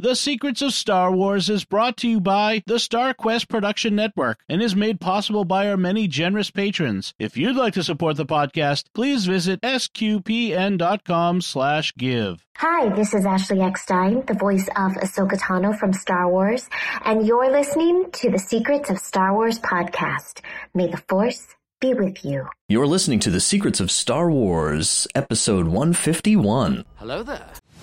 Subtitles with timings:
[0.00, 4.38] The Secrets of Star Wars is brought to you by the Star Quest Production Network
[4.48, 7.14] and is made possible by our many generous patrons.
[7.18, 12.46] If you'd like to support the podcast, please visit sqpn.com slash give.
[12.58, 16.68] Hi, this is Ashley Eckstein, the voice of Ahsoka Tano from Star Wars,
[17.04, 20.42] and you're listening to the Secrets of Star Wars podcast.
[20.74, 22.46] May the Force be with you.
[22.68, 26.84] You're listening to The Secrets of Star Wars, episode 151.
[26.96, 27.50] Hello there.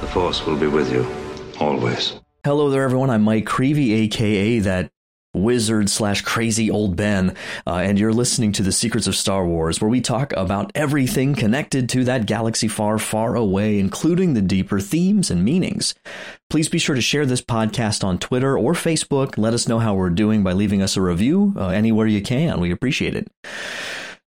[0.00, 1.06] the Force will be with you,
[1.60, 2.18] always.
[2.42, 3.10] Hello there, everyone.
[3.10, 4.90] I'm Mike Creevy, aka that
[5.34, 9.80] wizard slash crazy old Ben, uh, and you're listening to The Secrets of Star Wars,
[9.80, 14.80] where we talk about everything connected to that galaxy far, far away, including the deeper
[14.80, 15.94] themes and meanings.
[16.48, 19.36] Please be sure to share this podcast on Twitter or Facebook.
[19.36, 22.58] Let us know how we're doing by leaving us a review uh, anywhere you can.
[22.58, 23.28] We appreciate it.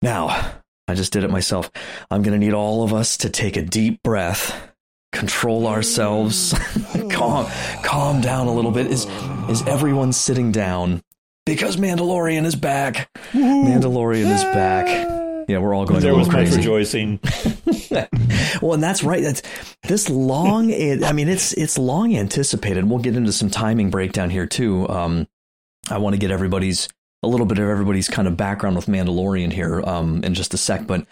[0.03, 0.53] Now,
[0.89, 1.71] I just did it myself.
[2.11, 4.67] I'm going to need all of us to take a deep breath
[5.13, 6.55] control ourselves,
[7.11, 7.47] calm,
[7.83, 8.87] calm down a little bit.
[8.87, 9.07] Is
[9.49, 11.03] is everyone sitting down?
[11.47, 13.11] Because Mandalorian is back.
[13.33, 14.87] Mandalorian is back.
[15.49, 16.01] Yeah, we're all going.
[16.01, 17.19] There a was little much rejoicing.
[18.63, 19.23] well, and that's right.
[19.23, 19.43] That's
[19.89, 20.71] this long.
[20.81, 22.89] It, I mean, it's it's long anticipated.
[22.89, 24.89] We'll get into some timing breakdown here too.
[24.89, 25.27] Um,
[25.91, 26.89] I want to get everybody's
[27.23, 30.57] a little bit of everybody's kind of background with Mandalorian here um, in just a
[30.57, 31.07] sec, but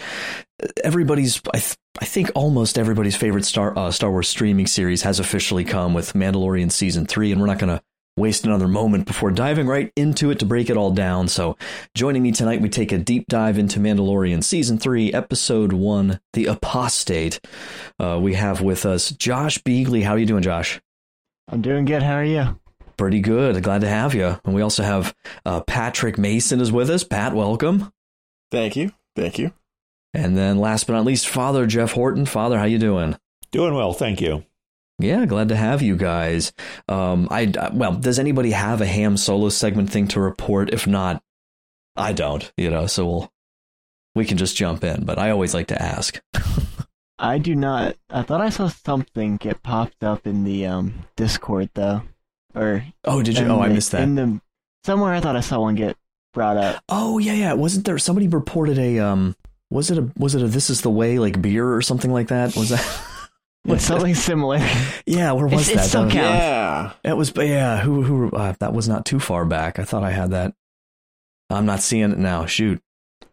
[0.82, 5.20] everybody's I, th- I think almost everybody's favorite Star uh, Star Wars streaming series has
[5.20, 7.82] officially come with Mandalorian season three, and we're not going to
[8.16, 11.28] waste another moment before diving right into it to break it all down.
[11.28, 11.56] So,
[11.94, 16.46] joining me tonight, we take a deep dive into Mandalorian season three, episode one, The
[16.46, 17.40] Apostate.
[17.98, 20.02] Uh, we have with us Josh Beagley.
[20.02, 20.80] How are you doing, Josh?
[21.50, 22.02] I'm doing good.
[22.02, 22.58] How are you?
[22.98, 23.62] Pretty good.
[23.62, 24.38] Glad to have you.
[24.44, 25.14] And we also have
[25.46, 27.04] uh, Patrick Mason is with us.
[27.04, 27.92] Pat, welcome.
[28.50, 28.92] Thank you.
[29.16, 29.52] Thank you.
[30.12, 32.26] And then last but not least, Father Jeff Horton.
[32.26, 33.16] Father, how you doing?
[33.52, 34.44] Doing well, thank you.
[34.98, 36.52] Yeah, glad to have you guys.
[36.88, 40.72] Um, I well, does anybody have a ham solo segment thing to report?
[40.72, 41.22] If not,
[41.96, 42.50] I don't.
[42.56, 43.32] You know, so we'll
[44.16, 45.04] we can just jump in.
[45.04, 46.20] But I always like to ask.
[47.18, 47.96] I do not.
[48.10, 52.02] I thought I saw something get popped up in the um Discord though,
[52.54, 53.44] or oh, did you?
[53.44, 54.02] in Oh, I missed that.
[54.02, 54.40] In the
[54.84, 55.96] somewhere, I thought I saw one get
[56.34, 56.82] brought up.
[56.88, 57.52] Oh yeah, yeah.
[57.54, 59.36] Wasn't there somebody reported a um?
[59.70, 62.28] Was it a was it a This Is the Way like beer or something like
[62.28, 62.56] that?
[62.56, 63.00] Was that?
[63.64, 64.58] It's something similar.
[65.04, 65.84] Yeah, where was It's- it that?
[65.88, 66.38] still That was- counts.
[67.04, 67.10] Yeah.
[67.10, 67.80] It was, yeah.
[67.80, 68.30] Who, who?
[68.30, 69.78] Uh, that was not too far back.
[69.78, 70.54] I thought I had that.
[71.50, 72.46] I'm not seeing it now.
[72.46, 72.80] Shoot.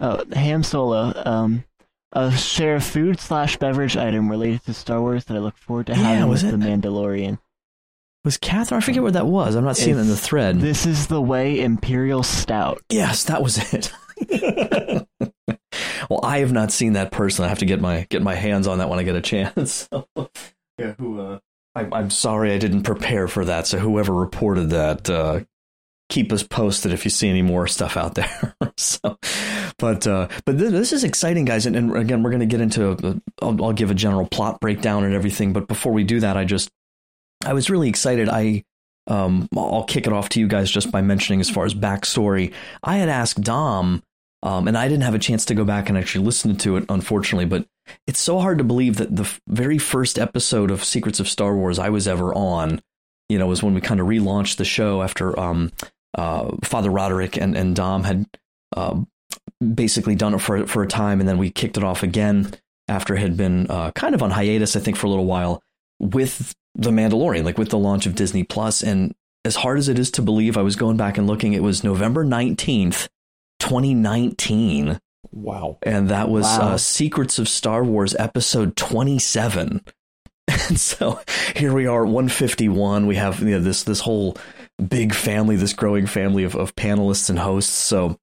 [0.02, 1.14] Oh, Ham Solo.
[1.26, 1.64] Um,
[2.12, 5.86] a share of food slash beverage item related to Star Wars that I look forward
[5.88, 6.59] to Yeah, having was with it?
[6.59, 7.38] the Mandalorian.
[8.25, 8.80] Was Catherine?
[8.80, 9.56] I forget where that was.
[9.56, 10.59] I'm not seeing it in the thread.
[10.59, 12.81] This is the way Imperial Stout.
[12.90, 13.94] yes, that was it.
[16.09, 17.46] well, I have not seen that person.
[17.46, 19.88] I have to get my get my hands on that when I get a chance.
[19.91, 20.08] So,
[20.80, 21.22] yeah, who?
[21.22, 21.40] Uh,
[21.75, 23.68] I, I'm sorry I didn't prepare for that.
[23.68, 25.41] So whoever reported that, uh,
[26.09, 28.56] keep us posted if you see any more stuff out there.
[28.78, 29.19] so,
[29.78, 31.68] but uh, but th- this is exciting, guys.
[31.68, 32.90] And, and again, we're going to get into.
[32.90, 35.53] A, I'll, I'll give a general plot breakdown and everything.
[35.53, 36.72] But before we do that, I just
[37.44, 38.29] I was really excited.
[38.29, 38.63] I
[39.07, 42.53] um, I'll kick it off to you guys just by mentioning as far as backstory.
[42.84, 44.01] I had asked Dom,
[44.41, 46.85] um, and I didn't have a chance to go back and actually listen to it,
[46.90, 47.46] unfortunately.
[47.46, 47.68] But
[48.07, 51.56] it's so hard to believe that the f- very first episode of Secrets of Star
[51.56, 52.81] Wars I was ever on,
[53.29, 55.72] you know, was when we kind of relaunched the show after um,
[56.17, 58.25] uh, Father Roderick and, and Dom had
[58.75, 59.02] uh,
[59.73, 62.52] basically done it for for a time, and then we kicked it off again
[62.88, 65.62] after it had been uh, kind of on hiatus, I think, for a little while
[66.00, 68.84] with the Mandalorian, like with the launch of Disney Plus.
[68.84, 69.13] And
[69.44, 71.53] as hard as it is to believe, I was going back and looking.
[71.53, 73.08] It was November nineteenth,
[73.59, 74.99] twenty nineteen.
[75.32, 75.79] Wow.
[75.84, 76.73] And that was Wow.
[76.73, 79.82] uh, Secrets of Star Wars episode 27.
[80.70, 81.20] And so
[81.55, 83.08] here we are, 151.
[83.08, 84.38] We have you know, this this whole
[84.88, 87.73] big family, this growing family of, of panelists and hosts.
[87.73, 88.17] So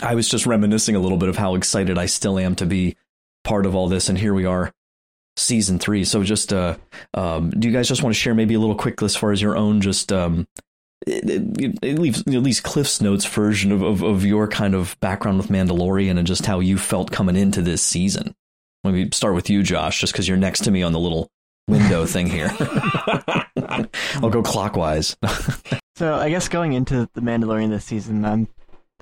[0.00, 2.96] I was just reminiscing a little bit of how excited I still am to be
[3.44, 4.08] part of all this.
[4.08, 4.72] And here we are,
[5.36, 6.04] season three.
[6.04, 6.76] So just, uh,
[7.14, 9.40] um, do you guys just want to share maybe a little quick as far as
[9.42, 10.46] your own just um,
[11.06, 14.98] it, it, it leaves at least Cliff's notes version of, of, of your kind of
[15.00, 18.34] background with Mandalorian and just how you felt coming into this season.
[18.84, 21.28] Let me start with you, Josh, just because you're next to me on the little
[21.68, 22.50] window thing here.
[24.16, 25.16] I'll go clockwise.
[25.96, 28.48] so I guess going into the Mandalorian this season, I'm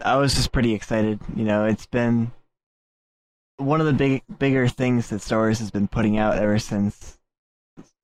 [0.02, 1.20] I was just pretty excited.
[1.36, 2.32] You know, it's been
[3.56, 7.18] one of the big bigger things that Star Wars has been putting out ever since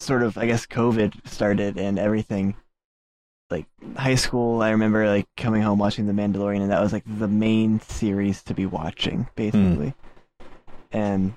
[0.01, 2.57] sort of I guess COVID started and everything.
[3.51, 3.67] Like
[3.97, 7.27] high school, I remember like coming home watching The Mandalorian, and that was like the
[7.27, 9.89] main series to be watching, basically.
[9.89, 9.95] Mm.
[10.93, 11.33] And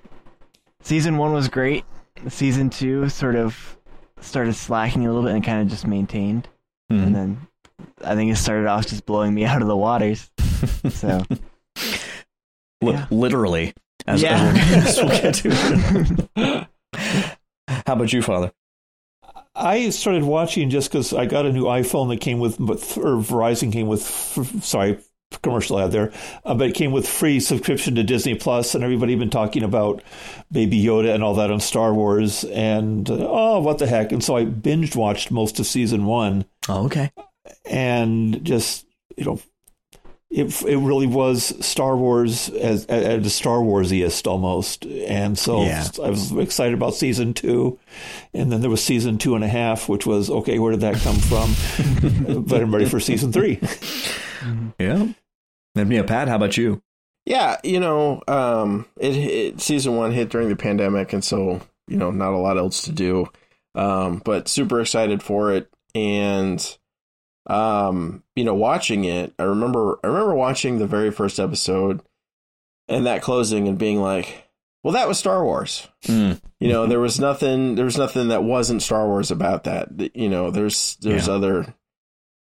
[0.81, 1.85] season one was great.
[2.29, 3.77] Season two sort of
[4.19, 6.47] started slacking a little bit and kind of just maintained.
[6.91, 7.03] Mm.
[7.03, 7.47] And then
[8.03, 10.29] I think it started off just blowing me out of the waters.
[10.89, 11.25] So,
[12.81, 13.05] yeah.
[13.11, 13.73] literally,
[14.07, 14.53] as, yeah.
[14.85, 16.67] as we'll get to.
[17.67, 18.51] How about you, Father?
[19.55, 23.71] I started watching just because I got a new iPhone that came with, or Verizon
[23.71, 24.01] came with,
[24.63, 24.99] sorry,
[25.41, 26.11] commercial ad there,
[26.45, 30.03] uh, but it came with free subscription to Disney Plus, and everybody been talking about
[30.51, 34.11] Baby Yoda and all that on Star Wars, and uh, oh, what the heck!
[34.11, 36.45] And so I binge watched most of season one.
[36.67, 37.11] Oh, okay.
[37.65, 38.85] And just
[39.17, 39.39] you know,
[40.33, 45.87] it it really was Star Wars as at the Star Warsiest almost, and so yeah.
[46.03, 47.79] I was excited about season two,
[48.33, 50.57] and then there was season two and a half, which was okay.
[50.57, 52.43] Where did that come from?
[52.47, 53.59] but I'm ready for season three.
[54.77, 55.07] Yeah.
[55.75, 56.81] And yeah, Pat, how about you?
[57.25, 61.95] Yeah, you know, um, it, it season one hit during the pandemic, and so you
[61.95, 63.27] know, not a lot else to do.
[63.73, 66.77] Um, but super excited for it, and
[67.47, 72.01] um, you know, watching it, I remember, I remember watching the very first episode
[72.87, 74.49] and that closing and being like,
[74.83, 75.87] well, that was Star Wars.
[76.05, 76.41] Mm.
[76.59, 79.89] You know, there was nothing, there was nothing that wasn't Star Wars about that.
[80.15, 81.33] You know, there's, there's yeah.
[81.33, 81.75] other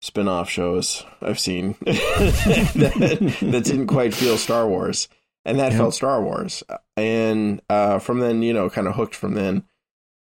[0.01, 5.09] spin-off shows I've seen that, that, didn't quite feel Star Wars,
[5.45, 5.81] and that yep.
[5.81, 6.63] felt Star Wars.
[6.97, 9.65] And uh, from then, you know, kind of hooked from then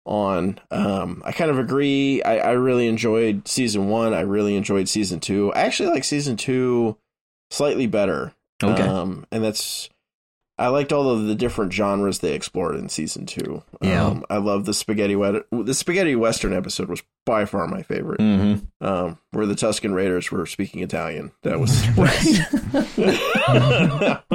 [0.06, 0.60] on.
[0.70, 2.22] Um, I kind of agree.
[2.24, 4.14] I, I really enjoyed season one.
[4.14, 5.54] I really enjoyed season two.
[5.54, 6.98] I actually like season two
[7.50, 8.34] slightly better.
[8.64, 9.90] Okay, um, and that's
[10.62, 13.64] I liked all of the different genres they explored in season two.
[13.82, 18.20] Yeah, um, I love the spaghetti the spaghetti western episode was by far my favorite.
[18.20, 18.86] Mm-hmm.
[18.86, 21.32] Um, where the Tusken Raiders were speaking Italian.
[21.42, 21.82] That was,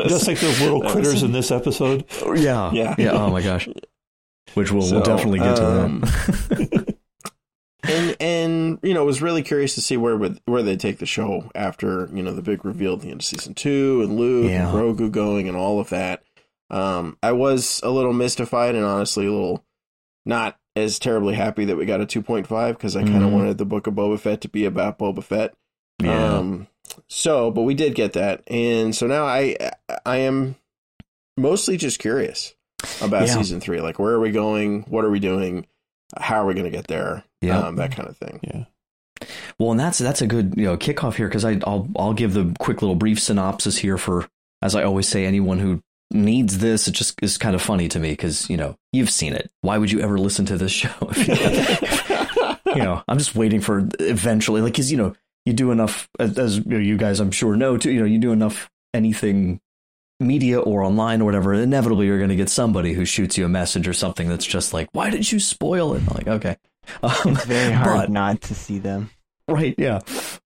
[0.08, 2.04] just like those little critters was, in this episode.
[2.34, 3.12] Yeah, yeah, yeah.
[3.12, 3.68] Oh my gosh,
[4.54, 6.96] which we'll, so, we'll definitely get to um, that.
[7.88, 11.06] and and you know was really curious to see where would where they take the
[11.06, 14.50] show after you know the big reveal at the end of season two and Luke
[14.50, 14.69] yeah.
[14.69, 16.22] and Grogu going and all of that.
[16.69, 19.64] Um, I was a little mystified and honestly a little
[20.25, 23.32] not as terribly happy that we got a 2.5 because I kind of mm-hmm.
[23.32, 25.54] wanted the book of Boba Fett to be about Boba Fett.
[26.02, 26.37] Yeah.
[26.37, 26.66] Um,
[27.08, 29.56] so, but we did get that, and so now I
[30.04, 30.56] I am
[31.37, 32.55] mostly just curious
[33.00, 33.34] about yeah.
[33.34, 33.80] season three.
[33.80, 34.82] Like, where are we going?
[34.82, 35.66] What are we doing?
[36.16, 37.24] How are we going to get there?
[37.40, 38.40] Yeah, um, that kind of thing.
[38.42, 38.64] Yeah.
[39.58, 42.54] Well, and that's that's a good you know kickoff here because I'll I'll give the
[42.58, 44.28] quick little brief synopsis here for
[44.62, 46.88] as I always say anyone who needs this.
[46.88, 49.50] It just is kind of funny to me because you know you've seen it.
[49.62, 50.92] Why would you ever listen to this show?
[52.66, 56.38] you know, I'm just waiting for eventually, like, because you know you do enough as,
[56.38, 57.90] as you guys I'm sure know too.
[57.90, 59.60] You know, you do enough anything
[60.20, 63.48] media or online or whatever, inevitably you're going to get somebody who shoots you a
[63.48, 66.56] message or something that's just like, "Why did you spoil it?" Like, okay,
[67.02, 69.10] um, it's very hard but, not to see them.
[69.48, 69.74] Right?
[69.78, 70.00] Yeah.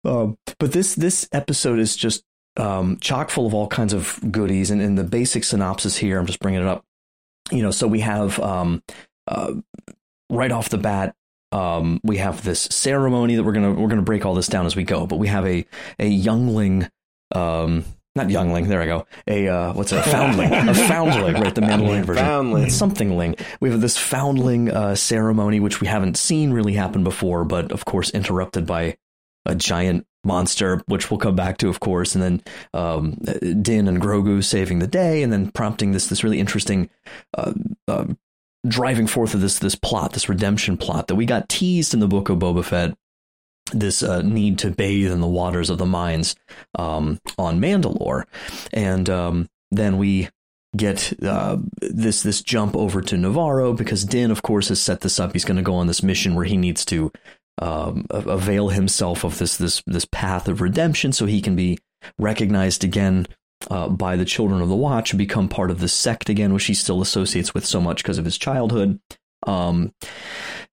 [0.04, 2.24] Um, but this this episode is just
[2.58, 6.26] um, chock full of all kinds of goodies, and in the basic synopsis here, I'm
[6.26, 6.84] just bringing it up.
[7.52, 8.84] You know, so we have um,
[9.28, 9.54] uh,
[10.30, 11.16] right off the bat.
[11.52, 14.76] Um, we have this ceremony that we're gonna we're gonna break all this down as
[14.76, 15.66] we go, but we have a
[15.98, 16.90] a youngling
[17.34, 17.86] um,
[18.20, 18.68] not youngling.
[18.68, 19.08] There I go.
[19.28, 20.00] A uh, what's it?
[20.00, 20.52] A foundling.
[20.52, 21.56] a foundling, right?
[21.56, 22.24] The Mandalorian version.
[22.24, 22.70] Foundling.
[22.70, 23.36] Somethingling.
[23.60, 27.86] We have this foundling uh, ceremony, which we haven't seen really happen before, but of
[27.86, 28.98] course interrupted by
[29.46, 33.14] a giant monster, which we'll come back to, of course, and then um,
[33.62, 36.90] Din and Grogu saving the day, and then prompting this this really interesting.
[37.38, 37.54] Uh,
[37.88, 38.06] uh,
[38.68, 42.08] driving forth of this this plot, this redemption plot that we got teased in the
[42.08, 42.98] book of Boba Fett
[43.74, 46.36] this uh, need to bathe in the waters of the mines
[46.78, 48.26] um, on Mandalore,
[48.74, 50.30] and um, then we
[50.76, 55.20] get uh, this this jump over to Nevarro because Din, of course, has set this
[55.20, 55.34] up.
[55.34, 57.12] He's going to go on this mission where he needs to
[57.62, 61.78] um, avail himself of this this this path of redemption, so he can be
[62.18, 63.28] recognized again
[63.70, 66.74] uh, by the Children of the Watch become part of the sect again, which he
[66.74, 69.00] still associates with so much because of his childhood.
[69.48, 69.94] Um,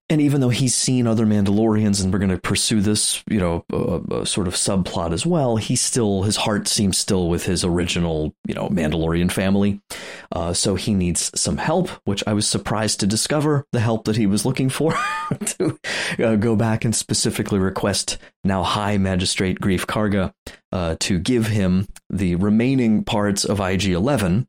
[0.09, 3.65] and even though he's seen other Mandalorians and we're going to pursue this, you know,
[3.73, 8.33] uh, sort of subplot as well, he still, his heart seems still with his original,
[8.47, 9.81] you know, Mandalorian family.
[10.31, 14.15] Uh, so he needs some help, which I was surprised to discover the help that
[14.15, 14.93] he was looking for
[15.45, 15.79] to
[16.19, 20.33] uh, go back and specifically request now High Magistrate Greef Karga
[20.71, 24.47] uh, to give him the remaining parts of IG 11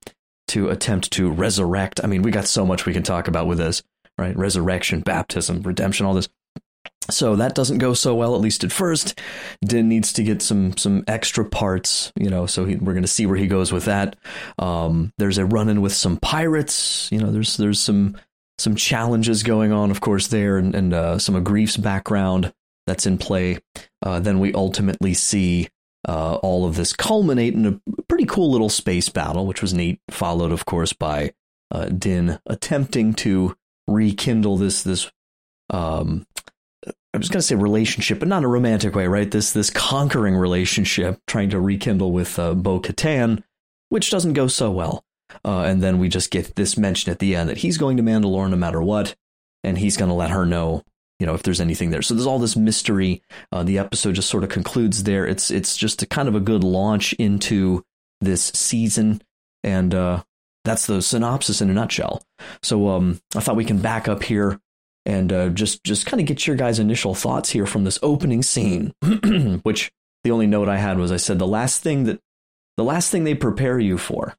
[0.49, 2.01] to attempt to resurrect.
[2.03, 3.83] I mean, we got so much we can talk about with this
[4.19, 4.37] right?
[4.37, 6.29] Resurrection, baptism, redemption, all this.
[7.11, 9.19] So that doesn't go so well, at least at first.
[9.65, 12.45] Din needs to get some some extra parts, you know.
[12.47, 14.17] So he, we're going to see where he goes with that.
[14.59, 17.31] Um, there's a run in with some pirates, you know.
[17.31, 18.17] There's there's some
[18.59, 22.53] some challenges going on, of course, there, and, and uh, some of Greef's background
[22.87, 23.59] that's in play.
[24.03, 25.69] Uh, then we ultimately see
[26.07, 30.01] uh, all of this culminate in a pretty cool little space battle, which was neat.
[30.11, 31.33] Followed, of course, by
[31.71, 33.57] uh, Din attempting to
[33.89, 35.11] rekindle this this
[35.71, 36.25] um
[37.15, 39.31] I was going to say relationship, but not in a romantic way, right?
[39.31, 43.43] This this conquering relationship, trying to rekindle with uh, Bo Katan,
[43.89, 45.05] which doesn't go so well.
[45.45, 48.03] Uh, and then we just get this mention at the end that he's going to
[48.03, 49.15] Mandalore no matter what,
[49.65, 50.83] and he's going to let her know,
[51.19, 52.03] you know, if there's anything there.
[52.03, 53.23] So there's all this mystery.
[53.51, 55.27] Uh, the episode just sort of concludes there.
[55.27, 57.85] It's it's just a kind of a good launch into
[58.21, 59.23] this season,
[59.65, 60.23] and uh,
[60.65, 62.23] that's the synopsis in a nutshell.
[62.63, 64.61] So um, I thought we can back up here
[65.07, 68.43] and uh, just just kind of get your guys' initial thoughts here from this opening
[68.43, 68.93] scene.
[69.63, 69.91] which
[70.25, 72.21] the only note I had was I said the last thing that
[72.77, 74.37] the last thing they prepare you for, at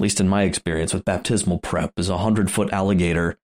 [0.00, 3.38] least in my experience with baptismal prep, is a hundred foot alligator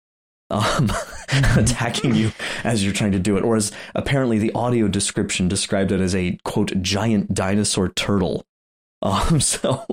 [0.50, 0.90] um,
[1.56, 2.33] attacking you
[2.64, 6.14] as you're trying to do it, or as apparently the audio description described it as
[6.14, 8.47] a quote giant dinosaur turtle
[9.04, 9.84] um, so,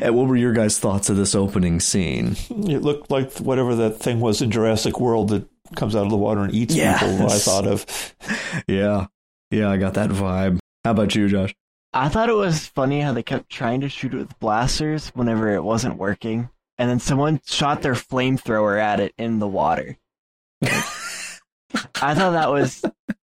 [0.00, 2.36] what were your guys' thoughts of this opening scene?
[2.50, 6.16] It looked like whatever that thing was in Jurassic World that comes out of the
[6.16, 7.02] water and eats yes.
[7.02, 7.26] people.
[7.26, 8.14] I thought of.
[8.66, 9.06] Yeah,
[9.50, 10.58] yeah, I got that vibe.
[10.84, 11.54] How about you, Josh?
[11.92, 15.54] I thought it was funny how they kept trying to shoot it with blasters whenever
[15.54, 19.96] it wasn't working, and then someone shot their flamethrower at it in the water.
[20.62, 22.84] I thought that was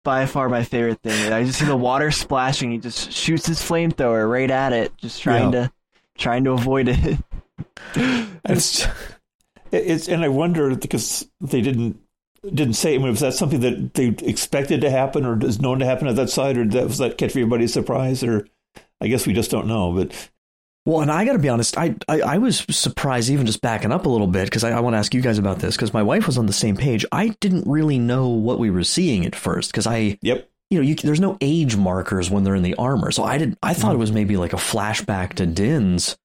[0.03, 1.31] by far my favorite thing.
[1.31, 2.71] I just see the water splashing.
[2.71, 5.67] He just shoots his flamethrower right at it, just trying yeah.
[5.67, 5.71] to
[6.17, 7.17] trying to avoid it.
[8.45, 8.85] it's
[9.71, 11.99] it's and I wonder because they didn't
[12.43, 12.95] didn't say.
[12.95, 16.07] I mean, was that something that they expected to happen, or is known to happen
[16.07, 18.47] at that side, or that was that catch everybody's surprise, or
[19.01, 19.93] I guess we just don't know.
[19.93, 20.29] But
[20.89, 23.91] well, and I got to be honest, I, I, I was surprised, even just backing
[23.91, 25.93] up a little bit, because I, I want to ask you guys about this, because
[25.93, 27.05] my wife was on the same page.
[27.11, 30.49] I didn't really know what we were seeing at first, because I yep.
[30.71, 33.57] You know, you, there's no age markers when they're in the armor, so I did.
[33.63, 36.15] I thought it was maybe like a flashback to Din's,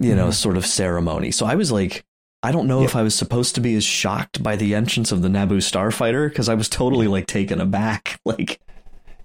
[0.00, 0.32] you know, mm-hmm.
[0.32, 1.30] sort of ceremony.
[1.30, 2.02] So I was like,
[2.42, 5.20] I don't know if I was supposed to be as shocked by the entrance of
[5.20, 8.18] the Naboo starfighter because I was totally like taken aback.
[8.24, 8.60] Like,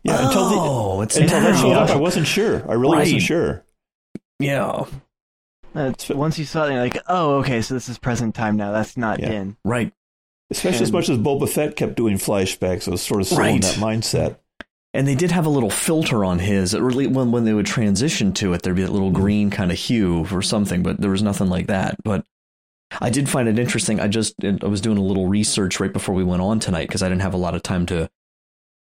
[0.04, 2.70] yeah, oh, until the, oh, it's until that showed up, I wasn't sure.
[2.70, 3.04] I really right.
[3.04, 3.63] wasn't sure.
[4.41, 4.86] Yeah.
[5.74, 8.71] That's, once you saw it, you're like, oh, okay, so this is present time now.
[8.71, 9.29] That's not yeah.
[9.29, 9.57] Din.
[9.63, 9.93] Right.
[10.50, 13.39] Especially and, as much as Boba Fett kept doing flashbacks, I was sort of still
[13.39, 13.55] right.
[13.55, 14.38] in that mindset.
[14.93, 16.74] And they did have a little filter on his.
[16.74, 19.71] It really, when when they would transition to it, there'd be that little green kind
[19.71, 21.95] of hue or something, but there was nothing like that.
[22.03, 22.25] But
[23.00, 24.01] I did find it interesting.
[24.01, 27.01] I just I was doing a little research right before we went on tonight because
[27.01, 28.10] I didn't have a lot of time to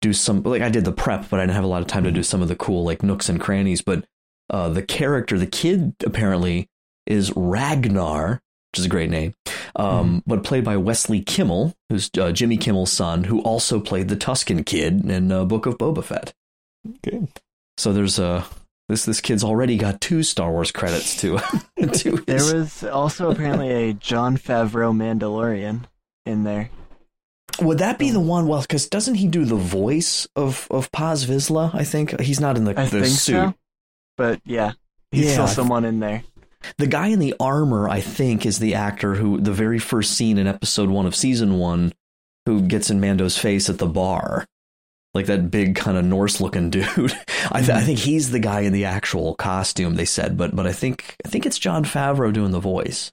[0.00, 2.04] do some like I did the prep, but I didn't have a lot of time
[2.04, 3.82] to do some of the cool like nooks and crannies.
[3.82, 4.04] But
[4.50, 6.68] uh, the character, the kid apparently
[7.06, 8.40] is Ragnar,
[8.72, 9.34] which is a great name,
[9.76, 10.22] um, mm.
[10.26, 14.64] but played by Wesley Kimmel, who's uh, Jimmy Kimmel's son, who also played the Tusken
[14.64, 16.32] Kid in uh, Book of Boba Fett.
[17.06, 17.26] Okay.
[17.78, 18.44] So there's a uh,
[18.88, 21.38] this this kid's already got two Star Wars credits to.
[21.76, 22.24] to his...
[22.24, 25.84] There was also apparently a Jon Favreau Mandalorian
[26.24, 26.70] in there.
[27.60, 28.46] Would that be the one?
[28.46, 31.74] Well, because doesn't he do the voice of of Paz Vizsla?
[31.74, 33.34] I think he's not in the, I the suit.
[33.34, 33.54] So
[34.16, 34.72] but yeah,
[35.10, 36.22] he's yeah, still someone in there.
[36.78, 40.38] The guy in the armor, I think, is the actor who the very first scene
[40.38, 41.92] in episode one of season one,
[42.44, 44.46] who gets in Mando's face at the bar,
[45.14, 47.12] like that big kind of Norse looking dude.
[47.50, 49.94] I, th- I, think he's the guy in the actual costume.
[49.94, 53.12] They said, but but I think I think it's Jon Favreau doing the voice.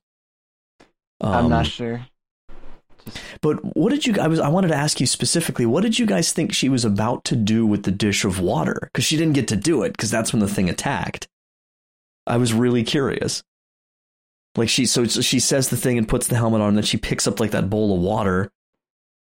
[1.21, 2.07] Um, I'm not um, sure.
[3.41, 4.15] But what did you?
[4.19, 4.39] I was.
[4.39, 5.65] I wanted to ask you specifically.
[5.65, 8.77] What did you guys think she was about to do with the dish of water?
[8.81, 11.27] Because she didn't get to do it because that's when the thing attacked.
[12.25, 13.43] I was really curious.
[14.55, 16.97] Like she, so she says the thing and puts the helmet on, and then she
[16.97, 18.51] picks up like that bowl of water,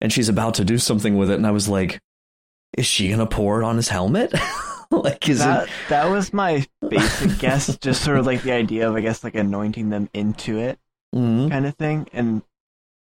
[0.00, 1.34] and she's about to do something with it.
[1.34, 2.00] And I was like,
[2.76, 4.34] "Is she gonna pour it on his helmet?"
[4.90, 5.70] like, is that it...
[5.88, 7.76] that was my basic guess?
[7.78, 10.78] Just sort of like the idea of, I guess, like anointing them into it,
[11.14, 11.48] mm-hmm.
[11.48, 12.06] kind of thing.
[12.12, 12.42] And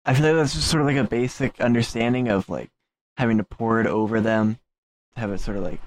[0.06, 2.70] I feel like that's just sort of like a basic understanding of like
[3.18, 4.60] having to pour it over them,
[5.16, 5.80] have it sort of like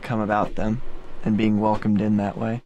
[0.00, 0.80] come about them,
[1.24, 2.62] and being welcomed in that way.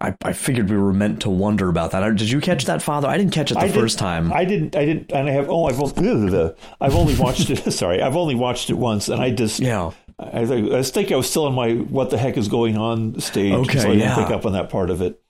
[0.00, 2.16] I, I figured we were meant to wonder about that.
[2.16, 3.08] Did you catch that, Father?
[3.08, 4.32] I didn't catch it the I first time.
[4.32, 4.76] I didn't.
[4.76, 5.10] I didn't.
[5.12, 5.48] And I have.
[5.48, 7.70] Oh, I've only, I've only watched it.
[7.72, 9.60] Sorry, I've only watched it once, and I just.
[9.60, 9.92] Yeah.
[10.18, 13.52] I, I think I was still in my "what the heck is going on" stage,
[13.52, 14.14] Okay, so I didn't yeah.
[14.16, 15.20] pick up on that part of it.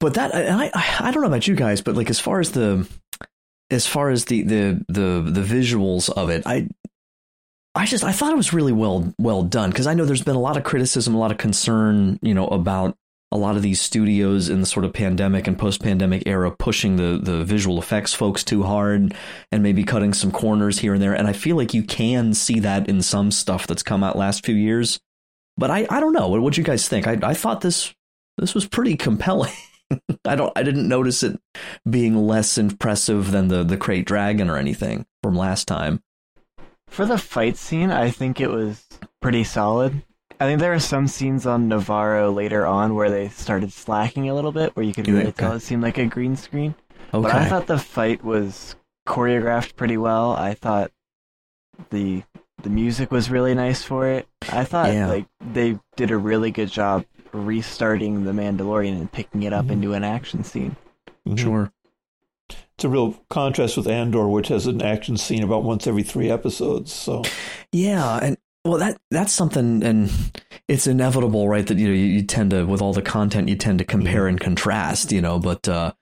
[0.00, 2.52] But that I, I I don't know about you guys, but like as far as
[2.52, 2.88] the
[3.72, 6.68] as far as the the the the visuals of it, I
[7.74, 10.36] I just I thought it was really well well done because I know there's been
[10.36, 12.96] a lot of criticism, a lot of concern, you know, about
[13.32, 16.96] a lot of these studios in the sort of pandemic and post pandemic era pushing
[16.96, 19.14] the the visual effects folks too hard
[19.50, 21.14] and maybe cutting some corners here and there.
[21.14, 24.44] And I feel like you can see that in some stuff that's come out last
[24.44, 25.00] few years.
[25.56, 26.28] But I I don't know.
[26.28, 27.06] What what you guys think?
[27.06, 27.94] I I thought this
[28.36, 29.52] this was pretty compelling.
[30.24, 31.40] I don't I didn't notice it
[31.88, 36.02] being less impressive than the the krayt dragon or anything from last time.
[36.88, 38.86] For the fight scene, I think it was
[39.20, 40.02] pretty solid.
[40.38, 44.34] I think there are some scenes on Nevarro later on where they started slacking a
[44.34, 45.32] little bit, where you could really okay.
[45.32, 46.74] tell it seemed like a green screen.
[47.14, 47.22] Okay.
[47.22, 48.74] But I thought the fight was
[49.06, 50.32] choreographed pretty well.
[50.32, 50.90] I thought
[51.90, 52.24] the
[52.62, 54.28] the music was really nice for it.
[54.50, 55.08] I thought Yeah.
[55.08, 59.72] like they did a really good job restarting the Mandalorian and picking it up Mm-hmm.
[59.74, 60.76] into an action scene.
[61.26, 61.38] Mhm.
[61.38, 61.72] Sure.
[62.50, 66.30] It's a real contrast with Andor, which has an action scene about once every three
[66.30, 66.92] episodes.
[66.92, 67.22] So
[67.70, 70.10] Yeah, and well, that that's something, and
[70.68, 71.66] it's inevitable, right?
[71.66, 74.26] That you know you, you tend to with all the content you tend to compare
[74.28, 75.38] and contrast, you know.
[75.40, 75.92] But uh,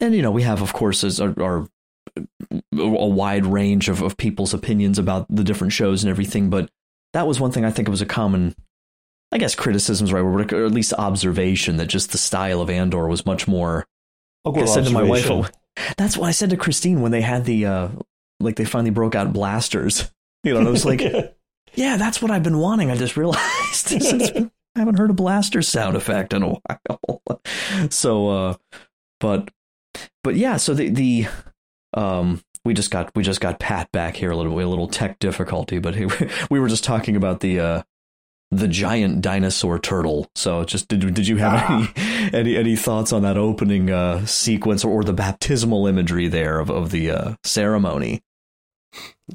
[0.00, 1.68] and you know we have, of course, as our, our
[2.16, 6.50] a wide range of, of people's opinions about the different shows and everything.
[6.50, 6.70] But
[7.12, 8.54] that was one thing I think it was a common,
[9.32, 10.20] I guess, criticisms, right?
[10.20, 13.86] Or at least observation that just the style of Andor was much more.
[14.62, 15.24] I said to my wife,
[15.96, 17.88] that's what I said to Christine when they had the uh,
[18.40, 20.10] like they finally broke out blasters.
[20.42, 21.02] You know, and I was like,
[21.74, 22.90] yeah, that's what I've been wanting.
[22.90, 27.32] I just realized been- I haven't heard a blaster sound effect in a while.
[27.90, 28.54] so, uh,
[29.20, 29.50] but,
[30.24, 31.26] but yeah, so the, the,
[31.92, 34.88] um, we just got, we just got Pat back here a little bit, a little
[34.88, 36.06] tech difficulty, but he,
[36.50, 37.82] we were just talking about the, uh,
[38.50, 40.28] the giant dinosaur turtle.
[40.34, 44.84] So just did, did you have any, any, any thoughts on that opening, uh, sequence
[44.84, 48.22] or, or the baptismal imagery there of, of the, uh, ceremony?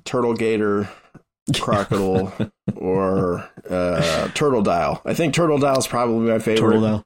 [0.04, 0.89] Turtle Gator,
[1.60, 2.34] Crocodile,
[2.75, 5.01] or uh, Turtle Dial.
[5.06, 6.60] I think Turtle Dial is probably my favorite.
[6.71, 7.06] Turtle Dial.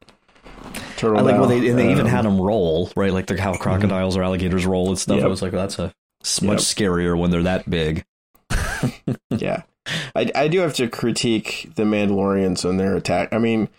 [0.98, 3.14] Turtle I like when they and they even Um, had them roll, right?
[3.14, 5.18] Like the, how crocodiles or alligators roll and stuff.
[5.18, 5.26] Yep.
[5.26, 6.90] I was like, that's a it's much Yep.
[6.90, 8.04] scarier when they're that big.
[9.30, 9.64] yeah,
[10.16, 13.34] I, I do have to critique the Mandalorians when they're attacked.
[13.34, 13.70] I mean,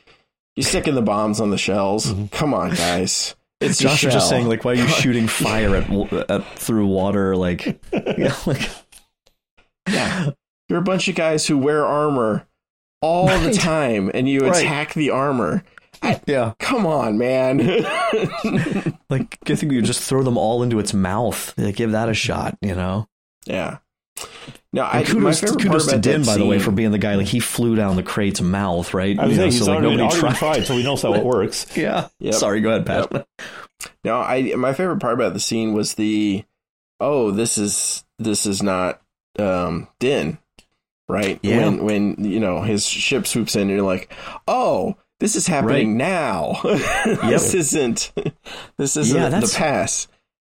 [0.57, 2.07] you sticking the bombs on the shells.
[2.07, 2.27] Mm-hmm.
[2.27, 3.35] Come on, guys.
[3.61, 7.37] It's Josh just saying, like, why are you shooting fire at, at through water?
[7.37, 8.71] Like, yeah, like
[9.89, 10.31] Yeah.
[10.69, 12.47] You're a bunch of guys who wear armor
[13.03, 14.63] all the time and you Right.
[14.63, 15.63] attack the armor.
[16.27, 17.59] yeah, Come on, man.
[19.11, 21.53] like I think you just throw them all into its mouth.
[21.59, 23.09] Like, give that a shot, you know.
[23.45, 23.79] yeah.
[24.73, 26.99] No, I And kudos, my kudos part to Din, by the way, for being the
[26.99, 27.17] guy.
[27.17, 29.19] Like he flew down the krayt's mouth, right?
[29.19, 30.37] I was You know, saying he's so, like, nobody tried.
[30.37, 31.67] tried, so he knows how it works.
[31.77, 32.09] Yeah.
[32.21, 32.35] Yep.
[32.35, 33.09] Sorry, go ahead, Pat.
[33.11, 33.29] Yep.
[34.05, 36.45] No, I my favorite part about the scene was the
[37.01, 39.01] oh, this is this is not
[39.39, 40.39] um Din,
[41.09, 41.41] right?
[41.43, 41.65] Yeah.
[41.65, 44.13] When when you know his ship swoops in and you're like,
[44.47, 46.61] "Oh, this is happening now.
[46.63, 48.13] this isn't
[48.77, 50.07] this isn't Yeah, the pass."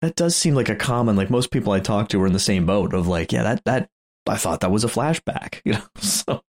[0.03, 1.17] That does seem like a common.
[1.17, 3.65] Like most people I talk to are in the same boat of like, yeah, that
[3.65, 3.88] that
[4.29, 5.83] I thought that was a flashback, you know.
[6.01, 6.43] So,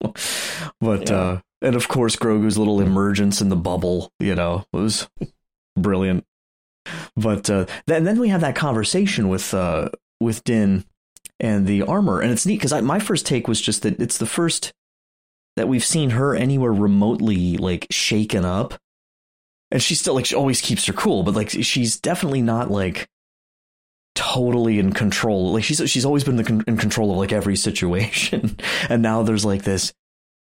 [0.80, 1.16] but Yeah.
[1.16, 5.08] uh, and of course Grogu's little emergence in the bubble, you know, was
[5.78, 6.26] brilliant.
[7.16, 10.86] But uh, then then we have that conversation with uh with Din
[11.40, 14.26] and the armor, and it's neat because my first take was just that it's the
[14.26, 14.74] first
[15.58, 18.76] that we've seen her anywhere remotely like shaken up,
[19.72, 23.08] and she's still like she always keeps her cool, but like she's definitely not like
[24.22, 25.54] totally in control.
[25.54, 28.58] Like she's she's always been the con- in control of like every situation,
[28.90, 29.94] and now there's like this,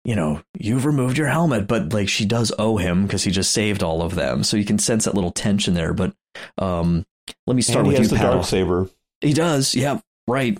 [0.04, 3.52] you know, you've removed your helmet, but like she does owe him because he just
[3.52, 5.94] saved all of them, so you can sense that little tension there.
[5.94, 6.12] But
[6.58, 7.06] um,
[7.46, 8.32] let me start and with you, the Pat.
[8.32, 8.88] dark saber.
[9.20, 10.58] He does, yeah, right.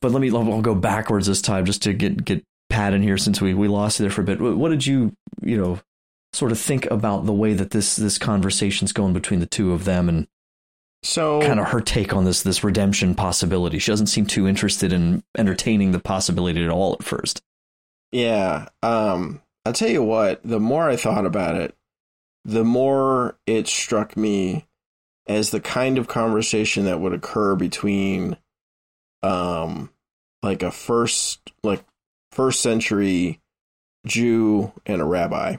[0.00, 3.16] But let me I'll go backwards this time just to get get Pat in here
[3.16, 4.38] since we we lost you there for a bit.
[4.38, 5.80] What did you you know
[6.34, 9.86] sort of think about the way that this this conversation's going between the two of
[9.86, 10.26] them and
[11.04, 13.78] So kind of her take on this this redemption possibility.
[13.78, 17.42] She doesn't seem too interested in entertaining the possibility at all at first.
[18.10, 18.68] Yeah.
[18.82, 21.76] Um, I'll tell you what, the more I thought about it,
[22.44, 24.66] the more it struck me
[25.26, 28.36] as the kind of conversation that would occur between
[29.22, 29.90] um
[30.42, 31.84] like a first like
[32.32, 33.40] first century
[34.06, 35.56] Jew and a rabbi,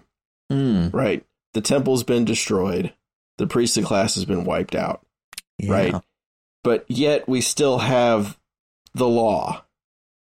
[0.52, 0.92] Mm.
[0.94, 1.24] right?
[1.54, 2.94] The temple's been destroyed,
[3.38, 5.05] the priestly class has been wiped out,
[5.60, 5.72] Yeah.
[5.72, 5.96] right?
[6.64, 8.38] But yet we still have
[8.94, 9.64] the law.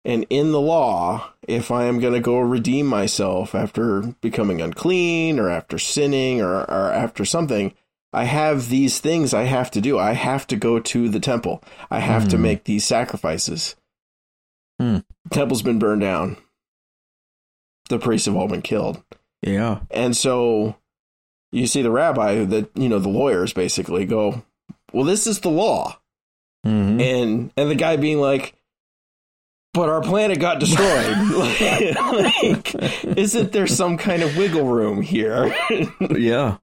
[0.05, 5.39] And in the law, if I am going to go redeem myself after becoming unclean
[5.39, 7.73] or after sinning or, or after something,
[8.13, 9.99] I have these things I have to do.
[9.99, 11.61] I have to go to the temple.
[11.91, 12.43] I have to Hmm.
[12.43, 13.75] make these sacrifices.
[14.79, 14.99] Hmm.
[15.31, 16.37] Temple's been burned down.
[17.89, 19.03] The priests have all been killed.
[19.41, 19.79] Yeah.
[19.91, 20.75] And so
[21.51, 24.43] you see the rabbi that, you know, the lawyers basically go,
[24.93, 25.99] well, this is the law.
[26.65, 27.01] Mhm.
[27.01, 28.53] And, and the guy being like,
[29.73, 31.17] but our planet got destroyed.
[32.01, 32.75] like,
[33.05, 35.55] isn't there some kind of wiggle room here?
[36.09, 36.57] yeah.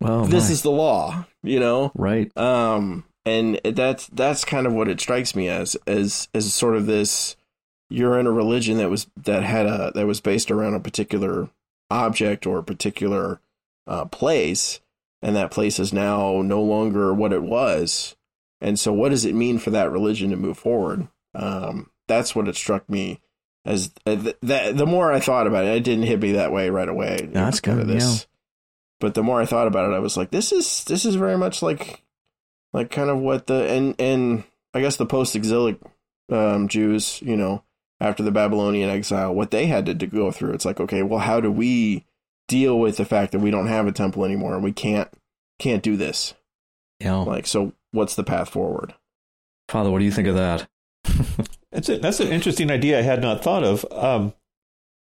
[0.00, 0.52] Well, this my.
[0.52, 1.92] is the law, you know?
[1.94, 2.34] right.
[2.36, 6.86] Um, and that's that's kind of what it strikes me as as as sort of
[6.86, 7.36] this
[7.90, 11.48] you're in a religion that was that had a that was based around a particular
[11.90, 13.40] object or a particular
[13.86, 14.80] uh, place,
[15.22, 18.16] and that place is now no longer what it was.
[18.60, 21.08] And so, what does it mean for that religion to move forward?
[21.34, 23.20] Um, that's what it struck me
[23.64, 23.92] as.
[24.06, 26.70] Uh, th- that the more I thought about it, it didn't hit me that way
[26.70, 27.18] right away.
[27.22, 28.16] It That's was kind of good, yeah.
[29.00, 31.38] But the more I thought about it, I was like, this is this is very
[31.38, 32.02] much like
[32.72, 35.78] like kind of what the and and I guess the post exilic
[36.30, 37.62] um, Jews, you know,
[38.00, 40.52] after the Babylonian exile, what they had to, to go through.
[40.52, 42.04] It's like, okay, well, how do we
[42.48, 45.08] deal with the fact that we don't have a temple anymore and we can't
[45.58, 46.34] can't do this?
[47.00, 47.16] Yeah.
[47.16, 48.94] Like, so what's the path forward?
[49.68, 50.68] Father, what do you think of that?
[51.72, 52.02] That's it.
[52.02, 53.84] That's an interesting idea I had not thought of.
[53.92, 54.32] Um,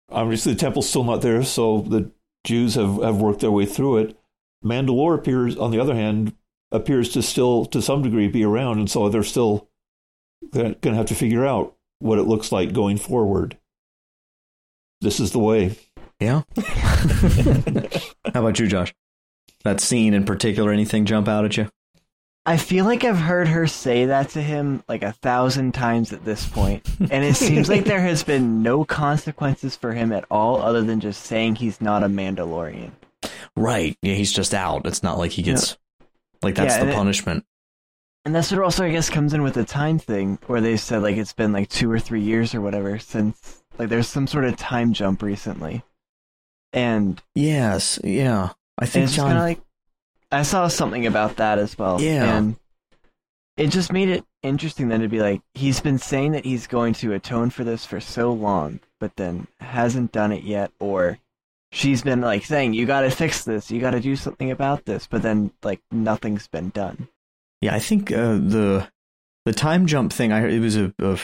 [0.09, 2.11] obviously, the temple's still not there, so the
[2.43, 4.17] Jews have, have worked their way through it.
[4.63, 6.33] Mandalore appears, on the other hand,
[6.71, 9.69] appears to still, to some degree, be around, and so they're still
[10.51, 13.57] they're going to have to figure out what it looks like going forward.
[15.01, 15.75] This is the way.
[16.19, 16.43] Yeah.
[18.33, 18.93] How about you, Josh?
[19.63, 21.69] That scene in particular, anything jump out at you?
[22.45, 26.23] I feel like I've heard her say that to him like a thousand times at
[26.23, 30.61] this point, and it seems like there has been no consequences for him at all,
[30.61, 32.91] other than just saying he's not a Mandalorian.
[33.57, 33.97] Right.
[34.03, 34.85] Yeah, he's just out.
[34.85, 35.75] It's not like he gets
[36.43, 37.45] like that's Yeah, the and it- punishment.
[38.25, 41.01] And that's what also I guess comes in with the time thing, where they said
[41.03, 44.45] like it's been like two or three years or whatever since like there's some sort
[44.45, 45.83] of time jump recently,
[46.75, 47.99] and Yes.
[48.03, 48.49] Yeah.
[48.77, 49.61] I think it's kind of like
[50.31, 51.99] I saw something about that as well.
[52.01, 52.37] Yeah.
[52.37, 52.57] and
[53.57, 56.93] it just made it interesting then to be like he's been saying that he's going
[56.95, 61.17] to atone for this for so long, but then hasn't done it yet, or
[61.71, 64.85] she's been like saying you got to fix this, you got to do something about
[64.85, 67.07] this, but then like nothing's been done.
[67.61, 68.87] Yeah, I think uh, the
[69.45, 70.33] the time jump thing.
[70.33, 71.17] I it was a, a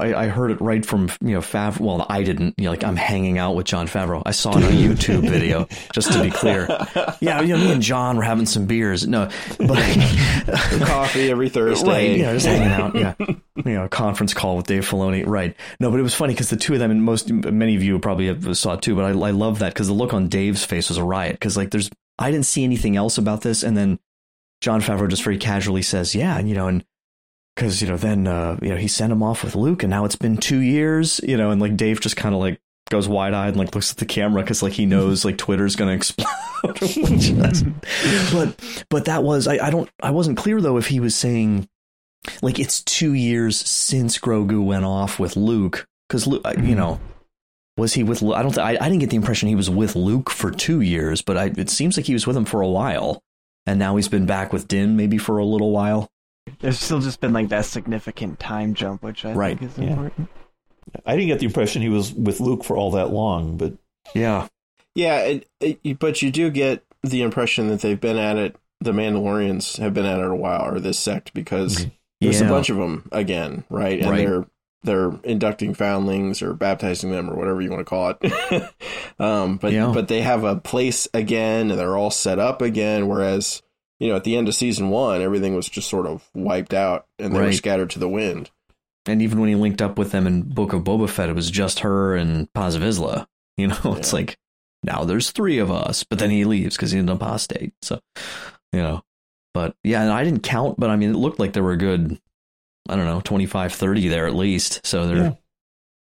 [0.00, 1.80] I, I heard it right from you know Fav.
[1.80, 2.54] Well, I didn't.
[2.56, 4.22] You know, like I'm hanging out with Jon Favreau.
[4.24, 5.66] I saw it on a YouTube video.
[5.92, 6.68] Just to be clear,
[7.20, 9.06] yeah, you know, me and John were having some beers.
[9.08, 9.78] No, but
[10.86, 11.88] Coffee every Thursday.
[11.88, 12.94] Right, yeah, just hanging out.
[12.94, 15.24] Yeah, you know, a conference call with Dave Filoni.
[15.26, 15.56] Right.
[15.80, 17.98] No, but it was funny because the two of them, and most many of you
[17.98, 18.94] probably have, saw it too.
[18.94, 21.32] But I, I love that because the look on Dave's face was a riot.
[21.32, 23.98] Because like, there's I didn't see anything else about this, and then
[24.60, 26.84] Jon Favreau just very casually says, "Yeah," and you know, and
[27.58, 30.04] because you know, then uh, you know, he sent him off with Luke, and now
[30.04, 33.34] it's been two years, you know, and like Dave just kind of like goes wide
[33.34, 36.28] eyed and like looks at the camera because like he knows like Twitter's gonna explode.
[38.32, 41.68] But but that was I, I don't I wasn't clear though if he was saying
[42.42, 47.00] like it's two years since Grogu went off with Luke because Luke you know
[47.76, 49.96] was he with I don't th- I, I didn't get the impression he was with
[49.96, 52.68] Luke for two years but I, it seems like he was with him for a
[52.68, 53.22] while
[53.66, 56.08] and now he's been back with Din maybe for a little while
[56.60, 59.90] There's still just been like that significant time jump, which I Right, think is yeah.
[59.90, 60.28] important.
[61.04, 63.74] I didn't get the impression he was with Luke for all that long, but
[64.14, 64.48] yeah
[64.94, 68.56] Yeah, it, it, but you do get the impression that they've been at it.
[68.80, 71.86] The Mandalorians have been at it a while, or this sect, because
[72.20, 72.46] there's Yeah.
[72.46, 74.00] a bunch of them again, right?
[74.00, 74.26] And Right.
[74.26, 74.46] they're
[74.84, 78.72] they're inducting foundlings or baptizing them or whatever you want to call it.
[79.18, 79.90] um, but Yeah.
[79.92, 83.08] but they have a place again, and they're all set up again.
[83.08, 83.60] Whereas
[84.00, 87.06] you know at the end of season one, everything was just sort of wiped out,
[87.18, 88.50] and they were scattered to the wind.
[89.06, 91.50] and even when he linked up with them in Book of Boba Fett it was
[91.50, 94.36] just her and Paz Vizsla you know it's like
[94.84, 98.00] now there's three of us but then he leaves because he's an apostate so
[98.72, 99.02] you know.
[99.54, 101.76] But yeah and I didn't count but I mean it looked like there were a
[101.78, 102.18] good
[102.88, 105.32] I don't know 25 30 there at least so they're Yeah.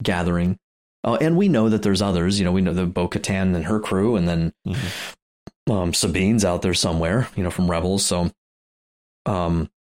[0.03, 0.59] gathering.
[1.03, 3.65] Oh and we know that there's others you know we know the Bo Katan and
[3.65, 4.87] her crew and then mm-hmm.
[5.71, 8.31] Um Sabine's out there somewhere you know from Rebels so
[9.27, 9.71] um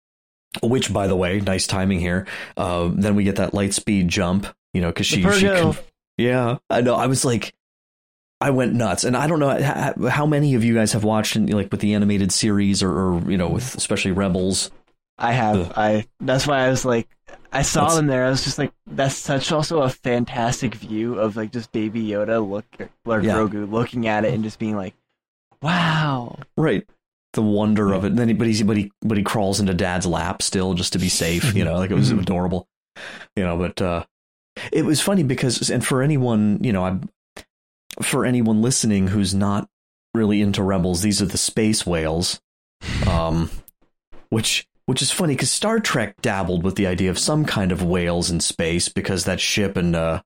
[0.62, 2.26] which by the way nice timing here
[2.56, 5.76] uh then we get that light speed jump You know, because she, she Purrgil.
[6.16, 6.94] yeah, I know.
[6.94, 7.52] I was like,
[8.40, 11.34] I went nuts, and I don't know how, how many of you guys have watched,
[11.36, 14.70] like with the animated series, or, or you know, with especially Rebels.
[15.18, 15.72] I have.
[15.76, 16.06] I.
[16.20, 17.08] That's why I was like,
[17.52, 18.24] I saw That's- them there.
[18.26, 22.38] I was just like, that's such also a fantastic view of like just Baby Yoda
[22.48, 22.64] look
[23.04, 23.34] or Yeah.
[23.34, 24.94] Grogu looking at it and just being like,
[25.62, 26.38] wow.
[26.56, 26.86] Right.
[27.32, 28.08] The wonder of it.
[28.08, 30.92] And then he, but he but he but he crawls into dad's lap still just
[30.94, 32.22] to be safe, you know, like it was Mhm.
[32.22, 32.66] adorable.
[33.36, 34.04] You know, but uh
[34.72, 37.08] it was funny because and for anyone, you know, I'm
[38.02, 39.68] for anyone listening who's not
[40.14, 42.40] really into rebels, these are the space whales.
[43.06, 43.50] Um
[44.30, 47.80] which which is funny cuz Star Trek dabbled with the idea of some kind of
[47.82, 50.20] whales in space because that ship and uh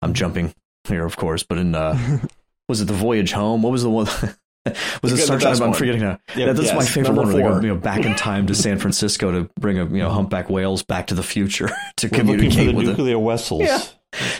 [0.00, 0.54] I'm jumping
[0.88, 2.20] here of course, but in uh
[2.68, 3.60] was it the voyage home?
[3.62, 4.06] What was the one
[5.02, 5.60] was it Star Trek?
[5.60, 6.18] I'm forgetting now.
[6.36, 7.32] Yep, that's my favorite one.
[7.32, 10.10] Where go you know, back in time to San Francisco to bring a you know
[10.10, 12.90] humpback whales back to the future to We're communicate the with it.
[12.90, 13.62] nuclear vessels.
[13.62, 13.80] Yeah.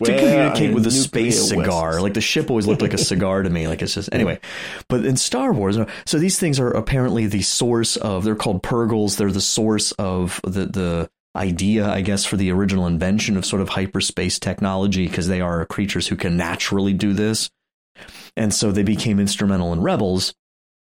[0.01, 1.91] Well, to communicate with a space cigar.
[1.91, 2.03] vessels.
[2.03, 3.69] Like the ship always looked like a cigar to me.
[3.69, 4.39] Like it's just anyway.
[4.89, 8.25] But in Star Wars, so these things are apparently the source of.
[8.25, 9.17] They're called Purrgils.
[9.17, 13.63] They're the source of the the idea, I guess, for the original invention of sort
[13.63, 17.51] of hyperspace technology because they are creatures who can naturally do this,
[18.37, 20.35] and so they became instrumental in Rebels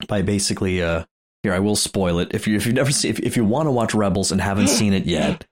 [0.09, 0.83] by basically.
[0.83, 1.05] uh
[1.43, 2.35] here, I will spoil it.
[2.35, 4.67] If you if you've never seen if, if you want to watch Rebels and haven't
[4.67, 5.47] seen it yet,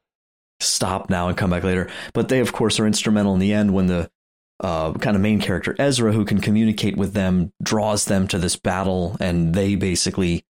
[0.58, 1.88] stop now and come back later.
[2.12, 4.10] But they, of course, are instrumental in the end when the
[4.58, 8.56] uh, kind of main character Ezra, who can communicate with them, draws them to this
[8.56, 10.44] battle, and they basically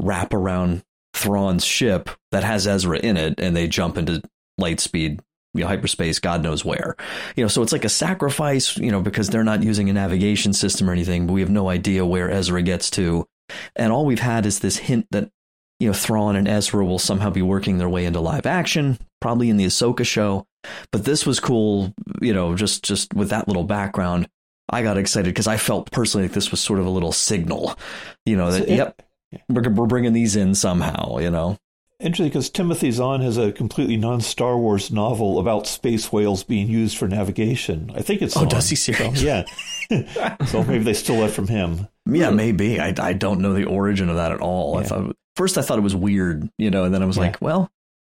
[0.00, 0.82] wrap around
[1.12, 4.22] Thrawn's ship that has Ezra in it, and they jump into
[4.56, 5.20] light speed.
[5.56, 6.96] You know, hyperspace, God knows where.
[7.36, 10.52] You know, so it's like a sacrifice, you know, because they're not using a navigation
[10.52, 13.26] system or anything, but we have no idea where Ezra gets to.
[13.74, 15.30] And all we've had is this hint that
[15.78, 19.50] you know, Thrawn and Ezra will somehow be working their way into live action, probably
[19.50, 20.46] in the Ahsoka show.
[20.90, 24.28] But this was cool, you know, just just with that little background.
[24.70, 27.76] I got excited because I felt personally like this was sort of a little signal,
[28.24, 29.02] you know, that So it- yep,
[29.48, 31.58] we're we're bringing these in somehow, you know.
[31.98, 36.98] Interesting because Timothy Zahn has a completely non-Star Wars novel about space whales being used
[36.98, 37.90] for navigation.
[37.94, 39.26] I think it's Oh, does he So, seriously?
[39.26, 40.36] yeah.
[40.46, 41.88] so maybe they stole that from him.
[42.04, 42.78] Yeah, maybe.
[42.80, 44.76] I I don't know the origin of that at all.
[44.76, 44.86] I Yeah.
[44.88, 47.22] thought first I thought it was weird, you know, and then I was Yeah.
[47.22, 47.70] like, well,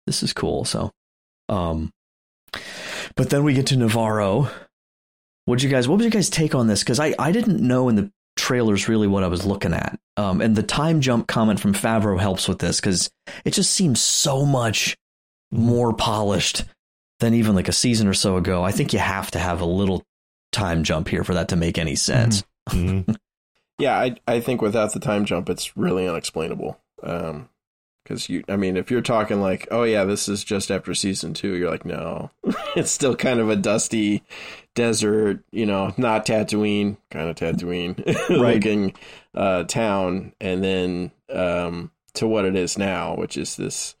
[0.05, 0.65] this is cool.
[0.65, 0.91] So,
[1.47, 1.91] um,
[3.15, 4.51] but then we get to Nevarro.
[5.45, 5.87] What'd you guys?
[5.87, 6.81] What was your guys' take on this?
[6.81, 9.99] Because I I didn't know in the trailers really what I was looking at.
[10.17, 13.09] Um, and the time jump comment from Favreau helps with this because
[13.45, 14.97] it just seems so much
[15.51, 16.63] more polished
[17.19, 18.63] than even like a season or so ago.
[18.63, 20.03] I think you have to have a little
[20.51, 22.43] time jump here for that to make any sense.
[22.69, 23.15] Mhm.
[23.79, 26.77] Yeah, I I think without the time jump, it's really unexplainable.
[27.01, 27.47] Um,
[28.09, 31.35] because you, I mean, if you're talking like, oh yeah, this is just after season
[31.35, 32.31] two, you're like, no,
[32.75, 34.23] it's still kind of a dusty
[34.73, 38.95] desert, you know, not Tatooine, kind of Tatooine looking
[39.35, 43.95] uh, town, and then um, to what it is now, which is this,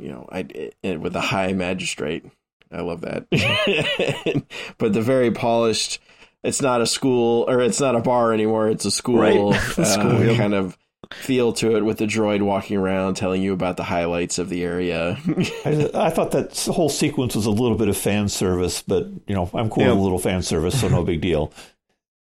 [0.00, 0.46] you know, I
[0.82, 2.24] it, with a high magistrate.
[2.72, 3.26] I love that,
[4.78, 6.00] but the very polished.
[6.42, 8.68] It's not a school or it's not a bar anymore.
[8.68, 9.36] It's a school, Right.
[9.36, 10.36] uh, School, yeah.
[10.36, 10.78] kind of
[11.12, 14.62] feel to it with the droid walking around telling you about the highlights of the
[14.64, 15.18] area.
[15.64, 19.34] I, I thought that whole sequence was a little bit of fan service, but you
[19.34, 19.90] know, I'm cool Yeah.
[19.90, 21.52] with a little fan service, so no big deal.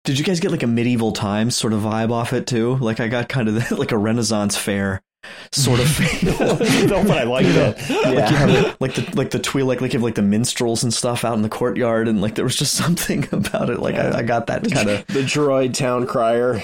[0.04, 2.76] Did you guys get like a medieval times sort of vibe off it too?
[2.76, 5.02] Like I got kind of like a Renaissance fair
[5.51, 6.31] sort of feel.
[6.33, 7.77] you but I like that.
[7.89, 10.93] Like you have like the like the Twi'lek, like you have like the minstrels and
[10.93, 13.79] stuff out in the courtyard, and like there was just something about it.
[13.79, 16.61] Like I, I got that kind of the droid town crier.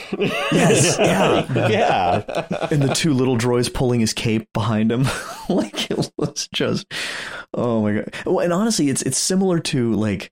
[0.52, 2.68] yes, yeah, Yeah.
[2.72, 5.06] and the two little droids pulling his cape behind him.
[5.50, 6.86] like it was just,
[7.54, 8.14] oh my god.
[8.26, 10.32] Well, and honestly, it's it's similar to like,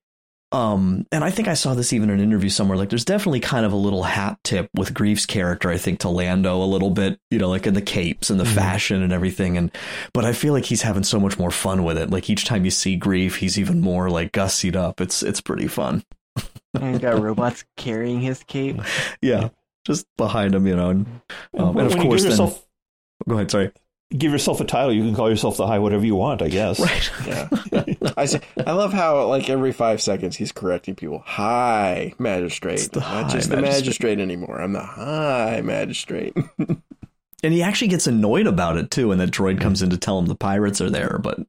[0.51, 2.77] um, and I think I saw this even in an interview somewhere.
[2.77, 5.69] Like, there's definitely kind of a little hat tip with Greef's character.
[5.69, 8.45] I think to Lando a little bit, you know, like in the capes and the
[8.45, 9.57] fashion and everything.
[9.57, 9.71] And
[10.12, 12.09] but I feel like he's having so much more fun with it.
[12.09, 15.01] Like each time you see Grief, he's even more like gussied up.
[15.01, 16.03] It's it's pretty fun.
[16.75, 18.79] And he's got robots carrying his cape.
[19.23, 19.49] Yeah,
[19.88, 20.91] just behind him, you know.
[20.91, 21.21] And,
[21.57, 22.63] um, when and of course, then yourself,
[23.27, 23.49] go ahead.
[23.49, 23.71] Sorry.
[24.15, 26.79] Give yourself a title, you can call yourself the high whatever you want, I guess.
[26.89, 27.11] Right.
[27.27, 27.49] Yeah,
[28.17, 31.21] I say, I love how like every five seconds he's correcting people.
[31.25, 34.17] Hi, magistrate, the not high just the magistrate.
[34.17, 34.61] magistrate anymore.
[34.61, 36.35] I'm the high magistrate.
[37.41, 39.61] And he actually gets annoyed about it too, and that droid mm-hmm.
[39.61, 41.19] comes in to tell him the pirates are there.
[41.23, 41.39] But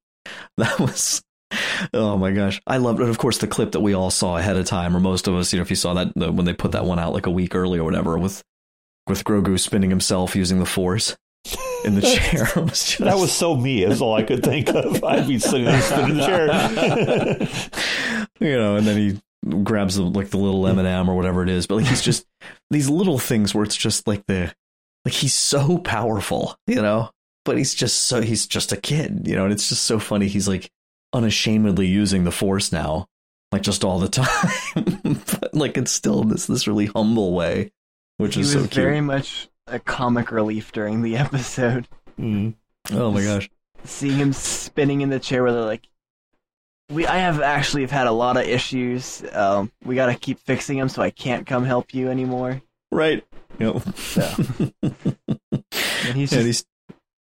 [0.57, 1.21] that was,
[1.93, 3.09] oh my gosh, I loved it.
[3.09, 5.53] Of course, the clip that we all saw ahead of time, or most of us,
[5.53, 7.57] you know, if you saw that when they put that one out like a week
[7.57, 8.45] early or whatever, with
[9.09, 11.17] with Grogu spinning himself using the Force
[11.85, 13.85] in the chair, was just, That was so me.
[13.85, 15.03] That's all I could think of.
[15.11, 17.49] I'd be sitting there spinning the chair.
[18.41, 19.21] you know, and then he
[19.63, 21.67] grabs the, like the little M and m or whatever it is.
[21.67, 22.27] But like he's just
[22.71, 24.53] these little things where it's just like the
[25.05, 27.11] like he's so powerful, you know,
[27.45, 30.29] but he's just so he's just a kid, you know, and it's just so funny.
[30.29, 30.71] He's like
[31.13, 33.07] unashamedly using the force now,
[33.53, 37.73] like just all the time, but like it's still this this really humble way,
[38.19, 38.85] which he is was so cute.
[38.85, 41.89] very much a comic relief during the episode.
[42.19, 42.55] Mm.
[42.93, 43.51] Oh my gosh!
[43.85, 45.87] Seeing him spinning in the chair where they're like,
[46.91, 49.23] "We, I have actually have had a lot of issues.
[49.33, 53.25] Um, we got to keep fixing them, so I can't come help you anymore." Right.
[53.59, 53.97] Yep.
[53.97, 54.35] So.
[54.83, 54.95] and
[56.15, 56.65] he's Yeah, just, he's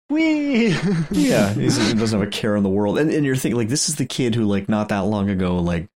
[0.09, 0.69] Wee!
[1.11, 2.97] yeah, he's, he doesn't have a care in the world.
[2.97, 5.59] And and you're thinking like this is the kid who like not that long ago
[5.59, 5.87] like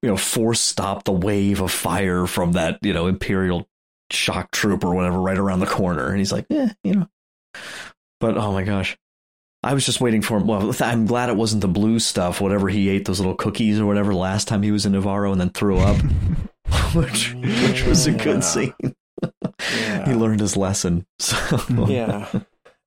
[0.00, 3.68] you know force stopped the wave of fire from that you know imperial
[4.12, 7.08] shock troop or whatever right around the corner, and he's like, yeah, you know.
[8.20, 8.96] But oh my gosh.
[9.62, 10.46] I was just waiting for him.
[10.46, 13.86] Well, I'm glad it wasn't the blue stuff, whatever he ate, those little cookies or
[13.86, 15.96] whatever last time he was in Nevarro and then threw up,
[16.94, 18.72] which, which was a good scene.
[20.06, 21.06] he learned his lesson.
[21.18, 21.86] So.
[21.88, 22.30] yeah.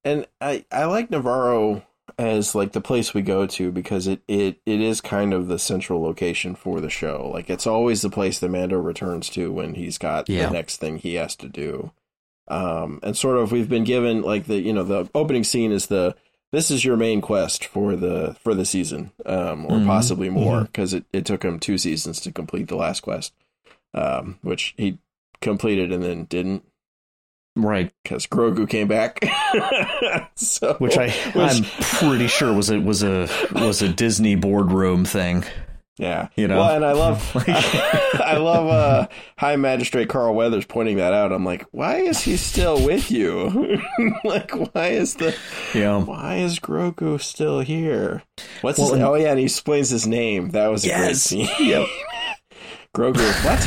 [0.04, 1.84] And I, I like Nevarro
[2.18, 5.58] as like the place we go to because it, it, it is kind of the
[5.58, 7.30] central location for the show.
[7.34, 10.48] Like it's always the place that Mando returns to when he's got Yeah.
[10.48, 11.92] the next thing he has to do.
[12.50, 15.88] Um, and sort of we've been given like the you know the opening scene is
[15.88, 16.14] the
[16.52, 19.86] this is your main quest for the for the season um, or Mhm.
[19.88, 20.64] possibly more Mhm.
[20.66, 23.34] because it, it took him two seasons to complete the last quest
[23.94, 24.98] um, which he
[25.40, 26.64] completed and then didn't
[27.56, 27.94] Right.
[28.04, 29.20] because Grogu came back.
[30.36, 31.64] so, which I which- I'm
[32.00, 35.44] pretty sure was a was a was a Disney boardroom thing.
[36.00, 36.58] yeah, You know?
[36.58, 41.32] Well, and I love, I love uh, High Magistrate Carl Weathers pointing that out.
[41.32, 43.80] I'm like, why is he still with you?
[44.24, 45.36] like, why is the,
[45.76, 46.00] Yeah.
[46.04, 48.24] why is Grogu still here?
[48.62, 48.96] What's Well, his?
[48.96, 50.50] and- Oh yeah, and he explains his name.
[50.50, 51.22] That was a great Yes.
[51.22, 51.48] scene.
[51.60, 51.88] Yep.
[52.96, 53.46] Grogu.
[53.46, 53.64] What?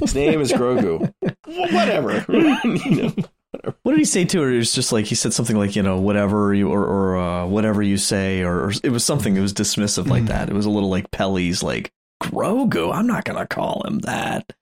[0.00, 1.12] His name is Grogu.
[1.46, 2.24] Whatever.
[2.28, 3.14] you know.
[3.82, 4.52] What did he say to her?
[4.52, 7.46] It was just like he said something like you know whatever you or or uh,
[7.46, 10.48] whatever you say or, or it was something that was dismissive like that.
[10.48, 11.92] It was a little like Pelly's like
[12.22, 12.92] Grogu.
[12.94, 14.52] I'm not gonna call him that.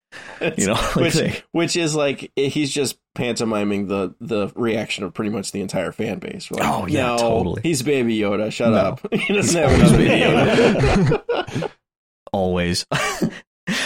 [0.56, 5.12] You know, like which they- which is like he's just pantomiming the the reaction of
[5.14, 6.50] pretty much the entire fan base.
[6.50, 7.62] Like, Oh, yeah, no, totally.
[7.62, 8.52] He's Baby Yoda.
[8.52, 8.76] Shut No.
[8.78, 9.12] up.
[9.12, 11.70] he doesn't have another Baby Baby Yoda.
[12.32, 12.86] always.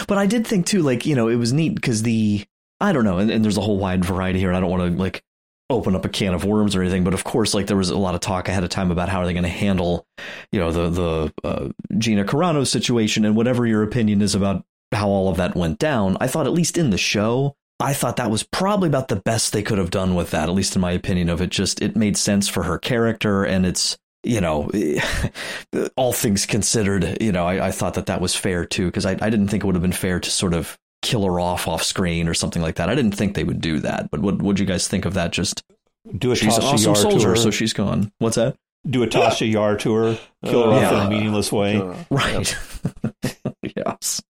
[0.06, 2.44] but I did think too, like you know, it was neat because the
[2.80, 4.48] I don't know, and, and there's a whole wide variety here.
[4.48, 5.22] And I don't want to like
[5.70, 7.98] open up a can of worms or anything, but of course, like there was a
[7.98, 10.06] lot of talk ahead of time about how are they going to handle,
[10.52, 15.08] you know, the the uh, Gina Carano situation and whatever your opinion is about how
[15.08, 16.16] all of that went down.
[16.20, 17.54] I thought at least in the show.
[17.80, 20.54] I thought that was probably about the best they could have done with that, at
[20.54, 21.50] least in my opinion of it.
[21.50, 24.68] Just it made sense for her character, and it's you know,
[25.96, 29.12] all things considered, you know, I, I thought that that was fair too because I,
[29.12, 31.82] I didn't think it would have been fair to sort of kill her off off
[31.82, 32.88] screen or something like that.
[32.88, 34.10] I didn't think they would do that.
[34.10, 35.32] But what would you guys think of that?
[35.32, 35.62] Just
[36.16, 38.12] Do a she's an Tasha awesome Yar to soldier, so she's gone.
[38.18, 38.56] What's that?
[38.88, 41.78] Do a Tasha Yar to her, kill her Uh, off in a meaningless way.
[42.10, 42.56] Right.
[43.76, 44.22] yes.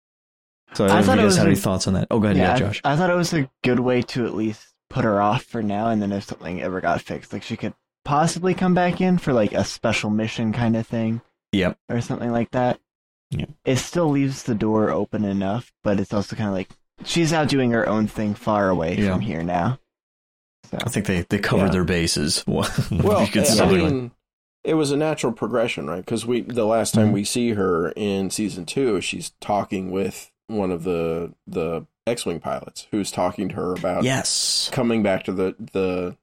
[0.74, 1.88] So I, I don't know thought if it you was guys had a- any thoughts
[1.88, 2.08] on that?
[2.12, 2.82] Oh, go ahead, yeah, yeah, I- Josh.
[2.84, 5.90] I, thought it was a good way to at least put her off for now,
[5.90, 7.74] and then if something ever got fixed, like she could
[8.06, 11.78] possibly come back in for like a special mission kind of thing Yep.
[11.90, 12.80] or something like that.
[13.32, 13.46] Yeah.
[13.66, 16.70] It still leaves the door open enough, but it's also kind of like
[17.06, 19.12] she's out doing her own thing far away Yeah.
[19.14, 19.80] from here now.
[20.72, 21.72] So I think they, they covered Yeah.
[21.72, 22.44] their bases.
[22.48, 24.12] Well, You could I mean,
[24.64, 26.04] it was a natural progression, right?
[26.04, 30.72] Because we the last time we see her in season two, she's talking with one
[30.72, 34.70] of the the X-wing pilots who's talking to her about yes.
[34.72, 36.18] coming back to the the.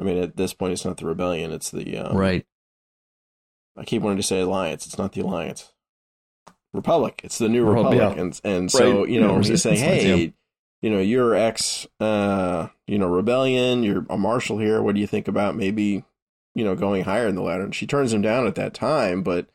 [0.00, 2.46] I mean, at this point, it's not the rebellion; it's the um, Right.
[3.76, 4.86] I keep wanting to say alliance.
[4.86, 5.72] It's not the alliance.
[6.74, 7.20] Republic.
[7.24, 8.22] It's the new Repub- republic, yeah.
[8.22, 9.10] and and so Right.
[9.10, 10.30] you know Yeah, he's saying, hey, yeah.
[10.82, 13.82] you know, you're ex, uh, you know, rebellion.
[13.82, 14.82] You're a marshal here.
[14.82, 16.04] What do you think about maybe,
[16.54, 17.64] you know, going higher in the ladder?
[17.64, 19.48] And she turns him down at that time, but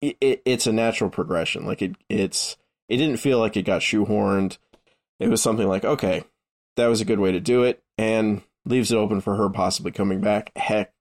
[0.00, 1.66] it, it, it's a natural progression.
[1.66, 2.56] Like it, it's
[2.88, 4.56] it didn't feel like it got shoehorned.
[5.18, 6.24] It was something like, okay,
[6.76, 9.90] that was a good way to do it, and leaves it open for her possibly
[9.92, 10.52] coming back.
[10.56, 10.92] Heck,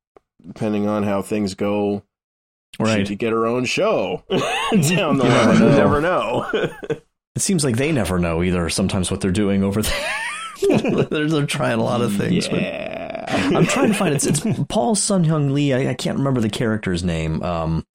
[0.46, 2.04] depending on how things go,
[2.80, 3.06] Right.
[3.06, 5.54] she could get her own show down the You never line.
[5.56, 5.78] You know.
[5.78, 6.70] never know.
[7.36, 8.70] It seems like they never know either.
[8.70, 10.18] Sometimes what they're doing over there,
[11.04, 12.48] they're, they're trying a lot of things.
[12.50, 13.50] yeah.
[13.50, 14.26] But I'm trying to find it.
[14.26, 15.72] It's Paul Sun Hyung Lee.
[15.74, 17.86] I, I can't remember the character's name um,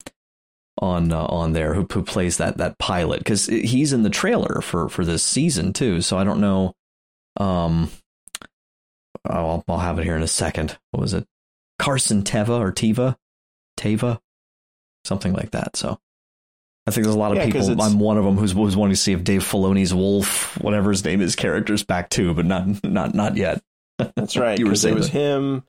[0.79, 4.61] on uh, on there who, who plays that that pilot because he's in the trailer
[4.61, 6.01] for for this season too.
[6.01, 6.73] So I don't know.
[7.37, 7.91] Um,
[9.29, 10.77] I'll, I'll have it here in a second.
[10.89, 11.25] What was it?
[11.77, 13.15] Carson Teva or Teva?
[13.77, 14.19] Teva,
[15.05, 15.75] something like that.
[15.75, 15.99] So
[16.87, 17.81] I think there's a lot of Yeah, people.
[17.81, 21.03] I'm one of them who's who's wanting to see if Dave Filoni's Wolf, whatever his
[21.03, 23.61] name is, character's back too, but not not not yet.
[24.15, 24.59] That's right.
[24.59, 25.17] You were saying it was that.
[25.17, 25.63] him.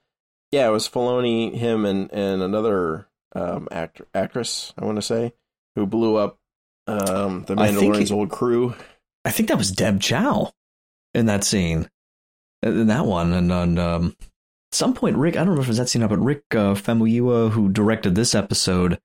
[0.53, 4.73] Yeah, it was Filoni, him, and and another um, act, actress.
[4.79, 5.33] I want to say
[5.75, 6.39] who blew up
[6.87, 8.75] um, the Mandalorian's it- old crew.
[9.25, 10.53] I think that was Deb Chow
[11.15, 11.89] in that scene,
[12.63, 14.17] in that one, and on um,
[14.71, 15.37] some point, Rick.
[15.37, 17.69] I don't know if it was that scene, or not, but Rick uh, Famuyiwa, who
[17.69, 19.01] directed this episode,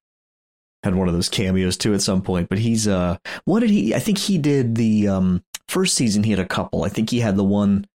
[0.84, 2.50] had one of those cameos too at some point.
[2.50, 3.94] But he's uh, what did he?
[3.94, 6.24] I think he did the um first season.
[6.24, 6.84] He had a couple.
[6.84, 7.88] I think he had the one,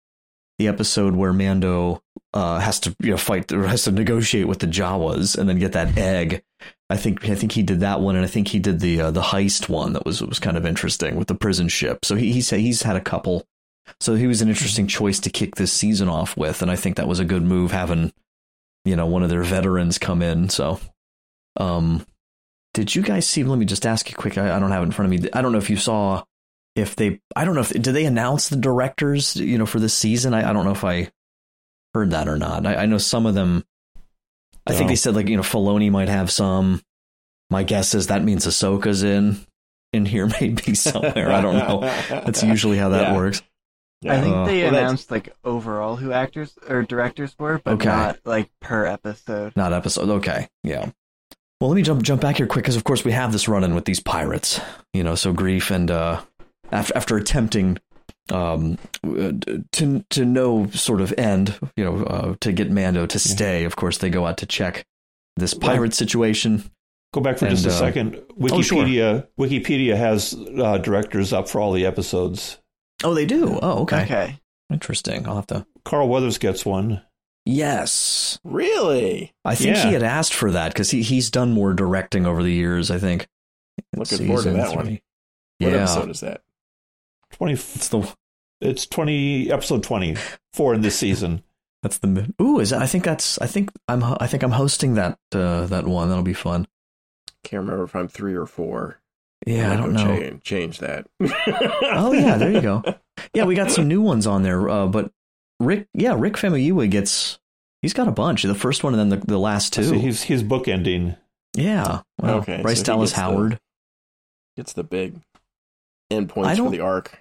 [0.59, 4.59] the episode where Mando uh has to you know fight or has to negotiate with
[4.59, 6.43] the Jawas and then get that egg.
[6.91, 9.11] I think I think he did that one, and I think he did the uh,
[9.11, 12.05] the heist one that was was kind of interesting with the prison ship.
[12.05, 13.47] So he he's he's had a couple.
[14.01, 16.97] So he was an interesting choice to kick this season off with, and I think
[16.97, 18.13] that was a good move having
[18.85, 20.49] you know one of their veterans come in.
[20.51, 20.79] So,
[21.57, 22.07] um,
[22.75, 23.43] did you guys see?
[23.45, 24.37] Let me just ask you quick.
[24.37, 25.29] I, I don't have it in front of me.
[25.33, 26.25] I don't know if you saw
[26.77, 27.21] if they.
[27.35, 30.35] I don't know if did they announce the directors you know for this season.
[30.35, 31.11] I, I don't know if I
[31.95, 32.67] heard that or not.
[32.67, 33.65] I, I know some of them.
[34.67, 36.83] I think they said like you know Filoni might have some.
[37.51, 39.39] My guess is that means Ahsoka's in
[39.93, 41.31] in here maybe somewhere.
[41.31, 41.81] I don't know.
[42.09, 43.17] That's usually how that Yeah.
[43.17, 43.43] works.
[44.07, 47.75] I think Uh, they Well, that's- announced like overall who actors or directors were, but
[47.75, 47.89] Okay.
[47.89, 49.55] not like per episode.
[49.57, 50.09] Not episode.
[50.09, 50.91] Okay, yeah.
[51.65, 53.75] Well, let me jump jump back here quick because of course we have this run-in
[53.75, 54.61] with these pirates.
[54.93, 56.21] You know, so Greef and uh,
[56.71, 57.79] after after attempting
[58.31, 58.77] um
[59.73, 63.65] to to no sort of end, you know, uh, to get Mando to stay.
[63.65, 64.85] Of course, they go out to check
[65.37, 66.71] this pirate situation.
[67.15, 68.21] Go back for And, just a uh, second.
[68.43, 68.85] oh, sure.
[68.85, 72.59] Wikipedia Wikipedia has uh, directors up for all the episodes.
[73.03, 73.59] Oh, they do.
[73.63, 74.03] Oh, okay.
[74.03, 74.39] Okay.
[74.71, 75.27] Interesting.
[75.27, 75.65] I'll have to.
[75.83, 77.01] Carl Weathers gets one.
[77.47, 79.33] Yes, Really?
[79.45, 79.87] I think Yeah.
[79.87, 82.91] he had asked for that because he he's done more directing over the years.
[82.91, 83.29] I think.
[83.97, 84.87] Looking forward to Season that one.
[85.59, 86.43] What Yeah, episode is that?
[87.33, 87.53] Twenty.
[87.55, 88.09] it's the
[88.61, 90.17] It's twenty episode twenty
[90.53, 91.43] four in this season.
[91.83, 92.61] That's the mid- ooh.
[92.61, 95.87] Is that, I think that's I think I'm I think I'm hosting that uh, that
[95.87, 96.09] one.
[96.09, 96.67] That'll be fun.
[97.43, 99.01] Can't remember if I'm three or four.
[99.47, 100.19] Yeah, I don't know.
[100.19, 101.07] Change, change that.
[101.21, 102.83] Oh yeah, there you go.
[103.35, 104.69] Yeah, we got some new ones on there.
[104.69, 105.11] Uh, but
[105.61, 107.39] Rick, yeah, Rick Famuyiwa gets
[107.83, 108.43] he's got a bunch.
[108.43, 109.85] The first one and then the, the last two.
[109.85, 111.17] So he's he's bookending.
[111.55, 112.01] yeah.
[112.21, 113.61] Well, Okay, Bryce so Dallas gets the- Howard.
[114.57, 115.17] Gets the big
[116.11, 117.19] end points for the arc.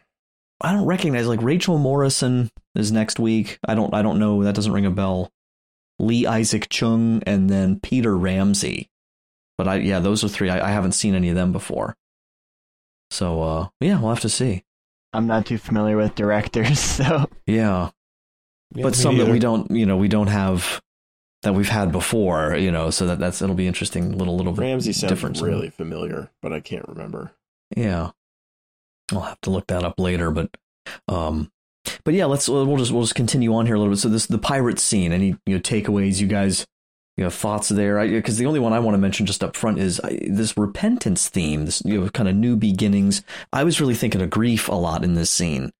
[0.61, 3.57] I don't recognize like Rachel Morrison is next week.
[3.67, 4.43] I don't I don't know.
[4.43, 5.31] That doesn't ring a bell.
[5.99, 8.89] Lee Isaac Chung and then Peter Ramsey.
[9.57, 10.49] But I yeah, those are three.
[10.49, 11.95] I, I haven't seen any of them before.
[13.11, 14.63] So uh yeah, we'll have to see.
[15.11, 17.89] I'm not too familiar with directors, so Yeah.
[18.75, 20.81] Yeah, but me some that we don't you know, we don't have
[21.43, 24.61] that we've had before, you know, so that that's it'll be interesting little little bit
[24.61, 25.41] Ramsey sounds different.
[25.41, 27.31] really familiar, but I can't remember.
[27.75, 28.11] Yeah.
[29.11, 30.55] I'll have to look that up later, but
[31.07, 31.51] um
[32.03, 33.99] but yeah, let's we'll just we'll just continue on here a little bit.
[33.99, 35.11] So this the pirate scene.
[35.11, 36.65] Any you know takeaways you guys
[37.17, 38.05] you know thoughts there?
[38.07, 41.27] Because the only one I want to mention just up front is I, this repentance
[41.27, 41.65] theme.
[41.65, 43.21] This you know kind of new beginnings.
[43.51, 45.71] I was really thinking of Greef a lot in this scene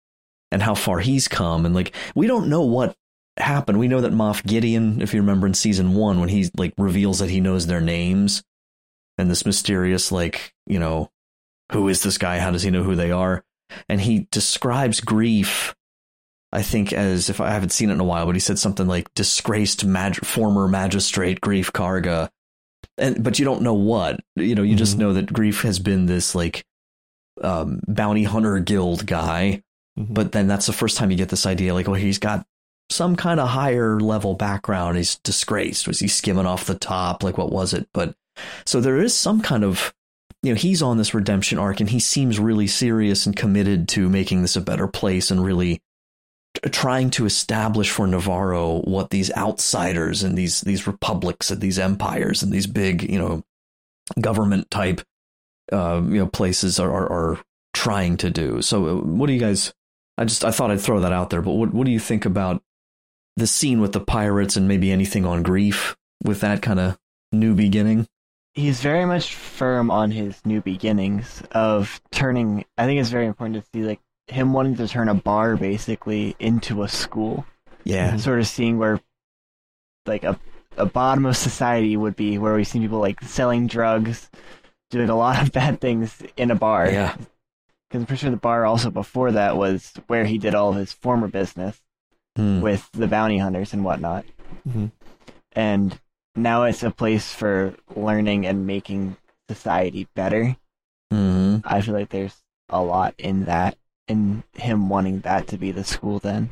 [0.53, 1.65] and how far he's come.
[1.65, 2.95] And like we don't know what
[3.37, 3.79] happened.
[3.79, 7.19] We know that Moff Gideon, if you remember in season one, when he like reveals
[7.19, 8.43] that he knows their names
[9.17, 11.09] and this mysterious like you know
[11.71, 12.37] who is this guy?
[12.39, 13.43] How does he know who they are?
[13.89, 15.73] And he describes Greef,
[16.51, 18.85] I think, as if I haven't seen it in a while, but he said something
[18.87, 22.29] like disgraced mag- former magistrate Greef Karga.
[22.99, 24.19] And but you don't know what.
[24.35, 24.99] You know, you just Mhm.
[24.99, 26.63] know that Greef has been this like
[27.41, 29.63] um, bounty hunter guild guy.
[29.99, 30.13] Mhm.
[30.13, 32.45] But then that's the first time you get this idea like, well, he's got
[32.89, 34.97] some kind of higher level background.
[34.97, 35.87] He's disgraced.
[35.87, 37.23] Was he skimming off the top?
[37.23, 37.87] Like, what was it?
[37.93, 38.15] But
[38.65, 39.93] so there is some kind of
[40.41, 44.09] you know, he's on this redemption arc and he seems really serious and committed to
[44.09, 45.81] making this a better place and really
[46.71, 52.43] trying to establish for Nevarro what these outsiders and these these republics and these empires
[52.43, 53.43] and these big, you know,
[54.19, 55.01] government type
[55.71, 57.39] uh, you know places are, are are
[57.73, 58.61] trying to do.
[58.61, 59.73] So uh, what do you guys
[60.17, 62.25] I just I thought I'd throw that out there, but what what do you think
[62.25, 62.61] about
[63.35, 66.97] the scene with the pirates and maybe anything on Greef with that kind of
[67.31, 68.07] new beginning?
[68.53, 72.65] he's very much firm on his new beginnings of turning.
[72.77, 76.35] I think it's very important to see like him wanting to turn a bar basically
[76.39, 77.45] into a school.
[77.83, 78.15] Yeah.
[78.17, 79.01] Sort of seeing where
[80.05, 80.39] like a
[80.77, 84.29] a bottom of society would be, where we see people like selling drugs,
[84.89, 86.89] doing a lot of bad things in a bar.
[86.89, 87.15] Yeah.
[87.93, 90.91] Because I'm pretty sure the bar also before that was where he did all his
[90.91, 91.79] former business
[92.35, 92.61] Hmm.
[92.61, 94.25] with the bounty hunters and whatnot.
[94.67, 94.91] Mhm.
[95.51, 95.99] And
[96.35, 99.17] now it's a place for learning and making
[99.47, 100.55] society better.
[101.13, 101.57] Mm-hmm.
[101.63, 102.35] I feel like there's
[102.69, 103.77] a lot in that,
[104.07, 106.17] in him wanting that to be the school.
[106.17, 106.49] Then,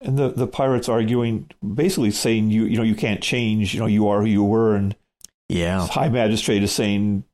[0.00, 3.74] and the the pirates arguing, basically saying you you know you can't change.
[3.74, 4.96] You know you are who you were, and
[5.50, 7.24] yeah, High Magistrate is saying,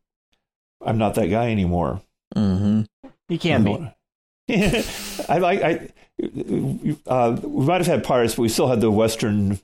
[0.85, 2.01] "I'm not that guy anymore."
[2.35, 2.83] Mm-hmm.
[3.29, 3.93] He can be.
[5.29, 5.89] I like I.
[7.07, 9.59] Uh, we might have had pirates, but we still had the Western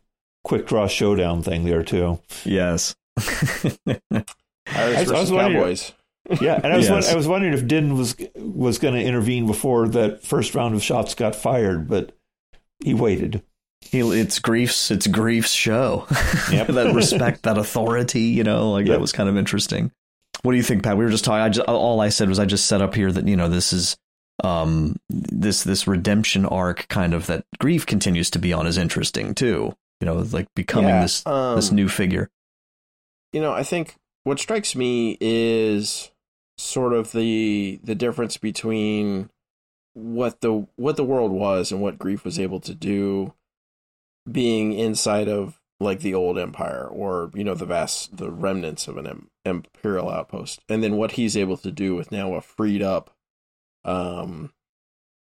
[0.45, 2.19] quick draw showdown thing there too.
[2.45, 2.95] Yes.
[3.19, 5.93] Irish versus Cowboys.
[6.41, 7.13] Yeah, and I was Yes.
[7.13, 10.83] I was wondering if Din was was going to intervene before that first round of
[10.83, 12.17] shots got fired, but
[12.83, 13.43] he waited.
[13.81, 16.07] He, it's Greef's it's Greef's show.
[16.53, 16.67] Yep.
[16.69, 18.95] that respect, that authority, you know, like Yep.
[18.95, 19.91] that was kind of interesting.
[20.43, 20.97] What do you think, Pat?
[20.97, 21.41] We were just talking.
[21.41, 23.73] I just, all I said was I just set up here that you know this
[23.73, 23.97] is
[24.43, 29.35] um this this redemption arc kind of that Greef continues to be on is interesting
[29.35, 29.75] too.
[30.01, 32.29] You know, like becoming Yeah, this um, this new figure.
[33.33, 36.11] you know, I think what strikes me is
[36.59, 39.31] sort of the the difference between
[39.95, 43.35] what the what the world was and what Greef was able to do
[44.31, 48.97] being inside of like the old empire or you know the vast the remnants of
[48.97, 50.61] an imperial outpost.
[50.69, 53.15] And then what he's able to do with now a freed up
[53.85, 54.53] um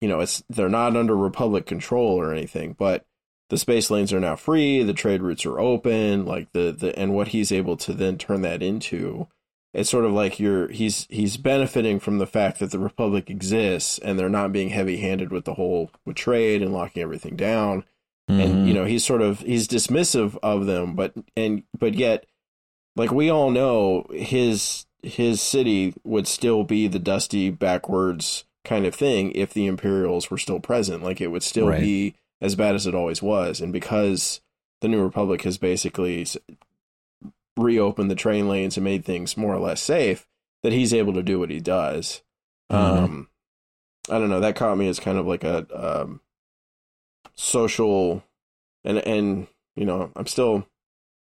[0.01, 3.05] you know it's they're not under republic control or anything but
[3.49, 7.13] the space lanes are now free the trade routes are open like the the and
[7.13, 9.27] what he's able to then turn that into
[9.73, 13.99] it's sort of like you're he's he's benefiting from the fact that the republic exists
[13.99, 17.83] and they're not being heavy handed with the whole with trade and locking everything down
[18.29, 22.25] and you know he's sort of he's dismissive of them but and but yet
[22.95, 28.93] like we all know his his city would still be the dusty backwards kind of
[28.93, 31.01] thing if the imperials were still present.
[31.01, 31.79] Like it would still Right.
[31.79, 33.61] be as bad as it always was.
[33.61, 34.41] And because
[34.81, 36.25] the new republic has basically
[37.57, 40.27] reopened the train lanes and made things more or less safe
[40.63, 42.21] that he's able to do what he does.
[42.71, 42.75] Mhm.
[42.77, 43.27] um
[44.09, 44.39] i don't know.
[44.41, 46.21] That caught me as kind of like a um
[47.39, 48.21] social
[48.83, 50.67] and and you know i'm still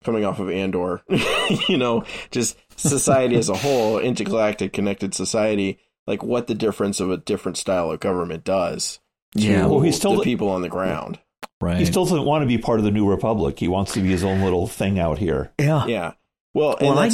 [0.05, 1.03] coming off of andor
[1.69, 7.11] you know just society as a whole intergalactic connected society like what the difference of
[7.11, 9.01] a different style of government does
[9.35, 9.67] Yeah.
[9.67, 11.19] Well, he's still the people on the ground
[11.61, 11.79] Right.
[11.79, 13.59] He still doesn't want to be part of the New Republic.
[13.59, 15.51] He wants to be his own little thing out here.
[15.59, 15.87] yeah.
[15.87, 16.13] yeah
[16.53, 17.11] well and Well, I-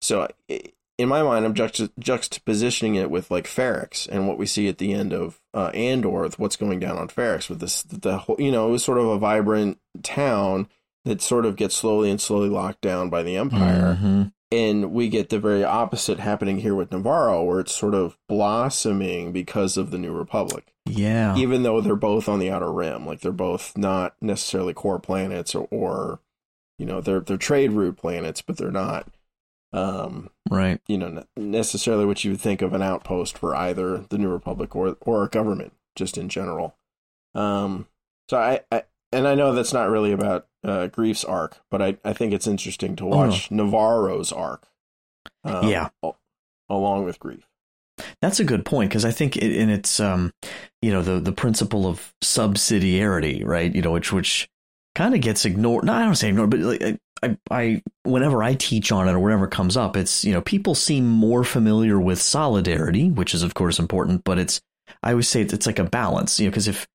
[0.00, 0.72] so i-
[1.02, 4.78] in my mind i'm juxta- juxtapositioning it with like Ferrix and what we see at
[4.78, 8.36] the end of uh, andor with what's going down on Ferrix with this the whole
[8.38, 10.68] you know it was sort of a vibrant town
[11.04, 14.32] that sort of gets slowly and slowly locked down by the empire Mhm.
[14.52, 19.32] and we get the very opposite happening here with Nevarro, where it's sort of blossoming
[19.32, 20.72] because of the New Republic.
[20.84, 21.34] Yeah.
[21.36, 25.54] Even though they're both on the outer rim, like they're both not necessarily core planets,
[25.54, 26.20] or, or
[26.78, 29.08] you know, they're they're trade route planets, but they're not,
[29.72, 30.80] um, Right.
[30.86, 34.76] you know, necessarily what you would think of an outpost for either the New Republic
[34.76, 36.76] or or a government, just in general.
[37.34, 37.86] Um,
[38.28, 41.96] so I, I and I know that's not really about uh, Greef's arc, but I,
[42.04, 44.66] I think it's interesting to Oh, watch Nevarro's arc.
[45.44, 45.88] um, Yeah.
[46.68, 47.42] along with Greef.
[48.20, 50.32] That's a good point because I think it, and it's um,
[50.80, 53.74] you know, the the principle of subsidiarity, right?
[53.74, 54.48] You know, which which
[54.94, 55.84] kind of gets ignored.
[55.84, 59.20] No, I don't say ignored, but like I, I, whenever I teach on it or
[59.20, 63.42] whenever it comes up, it's you know, people seem more familiar with solidarity, which is
[63.42, 64.60] of course important, but it's
[65.02, 66.86] I always say it's, it's like a balance, you know, because if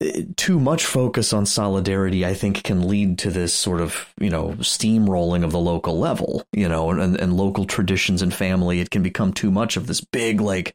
[0.00, 4.30] eh, too much focus on solidarity, I think, can lead to this sort of, you
[4.30, 8.80] know, steamrolling of the local level, you know, and, and local traditions and family.
[8.80, 10.74] It can become too much of this big, like,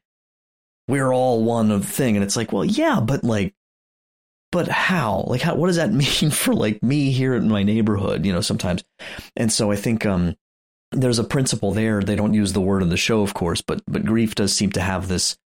[0.87, 2.15] we're all one of thing.
[2.15, 3.53] And it's like, well, yeah, but like,
[4.51, 5.25] but how?
[5.27, 5.91] Like, how, what does that
[6.21, 8.83] mean for like me here in my neighborhood, you know, sometimes?
[9.35, 10.35] And so I think, um,
[10.93, 12.01] there's a principle there.
[12.01, 14.71] They don't use the word in the show, of course, but, but Greef does seem
[14.73, 15.37] to have this,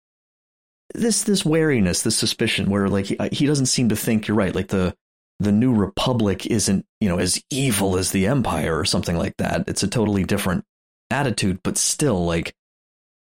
[0.94, 4.56] this this wariness, this suspicion, where like he, he doesn't seem to think you're right.
[4.56, 4.96] Like the
[5.40, 9.66] the new republic isn't you know as evil as the empire or something like that.
[9.68, 10.64] It's a totally different
[11.10, 12.54] attitude, but still like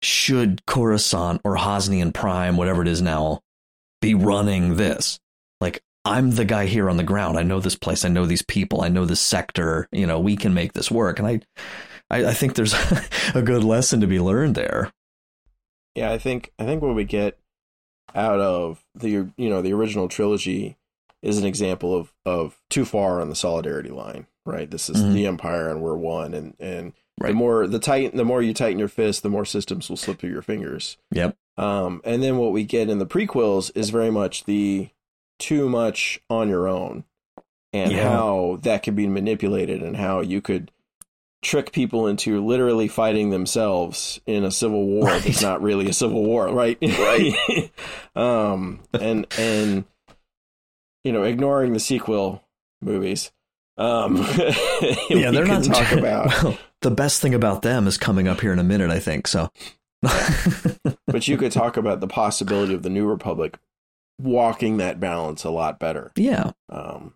[0.02, 3.42] should Coruscant or Hosnian Prime, whatever it is now,
[4.02, 5.20] be running this?
[5.62, 7.38] Like I'm the guy here on the ground.
[7.38, 8.06] I know this place.
[8.06, 8.82] I know these people.
[8.82, 9.88] I know this sector.
[9.92, 11.20] You know, we can make this work.
[11.20, 11.42] And I,
[12.10, 12.74] I, I think there's
[13.36, 14.92] a good lesson to be learned there.
[15.96, 17.40] Yeah, I think I think what we get
[18.14, 20.78] out of the you know the original trilogy
[21.22, 24.70] is an example of of too far on the solidarity line, right?
[24.70, 25.14] This is Mhm.
[25.14, 28.78] the empire and we're one, and and the more the tight the more you tighten
[28.78, 30.98] your fist, the more systems will slip through your fingers.
[31.12, 31.38] Yep.
[31.58, 34.90] Um, and then what we get in the prequels is very much the
[35.40, 37.04] too much on your own,
[37.74, 38.10] and Yeah.
[38.10, 40.72] how that can be manipulated, and how you could
[41.42, 45.22] trick people into literally fighting themselves in a civil war right.
[45.26, 46.78] that's not really a civil war, right?
[46.82, 47.72] Right.
[48.16, 49.86] um, and and
[51.04, 52.44] you know, ignoring the sequel
[52.82, 53.32] movies.
[53.78, 54.16] Um,
[55.10, 56.28] yeah, they're not talking about.
[56.44, 59.28] Well, the best thing about them is coming up here in a minute, I think.
[59.28, 59.52] So,
[60.02, 63.58] but you could talk about the possibility of the New Republic
[64.20, 66.12] walking that balance a lot better.
[66.16, 66.52] Yeah.
[66.70, 67.14] Um,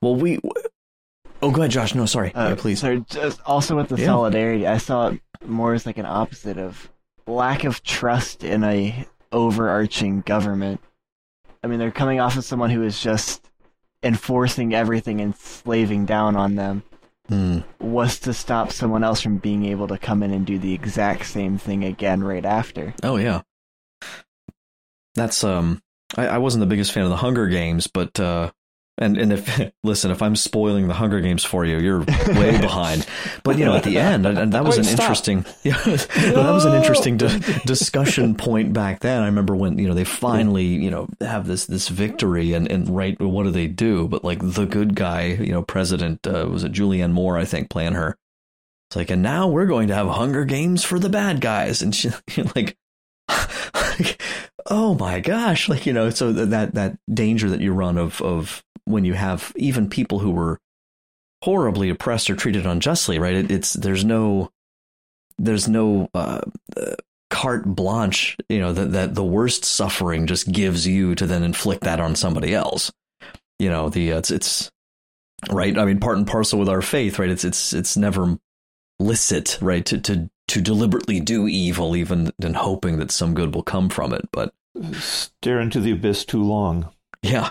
[0.00, 0.40] well, we.
[1.40, 1.94] Oh, go ahead, Josh.
[1.94, 2.32] No, sorry.
[2.34, 2.80] Uh, yeah, please.
[2.80, 4.06] So, just also with the yeah.
[4.06, 6.90] solidarity, I saw it more as like an opposite of
[7.26, 10.80] lack of trust in a overarching government.
[11.64, 13.50] I mean, they're coming off of someone who is just
[14.02, 16.82] enforcing everything and slaving down on them.
[17.30, 17.64] Mm.
[17.80, 21.26] Was to stop someone else from being able to come in and do the exact
[21.26, 22.94] same thing again right after.
[23.02, 23.42] Oh yeah,
[25.14, 25.82] that's um.
[26.14, 28.50] I, I wasn't the biggest fan of the Hunger Games, but uh,
[28.98, 33.06] and and if listen, if I'm spoiling the Hunger Games for you, you're way behind.
[33.42, 35.00] But you know, at the end, and, that was Wait, an stop.
[35.00, 39.22] interesting, yeah, well, that was an interesting di- discussion point back then.
[39.22, 42.94] I remember when you know they finally you know have this this victory, and and
[42.94, 44.08] right, what do they do?
[44.08, 47.70] But like the good guy, you know, President uh, was it Julianne Moore, I think,
[47.70, 48.16] playing her.
[48.90, 51.94] It's like, and now we're going to have Hunger Games for the bad guys, and
[51.94, 52.10] she
[52.54, 52.76] like.
[53.98, 54.22] Like
[54.66, 58.62] oh my gosh like you know so that that danger that you run of of
[58.84, 60.58] when you have even people who were
[61.42, 63.34] horribly oppressed or treated unjustly, right?
[63.34, 64.50] It, it's there's no
[65.38, 66.40] there's no uh,
[66.76, 66.94] uh,
[67.30, 71.82] carte blanche, you know, that that the worst suffering just gives you to then inflict
[71.82, 72.92] that on somebody else.
[73.58, 74.70] You know, the uh, it's it's
[75.50, 75.76] right.
[75.76, 77.30] I mean, part and parcel with our faith, right?
[77.30, 78.38] It's it's it's never
[79.02, 79.84] licit, right?
[79.86, 84.12] To to to deliberately do evil, even in hoping that some good will come from
[84.12, 84.28] it.
[84.32, 84.52] But
[84.94, 86.88] stare into the abyss too long.
[87.22, 87.50] Yeah,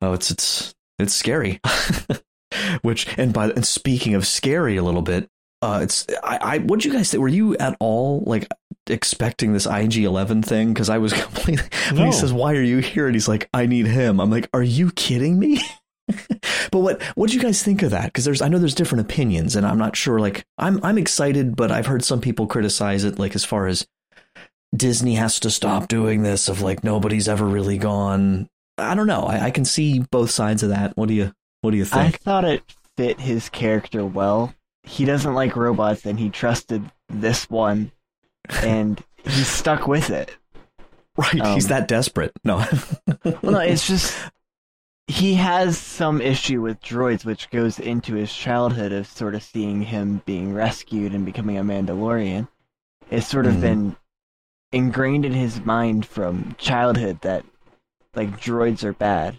[0.00, 1.60] Oh, it's it's it's scary.
[2.82, 5.28] Which and by and speaking of scary a little bit,
[5.62, 7.20] uh, it's I, I what you guys think?
[7.20, 8.48] Were you at all like
[8.88, 10.72] expecting this IG Eleven thing?
[10.72, 11.68] Because I was completely.
[11.92, 11.98] No.
[11.98, 14.48] When he says, "Why are you here?" and he's like, "I need him," I'm like,
[14.54, 15.60] "Are you kidding me?"
[16.70, 18.06] but what what do you guys think of that?
[18.06, 20.18] Because there's I know there's different opinions, and I'm not sure.
[20.18, 23.86] Like I'm I'm excited, but I've heard some people criticize it, like as far as
[24.76, 28.48] Disney has to stop doing this of like nobody's ever really gone
[28.78, 29.22] I don't know.
[29.22, 30.96] I, I can see both sides of that.
[30.96, 32.14] What do you What do you think?
[32.14, 32.62] I thought it
[32.96, 34.54] fit his character well.
[34.84, 37.92] He doesn't like robots, and he trusted this one,
[38.62, 40.36] and he's stuck with it.
[41.16, 42.32] Right, um, he's that desperate.
[42.44, 42.64] No,
[43.24, 44.16] well, no, it's just
[45.08, 49.82] he has some issue with droids, which goes into his childhood of sort of seeing
[49.82, 52.46] him being rescued and becoming a Mandalorian.
[53.10, 53.60] It's sort of mm.
[53.62, 53.96] been
[54.70, 57.46] ingrained in his mind from childhood that
[58.14, 59.38] like droids are bad,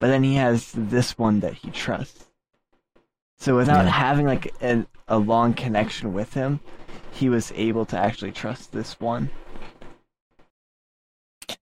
[0.00, 2.24] but then he has this one that he trusts.
[3.38, 3.90] So without yeah.
[3.90, 6.60] having like a, a long connection with him,
[7.12, 9.28] he was able to actually trust this one.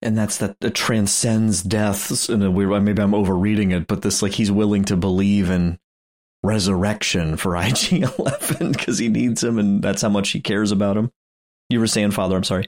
[0.03, 4.21] And that's that it transcends deaths in a weird maybe I'm overreading it, but this
[4.21, 5.79] like he's willing to believe in
[6.43, 10.97] resurrection for IG Eleven because he needs him and that's how much he cares about
[10.97, 11.09] him.
[11.69, 12.67] You were saying, Father, I'm sorry.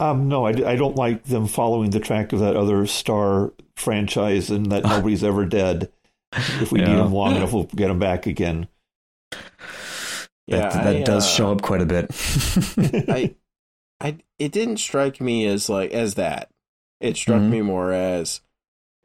[0.00, 4.50] Um, no, I, I don't like them following the track of that other star franchise
[4.50, 5.90] and that nobody's ever dead.
[6.32, 6.88] If we yeah.
[6.88, 8.68] need them long enough, we'll get them back again.
[10.46, 12.10] Yeah, that, that I, does uh, show up quite a bit.
[13.08, 13.34] I,
[14.00, 16.50] I, it didn't strike me as like as that.
[17.00, 17.50] It struck mm-hmm.
[17.50, 18.40] me more as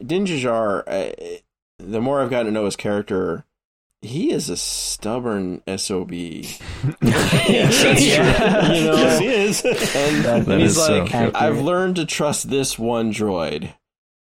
[0.05, 0.83] Din Djarin.
[0.87, 1.39] Uh,
[1.79, 3.45] the more I've gotten to know his character,
[4.01, 6.11] he is a stubborn sob.
[6.11, 6.59] yes,
[7.01, 8.67] that's yeah.
[8.67, 8.75] true.
[8.75, 9.65] You know, yes, he is.
[9.95, 13.73] And, and he's like, so I've learned to trust this one droid.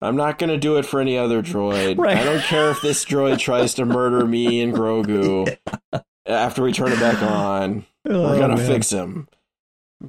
[0.01, 1.97] I'm not going to do it for any other droid.
[1.99, 2.17] Right.
[2.17, 5.57] I don't care if this droid tries to murder me and Grogu
[5.91, 6.01] yeah.
[6.26, 7.86] after we turn it back on.
[8.07, 9.28] Oh, We're going to fix him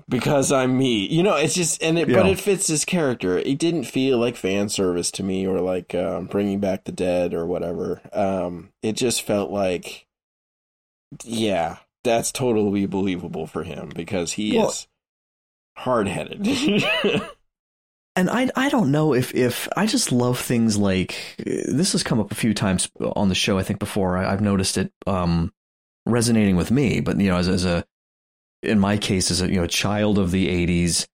[0.09, 1.07] because I'm me.
[1.07, 2.17] You know, it's just and it, yeah.
[2.17, 3.39] but it fits his character.
[3.39, 7.35] It didn't feel like fan service to me or like um, bringing back the dead
[7.35, 8.01] or whatever.
[8.13, 10.07] Um, it just felt like,
[11.25, 14.87] yeah, that's totally believable for him because he well, is
[15.77, 16.47] hard headed.
[18.17, 22.21] and I I don't know if if I just love things like this has come
[22.21, 25.53] up a few times on the show I think before I, have noticed it um
[26.07, 27.85] resonating with me but you know as as a
[28.63, 31.07] in my case as a you know child of the 80s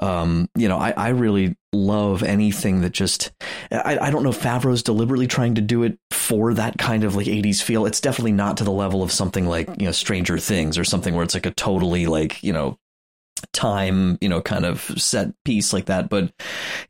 [0.00, 3.32] um, you know, I, I really love anything that just
[3.70, 7.14] I, I don't know if Favreau's deliberately trying to do it for that kind of
[7.14, 7.86] like 80s feel.
[7.86, 11.14] It's definitely not to the level of something like, you know, Stranger Things or something
[11.14, 12.76] where it's like a totally like, you know,
[13.52, 16.08] time, you know, kind of set piece like that.
[16.08, 16.32] But,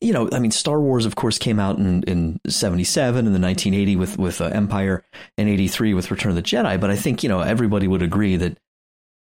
[0.01, 3.41] you know, I mean, Star Wars, of course, came out in, in 77 and the
[3.41, 5.05] 1980 with, with uh, Empire
[5.37, 6.81] and 83 with Return of the Jedi.
[6.81, 8.59] But I think, you know, everybody would agree that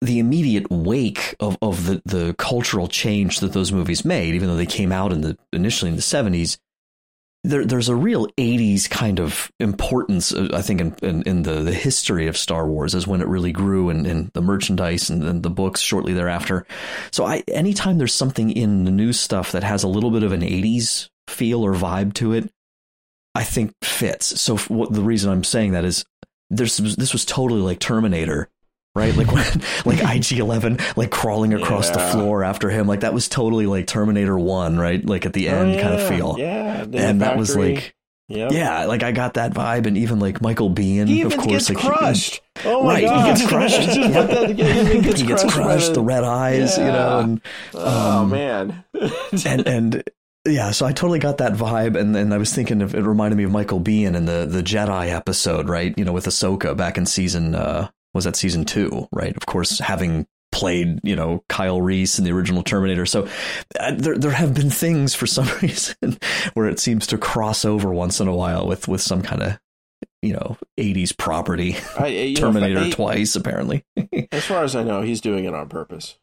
[0.00, 4.56] the immediate wake of, of the, the cultural change that those movies made, even though
[4.56, 6.58] they came out in the initially in the 70s,
[7.44, 11.60] there, there's a real 80s kind of importance, uh, I think, in, in, in, the,
[11.60, 15.22] the history of Star Wars as when it really grew and, and the merchandise and,
[15.22, 16.66] and, the books shortly thereafter.
[17.12, 20.32] So I, anytime there's something in the new stuff that has a little bit of
[20.32, 22.50] an 80s feel or vibe to it,
[23.34, 24.40] I think fits.
[24.40, 26.04] So what, the reason I'm saying that is
[26.48, 28.48] there's, this was totally like Terminator
[28.94, 29.14] right?
[29.16, 29.44] Like when,
[29.84, 31.96] like IG Eleven, like crawling across yeah.
[31.96, 35.04] the floor after him, like that was totally like Terminator One, right?
[35.04, 35.82] Like at the end, oh, yeah.
[35.82, 36.36] kind of feel.
[36.38, 37.94] Yeah, and that was like.
[38.28, 38.52] Yep.
[38.52, 41.68] Yeah, like I got that vibe, and even like Michael Biehn, he of course, gets
[41.68, 42.40] like crushed.
[42.58, 43.80] He, oh my right, god, he gets crushed.
[43.90, 46.86] he gets, he gets crushed, crushed the red eyes, yeah.
[46.86, 47.18] you know.
[47.18, 47.40] And,
[47.74, 48.84] oh um, man,
[49.44, 50.04] and and
[50.46, 53.36] yeah, so I totally got that vibe, and and I was thinking of it reminded
[53.36, 55.92] me of Michael Biehn in the the Jedi episode, right?
[55.98, 59.36] You know, with Ahsoka back in season uh, was that season two, right?
[59.36, 63.04] Of course, having played, you know, Kyle Reese in the original Terminator.
[63.04, 63.28] So
[63.78, 66.18] uh, there there have been things for some reason
[66.54, 69.58] where it seems to cross over once in a while with with some kind of
[70.22, 71.76] you know 80s property.
[71.98, 73.84] I, Terminator know, twice apparently.
[74.32, 76.16] as far as I know, he's doing it on purpose.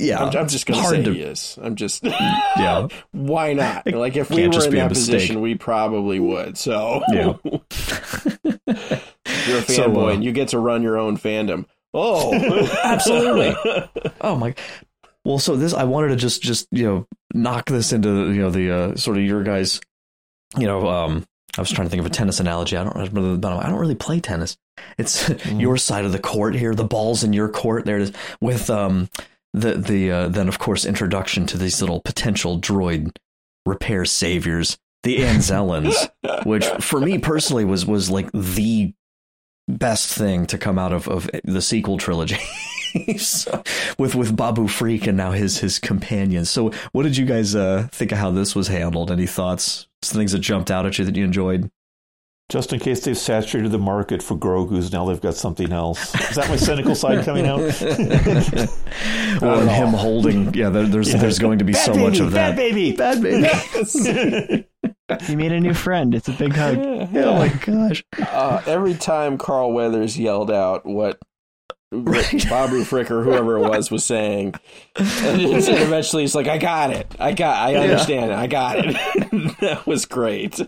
[0.00, 1.56] Yeah, I'm, I'm just going to say to, he is.
[1.62, 2.88] I'm just yeah.
[3.12, 3.86] Why not?
[3.86, 6.58] Like if we were in that position, we probably would.
[6.58, 8.98] So yeah.
[9.46, 11.66] You're a fanboy so, uh, and you get to run your own fandom.
[11.94, 12.34] Oh,
[12.84, 13.54] absolutely.
[14.20, 14.54] Oh my.
[15.24, 18.50] Well, so this I wanted to just just you know knock this into you know
[18.50, 19.80] the uh, sort of your guys.
[20.56, 21.26] You know, um,
[21.58, 22.76] I was trying to think of a tennis analogy.
[22.76, 22.96] I don't.
[22.96, 24.56] I don't really play tennis.
[24.96, 25.60] It's mm.
[25.60, 26.74] your side of the court here.
[26.74, 27.84] The ball's in your court.
[27.84, 28.12] There it is.
[28.40, 29.10] With um
[29.52, 33.16] the the uh, then of course introduction to these little potential droid
[33.66, 36.10] repair saviors, the Anzellans,
[36.44, 38.94] which for me personally was was like the
[39.68, 42.38] best thing to come out of, of the sequel trilogy.
[43.18, 43.62] so,
[43.98, 46.50] with with Babu Frick and now his his companions.
[46.50, 49.10] So, what did you guys uh, think of how this was handled?
[49.10, 49.86] Any thoughts?
[50.02, 51.70] Some things that jumped out at you that you enjoyed?
[52.50, 56.14] Just in case they've saturated the market for Grogu's, now they've got something else.
[56.30, 57.58] Is that my cynical side coming out?
[59.40, 61.18] well, and him holding, yeah, there, there's yeah.
[61.18, 62.50] there's going to be bad so baby, much of that.
[62.50, 63.48] Bad baby, bad baby.
[65.08, 65.26] Yes.
[65.26, 66.14] he made a new friend.
[66.14, 66.76] It's a big hug.
[66.76, 67.24] Yeah.
[67.24, 68.04] Oh my gosh!
[68.18, 71.18] Uh, every time Carl Weathers yelled out what
[71.92, 72.44] right.
[72.48, 74.54] Babu Frick or whoever it was was saying,
[74.96, 77.14] and eventually he's like, "I got it.
[77.18, 77.68] I got.
[77.68, 78.38] I understand yeah.
[78.38, 78.42] it.
[78.42, 80.60] I got it." that was great.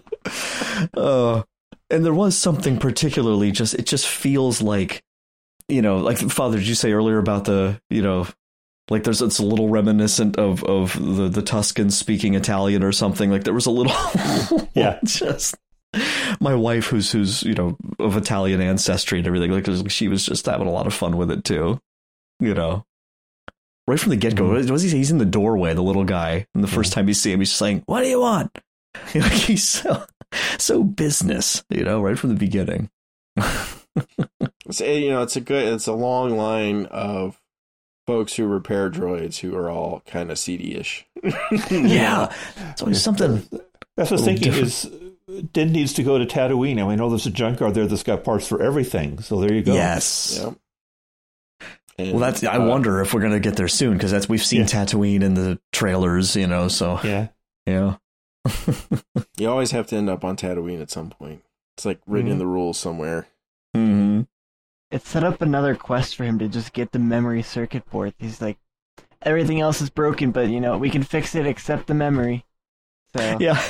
[0.94, 1.42] Uh,
[1.90, 3.74] and there was something particularly just.
[3.74, 5.02] It just feels like,
[5.68, 8.26] you know, like Father, did you say earlier about the, you know,
[8.90, 13.30] like there's it's a little reminiscent of of the the Tuskens speaking Italian or something.
[13.30, 13.92] Like there was a little
[14.74, 15.56] yeah, just
[16.40, 19.50] my wife who's who's you know of Italian ancestry and everything.
[19.50, 21.80] Like she was just having a lot of fun with it too.
[22.38, 22.84] You know,
[23.88, 24.44] right from the get go.
[24.44, 24.72] Mm-hmm.
[24.72, 24.90] Was he?
[24.90, 27.48] He's in the doorway, the little guy, and the first time you see him, he's
[27.48, 28.56] just saying, "What do you want?"
[29.12, 30.06] You know, he's so
[30.58, 31.64] so business.
[31.70, 32.90] You know, right from the beginning.
[33.36, 37.40] it's, you know, it's a good, it's a long line of
[38.06, 41.06] folks who repair droids who are all kind of seedy-ish.
[41.70, 42.32] yeah,
[42.70, 43.46] it's always something.
[43.96, 44.68] That's what I was thinking different.
[44.68, 44.90] is
[45.52, 48.24] Din needs to go to Tatooine, and we know there's a junkyard there that's got
[48.24, 49.20] parts for everything.
[49.20, 49.74] So there you go.
[49.74, 50.38] Yes.
[50.40, 50.54] Yep.
[51.98, 52.44] And, well, that's.
[52.44, 54.66] I uh, wonder if we're going to get there soon because that's we've seen yeah.
[54.66, 56.68] Tatooine in the trailers, you know.
[56.68, 57.28] So yeah,
[57.66, 57.96] yeah.
[59.36, 61.42] you always have to end up on Tatooine at some point.
[61.76, 62.32] It's like written mm-hmm.
[62.32, 63.28] in the rules somewhere.
[63.76, 64.22] Mm-hmm
[64.90, 68.14] it set up another quest for him to just get the memory circuit board.
[68.18, 68.58] He's like,
[69.22, 72.44] everything else is broken, but you know we can fix it except the memory.
[73.16, 73.62] So yeah.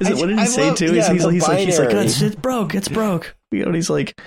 [0.00, 0.94] Is it, what did he I say love, too?
[0.94, 3.36] Yeah, he's, he's, like, he's like, it's, it's broke, it's broke.
[3.50, 4.20] You know, he's like,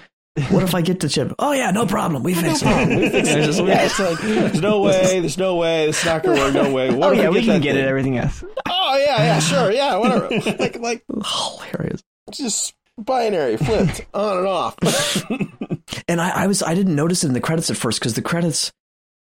[0.49, 1.33] what if I get the chip?
[1.39, 2.21] Oh yeah, no problem.
[2.23, 2.89] We fix no it.
[2.89, 3.67] We fix it.
[3.67, 5.21] yeah, it's like, there's no way.
[5.21, 5.87] There's no way.
[5.87, 6.53] It's not gonna work.
[6.53, 6.93] No way.
[6.93, 7.83] What oh yeah, we, we can get thing?
[7.83, 7.87] it.
[7.87, 8.43] Everything else.
[8.67, 10.29] Oh yeah, yeah, sure, yeah, whatever.
[10.59, 12.03] like, like hilarious.
[12.31, 14.75] Just binary flipped on and off.
[16.07, 18.21] and I, I was I didn't notice it in the credits at first because the
[18.21, 18.71] credits.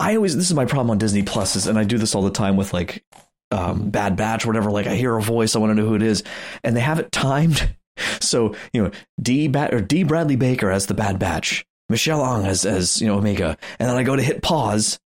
[0.00, 2.30] I always this is my problem on Disney Pluses, and I do this all the
[2.30, 3.02] time with like
[3.50, 4.70] um, Bad Batch, or whatever.
[4.70, 6.22] Like I hear a voice, I want to know who it is,
[6.62, 7.74] and they have it timed.
[8.20, 8.90] So you know,
[9.20, 13.06] D Bat or Dee Bradley Baker as the Bad Batch, Michelle Ang as as you
[13.06, 14.98] know Omega, and then I go to hit pause,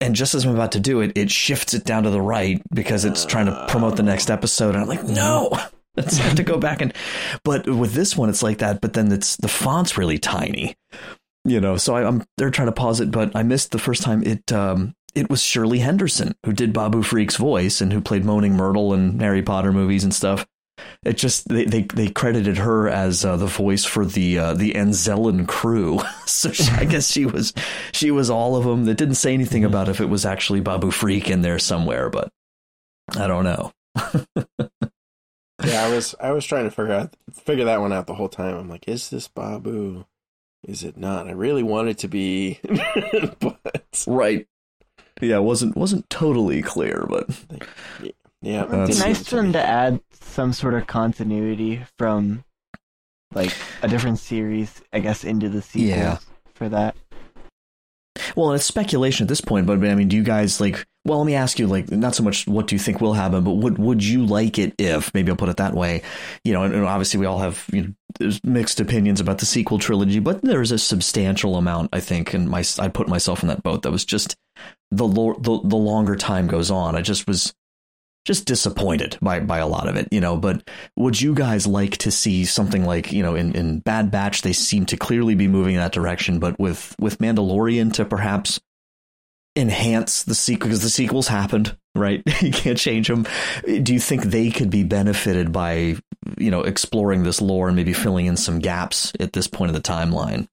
[0.00, 2.62] and just as I'm about to do it, it shifts it down to the right
[2.72, 5.50] because it's trying to promote the next episode, and I'm like, no.
[5.96, 6.94] Let's have to go back and,
[7.42, 8.80] but with this one, it's like that.
[8.80, 10.76] But then it's the font's really tiny,
[11.44, 11.76] you know.
[11.76, 14.52] So I, am they're trying to pause it, but I missed the first time it.
[14.52, 18.94] Um, it was Shirley Henderson who did Babu Frick's voice and who played Moaning Myrtle
[18.94, 20.46] in Harry Potter movies and stuff.
[21.04, 24.72] It just they they, they credited her as uh, the voice for the uh, the
[24.72, 27.52] Anzellan crew, so she, I guess she was
[27.92, 28.84] she was all of them.
[28.84, 32.30] That didn't say anything about if it was actually Babu Frick in there somewhere, but
[33.16, 33.72] I don't know.
[35.64, 38.28] yeah, I was I was trying to figure out figure that one out the whole
[38.28, 38.56] time.
[38.56, 40.04] I'm like, is this Babu?
[40.64, 41.28] Is it not?
[41.28, 42.60] I really want it to be,
[43.40, 44.46] but right.
[45.20, 47.28] Yeah, it wasn't wasn't totally clear, but
[48.02, 48.10] yeah,
[48.42, 52.44] it's nice for them to add some sort of continuity from
[53.34, 56.18] like a different series, I guess, into the sequels Yeah.
[56.54, 56.96] for that.
[58.36, 60.84] Well, it's speculation at this point, but I mean, do you guys like?
[61.04, 63.42] Well, let me ask you, like, not so much what do you think will happen,
[63.42, 65.12] but would would you like it if?
[65.14, 66.02] Maybe I'll put it that way.
[66.44, 69.46] You know, and, and obviously we all have you know there's mixed opinions about the
[69.46, 73.48] sequel trilogy, but there's a substantial amount, I think, and my I put myself in
[73.48, 73.82] that boat.
[73.82, 74.36] That was just
[74.90, 77.54] the lo- the the longer time goes on, I just was
[78.28, 80.36] just disappointed by by a lot of it, you know.
[80.36, 84.42] But would you guys like to see something like you know in, in Bad Batch?
[84.42, 88.60] They seem to clearly be moving in that direction, but with with Mandalorian to perhaps
[89.56, 92.22] enhance the sequel because the sequels happened, right?
[92.42, 93.26] you can't change them.
[93.64, 95.96] Do you think they could be benefited by
[96.36, 99.74] you know exploring this lore and maybe filling in some gaps at this point of
[99.74, 100.48] the timeline?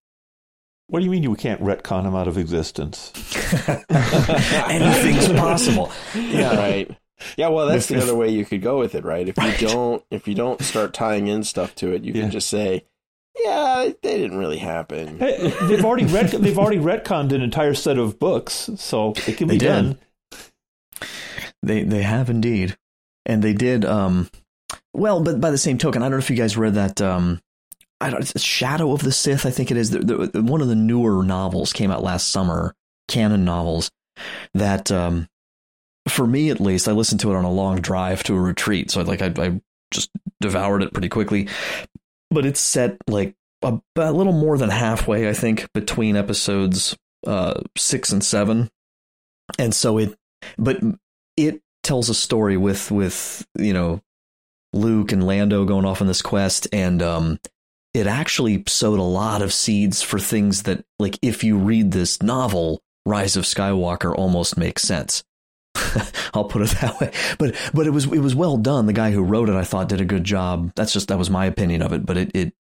[0.87, 3.11] What do you mean you can't retcon him out of existence?
[3.89, 5.91] Anything's possible.
[6.13, 6.97] Yeah, right.
[7.37, 9.27] Yeah, well, that's If- the if- other way you could go with it, right?
[9.27, 9.59] If you Right.
[9.59, 12.21] don't, if you don't start tying in stuff to it, you Yeah.
[12.23, 12.83] can just say,
[13.41, 17.97] "Yeah, they didn't really happen." Hey, they've already ret- they've already retconned an entire set
[17.97, 19.67] of books, so it can be They did.
[19.67, 19.97] done.
[21.63, 22.77] They they have indeed,
[23.25, 23.85] and they did.
[23.85, 24.29] Um,
[24.93, 27.01] well, but by the same token, I don't know if you guys read that.
[27.01, 27.41] Um,
[28.01, 28.21] I don't.
[28.21, 29.45] It's Shadow of the Sith.
[29.45, 29.91] I think it is.
[29.91, 29.99] The,
[30.33, 32.75] the, one of the newer novels came out last summer.
[33.07, 33.91] Canon novels
[34.55, 35.27] that, um,
[36.07, 38.91] for me at least, I listened to it on a long drive to a retreat.
[38.91, 40.09] So like I, I just
[40.41, 41.47] devoured it pretty quickly.
[42.31, 46.95] But it's set like a, a little more than halfway, I think, between episodes
[47.25, 48.69] uh, six and seven,
[49.57, 50.15] and so it.
[50.57, 50.79] But
[51.37, 54.01] it tells a story with with you know
[54.73, 57.39] Luke and Lando going off on this quest, and um,
[57.93, 62.21] it actually sowed a lot of seeds for things that, like, if you read this
[62.21, 65.23] novel, Rise of Skywalker almost makes sense.
[66.33, 67.11] I'll put it that way.
[67.37, 68.85] But but it was it was well done.
[68.85, 70.71] The guy who wrote it, I thought, did a good job.
[70.75, 72.05] That's just that was my opinion of it.
[72.05, 72.53] But it it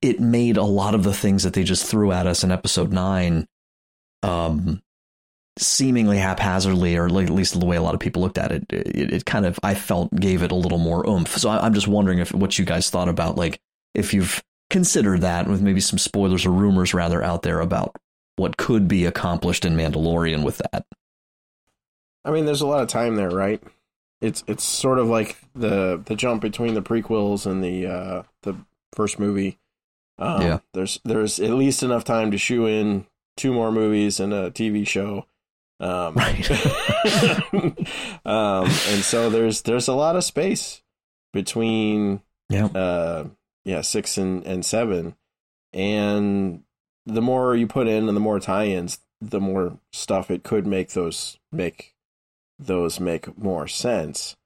[0.00, 2.92] it made a lot of the things that they just threw at us in episode
[2.92, 3.46] nine,
[4.22, 4.80] um,
[5.58, 9.12] seemingly haphazardly, or at least the way a lot of people looked at it, it,
[9.12, 11.36] it kind of I felt gave it a little more oomph.
[11.36, 13.60] So I, I'm just wondering if what you guys thought about like
[13.94, 17.96] if you've considered that with maybe some spoilers or rumors rather out there about
[18.36, 20.84] what could be accomplished in Mandalorian with that.
[22.28, 23.62] I mean, there's a lot of time there, right?
[24.20, 28.54] It's it's sort of like the the jump between the prequels and the uh, the
[28.92, 29.58] first movie.
[30.18, 30.58] Um, Yeah.
[30.74, 33.06] there's there's at least enough time to shoe in
[33.36, 35.24] two more movies and a TV show.
[35.80, 36.50] Um, Right.
[38.24, 40.82] um, and so there's there's a lot of space
[41.32, 42.20] between
[42.50, 42.66] Yeah.
[42.66, 43.28] uh,
[43.64, 45.14] yeah six and and seven,
[45.72, 46.62] and
[47.06, 50.90] the more you put in and the more tie-ins, the more stuff it could make
[50.90, 51.94] those make
[52.58, 54.36] those make more sense.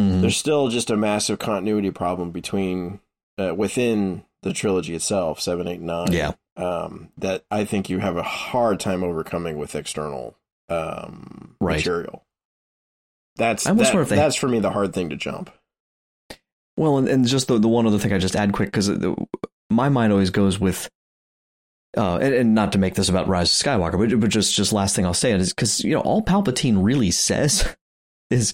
[0.00, 0.20] Mhm.
[0.20, 3.00] There's still just a massive continuity problem between
[3.38, 6.12] uh, within the trilogy itself, seven, eight, nine.
[6.12, 6.32] Yeah.
[6.56, 10.36] Um, that I think you have a hard time overcoming with external
[10.68, 11.76] um, Right.
[11.76, 12.24] material.
[13.36, 15.50] That's I that- wonder if they- that's for me the hard thing to jump.
[16.76, 18.90] Well, and, and just the, the one other thing I just add quick because
[19.70, 20.88] my mind always goes with,
[21.96, 24.72] uh, and, and not to make this about Rise of Skywalker, but, but just just
[24.72, 27.74] last thing I'll say is because you know all Palpatine really says
[28.30, 28.52] is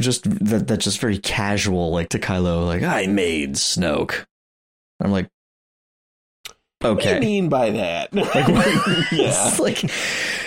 [0.00, 4.26] just that that's just very casual, like to Kylo, like I made Snoke.
[5.00, 5.28] I'm like,
[6.84, 7.14] okay.
[7.14, 8.12] What do you mean by that?
[8.14, 8.34] Like,
[9.12, 9.48] yeah.
[9.48, 9.90] It's like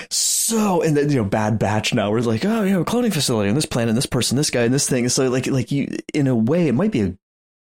[0.09, 2.11] so, and then you know, Bad Batch now.
[2.11, 4.63] We're like, oh, you know, cloning facility on this planet, and this person, this guy,
[4.63, 5.09] and this thing.
[5.09, 7.17] So, like, like you, in a way, it might be a,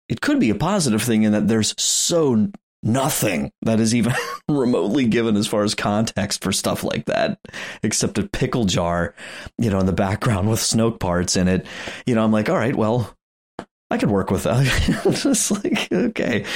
[0.08, 2.48] it could be a positive thing in that there's so
[2.82, 4.14] nothing that is even
[4.48, 7.38] remotely given as far as context for stuff like that,
[7.82, 9.14] except a pickle jar,
[9.58, 11.66] you know, in the background with Snoke parts in it.
[12.06, 13.14] You know, I'm like, all right, well.
[13.90, 15.04] I could work with that.
[15.04, 16.46] Uh, just like okay,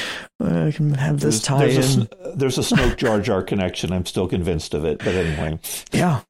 [0.40, 2.08] I can have this tie there's, in.
[2.22, 3.92] a, there's a Snoke Jar Jar connection.
[3.92, 5.00] I'm still convinced of it.
[5.00, 5.58] But anyway,
[5.92, 6.22] Yeah.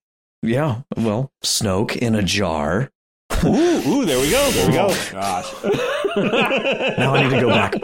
[0.43, 0.81] Yeah.
[0.97, 2.91] Well, Snoke in a jar.
[3.45, 4.51] Ooh, ooh, there we go.
[4.51, 4.87] There we go.
[4.91, 5.53] Oh, gosh.
[6.99, 7.75] now I need to go back.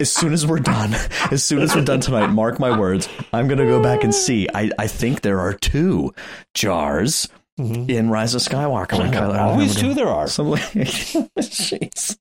[0.00, 0.94] As soon as we're done,
[1.30, 4.14] as soon as we're done tonight, mark my words, I'm going to go back and
[4.14, 4.48] see.
[4.54, 6.12] I, I think there are two
[6.54, 7.28] jars
[7.58, 7.88] mm-hmm.
[7.88, 8.94] in Rise of Skywalker.
[8.94, 10.26] Oh, Kylo, always two there are.
[10.26, 12.18] Some, jeez.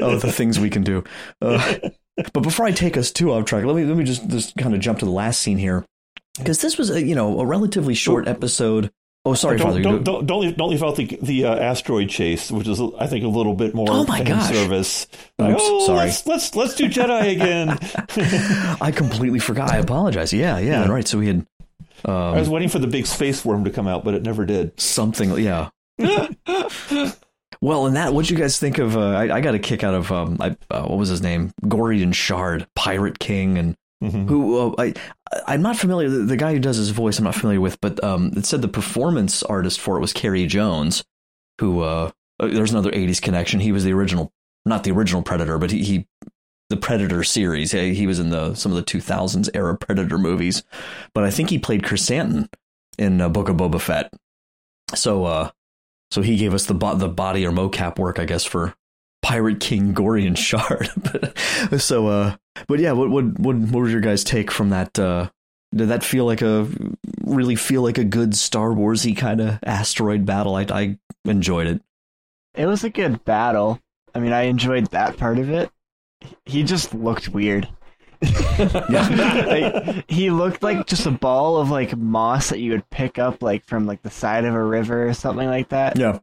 [0.00, 1.04] oh, the things we can do.
[1.42, 1.78] Uh,
[2.32, 4.74] but before I take us too off track, let me let me just just kind
[4.74, 5.84] of jump to the last scene here
[6.38, 8.90] because this was a, you know a relatively short episode
[9.26, 9.82] Oh, sorry, don't, Father.
[9.82, 13.08] Don't, don't, don't, leave, don't leave out the the uh, asteroid chase, which is I
[13.08, 14.52] think a little bit more oh my gosh.
[14.52, 15.08] service.
[15.36, 16.06] Like, oh, sorry.
[16.06, 17.70] Let's, let's let's do Jedi again.
[18.80, 19.72] I completely forgot.
[19.72, 20.32] I apologize.
[20.32, 20.88] Yeah, yeah, yeah.
[20.88, 21.08] right.
[21.08, 21.46] So we had.
[22.04, 24.46] Um, I was waiting for the big space worm to come out, but it never
[24.46, 24.78] did.
[24.78, 25.70] Something, yeah.
[27.60, 28.96] well, and that, what you guys think of?
[28.96, 31.52] Uh, I, I, got a kick out of um, I, uh, what was his name?
[31.64, 34.28] Gorian Shard, Pirate King, and Mm-hmm.
[34.28, 34.94] Who uh, I
[35.46, 36.08] I'm not familiar.
[36.08, 38.62] The, the, guy who does his voice, I'm not familiar with, but um, it said
[38.62, 41.04] the performance artist for it was Carey Jones,
[41.60, 43.60] who uh, uh, there's another '80s connection.
[43.60, 44.32] He was the original,
[44.64, 46.06] not the original Predator, but he, he
[46.70, 47.72] the Predator series.
[47.72, 50.62] He, he was in the some of the 2000s era Predator movies,
[51.14, 52.48] but I think he played Krrsantan
[52.98, 54.12] in uh, Book of Boba Fett.
[54.94, 55.50] So uh,
[56.10, 58.74] so he gave us the bo- the body or mocap work, I guess, for
[59.22, 60.88] Pirate King Gorian Shard.
[61.82, 62.36] so, uh,
[62.68, 64.98] but yeah, what, what, what, what was your guys' take from that?
[64.98, 65.30] Uh,
[65.74, 66.68] did that feel like a
[67.24, 70.54] really feel like a good Star Warsy kind of asteroid battle?
[70.54, 71.82] I, I enjoyed it.
[72.54, 73.80] It was a good battle.
[74.14, 75.70] I mean, I enjoyed that part of it.
[76.46, 77.68] He just looked weird.
[78.58, 83.42] like, he looked like just a ball of like moss that you would pick up
[83.42, 85.98] like from like the side of a river or something like that.
[85.98, 86.20] Yeah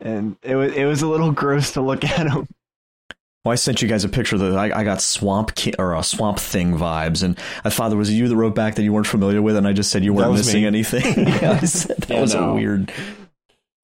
[0.00, 2.46] and it was it was a little gross to look at him.
[3.44, 6.00] Well, I sent you guys a picture that I, I got swamp Ki- or a
[6.00, 8.92] uh, swamp thing vibes, and I thought there was you that wrote back that you
[8.92, 10.66] weren't familiar with, and I just said you weren't missing me.
[10.66, 11.02] anything.
[11.26, 12.50] yeah, I said that yeah, was no.
[12.50, 12.92] a weird.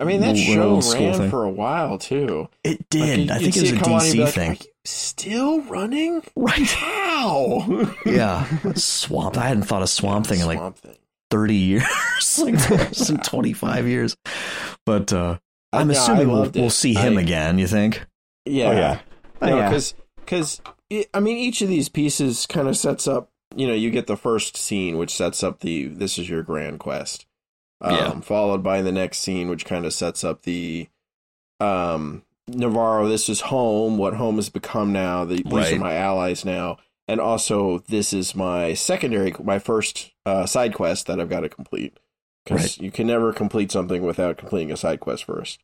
[0.00, 1.30] I mean, that show ran thing.
[1.30, 2.48] for a while too.
[2.64, 3.28] It did.
[3.28, 4.58] Like, I think it was a DC like, thing.
[4.84, 6.22] still running?
[6.34, 6.70] Right?
[6.70, 7.94] How?
[8.06, 8.44] yeah,
[8.74, 9.38] swamp.
[9.38, 10.96] I hadn't thought of swamp yeah, thing in like thing.
[11.30, 12.58] thirty years, like
[12.92, 14.16] some twenty five years.
[14.84, 15.38] But uh,
[15.72, 17.58] I'm assuming we'll, we'll, see him I, again.
[17.58, 18.04] You think?
[18.46, 19.00] Yeah, oh, yeah,
[19.50, 20.60] no, because because
[21.12, 23.30] I mean, each of these pieces kind of sets up.
[23.56, 26.80] You know, you get the first scene, which sets up the this is your grand
[26.80, 27.26] quest.
[27.80, 28.20] Um, yeah.
[28.20, 30.88] Followed by the next scene, which kind of sets up the
[31.60, 33.08] um Nevarro.
[33.08, 33.98] This is home.
[33.98, 35.24] What home has become now.
[35.24, 35.74] The, these right.
[35.74, 36.78] are my allies now,
[37.08, 41.48] and also this is my secondary, my first uh, side quest that I've got to
[41.48, 41.98] complete
[42.44, 42.80] because right.
[42.80, 45.60] you can never complete something without completing a side quest first.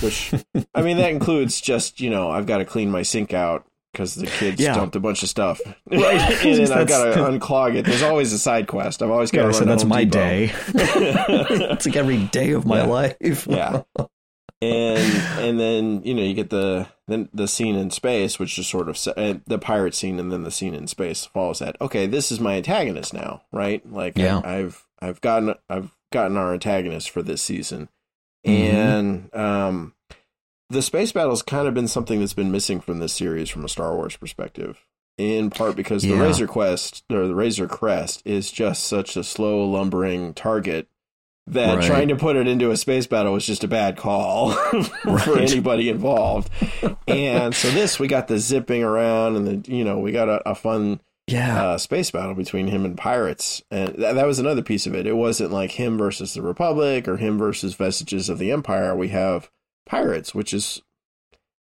[0.00, 0.34] Which,
[0.74, 4.16] I mean, that includes just you know I've got to clean my sink out because
[4.16, 4.74] the kids yeah.
[4.74, 5.60] dumped a bunch of stuff,
[5.90, 6.44] right?
[6.44, 7.86] and then I've got to unclog it.
[7.86, 9.02] There's always a side quest.
[9.02, 9.54] I've always got yeah, to.
[9.54, 10.18] So that's my Depot.
[10.18, 10.52] day.
[11.72, 12.86] it's like every day of my yeah.
[12.86, 13.46] life.
[13.46, 13.82] yeah.
[14.60, 18.66] And and then you know you get the then the scene in space, which is
[18.66, 21.76] sort of uh, the pirate scene, and then the scene in space follows that.
[21.80, 23.84] Okay, this is my antagonist now, right?
[23.90, 24.40] Like yeah.
[24.42, 27.90] I, I've I've gotten I've gotten our antagonist for this season.
[28.46, 28.76] Mm-hmm.
[28.76, 29.94] And um,
[30.70, 33.68] the space battle's kind of been something that's been missing from this series from a
[33.68, 34.86] Star Wars perspective.
[35.16, 36.16] In part because yeah.
[36.16, 40.88] the Razor Quest or the Razor Crest is just such a slow, lumbering target
[41.46, 41.84] that right.
[41.84, 44.50] trying to put it into a space battle was just a bad call
[44.82, 46.50] for anybody involved.
[47.06, 50.50] and so this, we got the zipping around and the, you know, we got a,
[50.50, 51.62] a fun yeah.
[51.62, 53.62] uh, space battle between him and pirates.
[53.70, 55.06] And th- that was another piece of it.
[55.06, 58.94] It wasn't like him versus the republic or him versus vestiges of the empire.
[58.94, 59.50] We have
[59.86, 60.82] pirates which is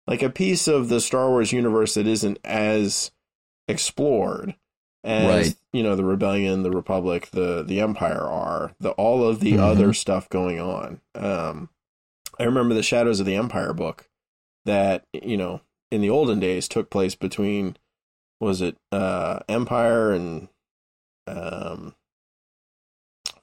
[0.08, 3.12] like a piece of the star wars universe that isn't as
[3.68, 4.56] explored
[5.04, 5.56] as right.
[5.72, 9.64] you know the rebellion the republic the the empire are the all of the mm-hmm.
[9.64, 11.00] other stuff going on.
[11.16, 11.70] Um
[12.40, 14.10] i remember the shadows of the empire book
[14.66, 17.78] that you know in the olden days took place between
[18.40, 20.48] was it uh Empire and
[21.28, 21.96] um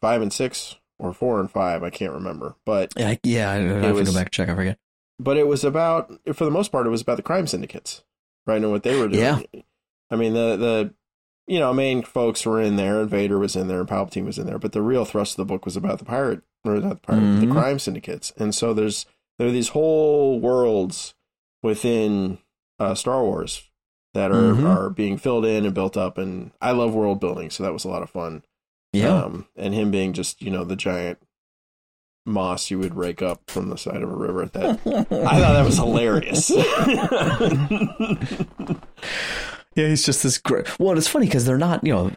[0.01, 1.83] five and six or four and five?
[1.83, 4.49] I can't remember, but yeah, yeah, I, I have was, to go back and check.
[4.49, 4.79] I forget.
[5.19, 8.05] But it was about, for the most part, it was about the crime syndicates,
[8.47, 8.57] right?
[8.61, 9.23] And what they were doing.
[9.23, 9.63] Yeah.
[10.11, 10.95] I mean, the the
[11.47, 14.39] you know main folks were in there, and Vader was in there, and Palpatine was
[14.39, 17.03] in there, but the real thrust of the book was about the pirate or not
[17.03, 17.49] the pirate, mm-hmm.
[17.49, 19.07] the crime syndicates, and so there's
[19.39, 21.15] there are these whole worlds
[21.63, 22.39] within
[22.79, 23.66] uh, Star Wars
[24.17, 24.67] that are mm-hmm.
[24.67, 26.19] are being filled in and built up.
[26.19, 28.43] And I love world building, so that was a lot of fun.
[28.93, 31.19] Yeah, um, and him being just you know the giant
[32.25, 34.47] moss you would rake up from the side of a river.
[34.47, 36.51] That I thought that was hilarious.
[39.77, 40.79] yeah, he's just this great.
[40.79, 41.87] Well, it's funny because they're not.
[41.87, 42.13] You know,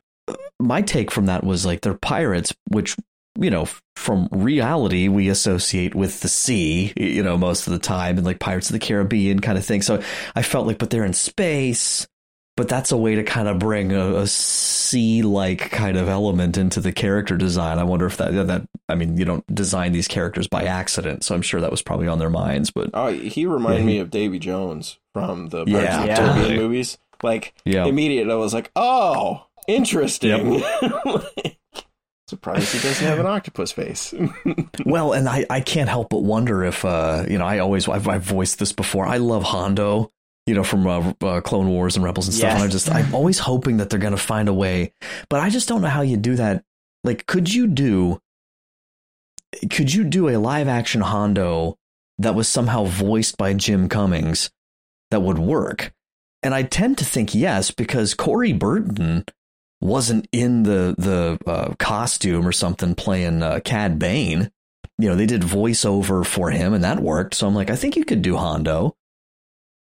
[0.60, 2.96] my take from that was like they're pirates, which
[3.38, 8.18] you know, from reality, we associate with the sea, you know, most of the time,
[8.18, 9.82] and like Pirates of the Caribbean kind of thing.
[9.82, 10.02] So
[10.36, 12.08] I felt like, but they're in space,
[12.56, 16.58] but that's a way to kind of bring a, a sea like kind of element
[16.58, 17.78] into the character design.
[17.78, 21.24] I wonder if that, that, I mean, you don't design these characters by accident.
[21.24, 22.90] So I'm sure that was probably on their minds, but.
[22.94, 26.16] Oh, he reminded yeah, me of Davy Jones from the Pirates yeah, of the yeah.
[26.16, 26.98] Caribbean movies.
[27.24, 27.86] Like, yeah.
[27.86, 30.62] immediately I was like, oh, interesting.
[30.82, 31.24] Yep.
[32.30, 34.14] Surprised he doesn't have an octopus face.
[34.86, 38.08] well, and I, I can't help but wonder if, uh, you know, I always, I've,
[38.08, 39.08] I've voiced this before.
[39.08, 40.12] I love Hondo,
[40.46, 42.50] you know, from uh, uh, Clone Wars and Rebels and stuff.
[42.50, 42.54] Yes.
[42.54, 44.94] And I'm just, I'm always hoping that they're going to find a way,
[45.28, 46.64] but I just don't know how you do that.
[47.04, 48.20] Like, could you do,
[49.72, 51.78] could you do a live action Hondo
[52.20, 54.52] that was somehow voiced by Jim Cummings
[55.10, 55.94] that would work?
[56.44, 59.26] And I tend to think yes, because Corey Burton
[59.82, 64.52] wasn't in the the uh, costume or something playing uh, Cad Bane.
[64.98, 67.36] You know, they did voiceover for him, and that worked.
[67.36, 68.98] So I'm like, I think you could do Hondo,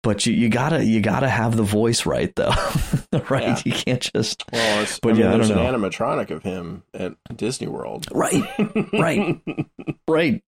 [0.04, 2.54] but you, you gotta you gotta have the voice right though,
[3.30, 3.44] right?
[3.44, 3.62] Yeah.
[3.66, 4.44] You can't just.
[4.52, 8.08] Well, it's, but I mean, yeah, there's an animatronic of him at Disney World.
[8.12, 8.44] Right,
[8.94, 9.42] right,
[10.08, 10.44] right.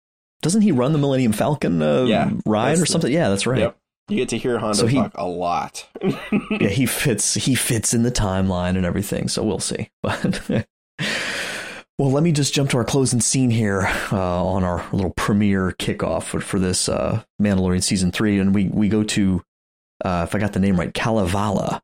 [0.43, 3.11] Doesn't he run the Millennium Falcon uh, yeah, ride or something?
[3.11, 3.61] The, yeah, that's right.
[3.61, 3.79] Yep.
[4.09, 5.89] You get to hear Hondo so he, talk a lot.
[6.51, 9.91] yeah, he fits he fits in the timeline and everything, so we'll see.
[10.03, 10.67] But
[11.99, 15.71] well, let me just jump to our closing scene here uh, on our little premiere
[15.79, 19.43] kickoff for, for this uh, Mandalorian season three, and we we go to
[20.05, 21.81] uh, if I got the name right, Kalevala,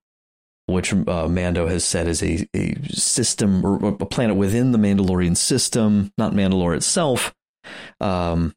[0.67, 5.37] which uh, Mando has said is a, a system or a planet within the Mandalorian
[5.37, 7.33] system, not Mandalore itself.
[8.01, 8.55] Um,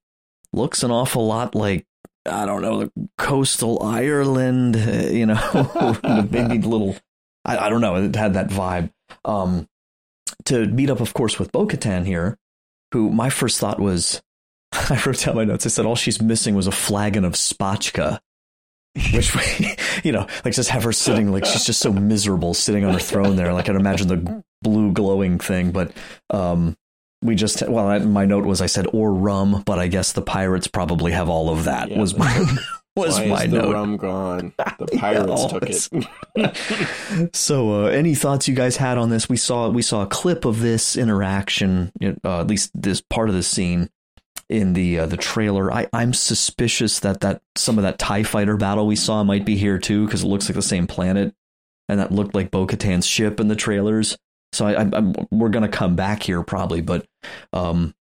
[0.53, 1.85] looks an awful lot like
[2.25, 5.97] I don't know, the coastal Ireland, uh, you know,
[6.29, 6.95] big little,
[7.43, 8.91] I, I, don't know, it had that vibe.
[9.25, 9.67] Um,
[10.45, 12.37] to meet up, of course, with Bo Katan here,
[12.91, 14.21] who my first thought was,
[14.71, 15.65] I wrote down my notes.
[15.65, 18.19] I said all she's missing was a flagon of spotchka,
[19.13, 19.35] which,
[20.03, 22.99] you know, like just have her sitting, like she's just so miserable sitting on her
[22.99, 23.53] throne there.
[23.53, 25.91] Like I'd imagine the blue glowing thing, but,
[26.29, 26.77] um,
[27.23, 30.21] we just well I, my note was i said or rum but i guess the
[30.21, 32.57] pirates probably have all of that yeah, was my
[32.95, 33.61] was Why my is note.
[33.61, 34.53] the rum gone?
[34.77, 35.63] The pirates took
[36.35, 37.35] it.
[37.35, 39.29] so uh, any thoughts you guys had on this?
[39.29, 41.91] We saw we saw a clip of this interaction
[42.23, 43.89] uh, at least this part of the scene
[44.49, 45.73] in the uh, the trailer.
[45.73, 49.55] I i'm suspicious that that some of that tie fighter battle we saw might be
[49.55, 51.33] here too because it looks like the same planet
[51.89, 54.17] and that looked like bo-katan's ship in the trailers
[54.53, 57.05] so I, I'm, we're going to come back here probably, but
[57.51, 57.93] um,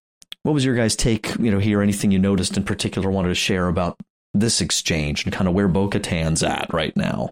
[0.43, 1.33] what was your guys' take?
[1.39, 3.97] You know, here anything you noticed in particular wanted to share about
[4.33, 7.31] this exchange and kind of where Bo Katan's at right now?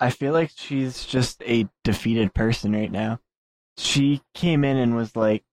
[0.00, 3.20] I feel like she's just a defeated person right now.
[3.78, 5.44] She came in and was like,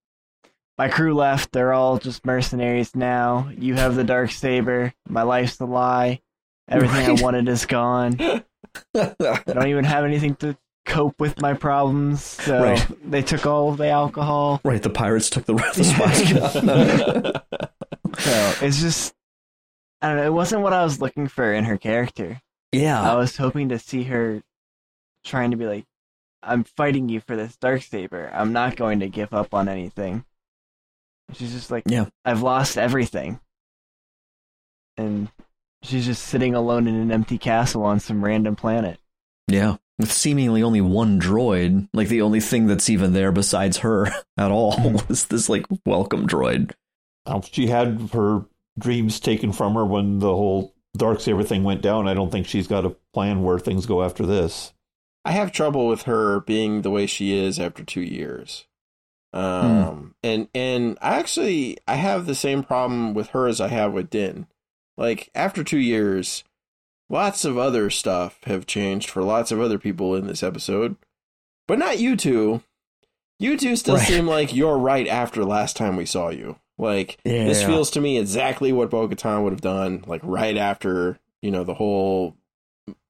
[0.77, 1.51] "My crew left.
[1.51, 3.51] They're all just mercenaries now.
[3.57, 4.93] You have the dark saber.
[5.07, 6.21] My life's a lie.
[6.67, 7.19] Everything right.
[7.19, 8.17] I wanted is gone.
[8.95, 12.23] I don't even have anything to cope with my problems.
[12.23, 12.87] So right.
[13.03, 14.61] they took all of the alcohol.
[14.63, 16.29] Right, the pirates took the rest of the spice.
[18.23, 19.13] so it's just
[20.01, 22.41] I don't know, it wasn't what I was looking for in her character.
[22.71, 23.01] Yeah.
[23.01, 24.41] I was hoping to see her
[25.23, 25.85] trying to be like,
[26.41, 28.31] I'm fighting you for this dark saber.
[28.33, 30.25] I'm not going to give up on anything.
[31.33, 33.39] She's just like, yeah, I've lost everything.
[34.97, 35.29] And
[35.83, 38.99] she's just sitting alone in an empty castle on some random planet.
[39.47, 44.07] Yeah with seemingly only one droid, like the only thing that's even there besides her
[44.37, 46.73] at all is this like welcome droid.
[47.51, 48.45] She had her
[48.77, 52.07] dreams taken from her when the whole dark saber thing went down.
[52.07, 54.73] I don't think she's got a plan where things go after this.
[55.23, 58.65] I have trouble with her being the way she is after two years.
[59.33, 60.13] Um, mm.
[60.23, 64.09] and and I actually I have the same problem with her as I have with
[64.09, 64.47] Din.
[64.97, 66.43] Like after two years,
[67.11, 70.95] lots of other stuff have changed for lots of other people in this episode,
[71.67, 72.63] but not you two.
[73.37, 74.07] You two still right.
[74.07, 76.57] seem like you're right after last time we saw you.
[76.77, 77.45] Like yeah.
[77.45, 81.51] this feels to me exactly what Bo Katan would have done, like right after, you
[81.51, 82.37] know, the whole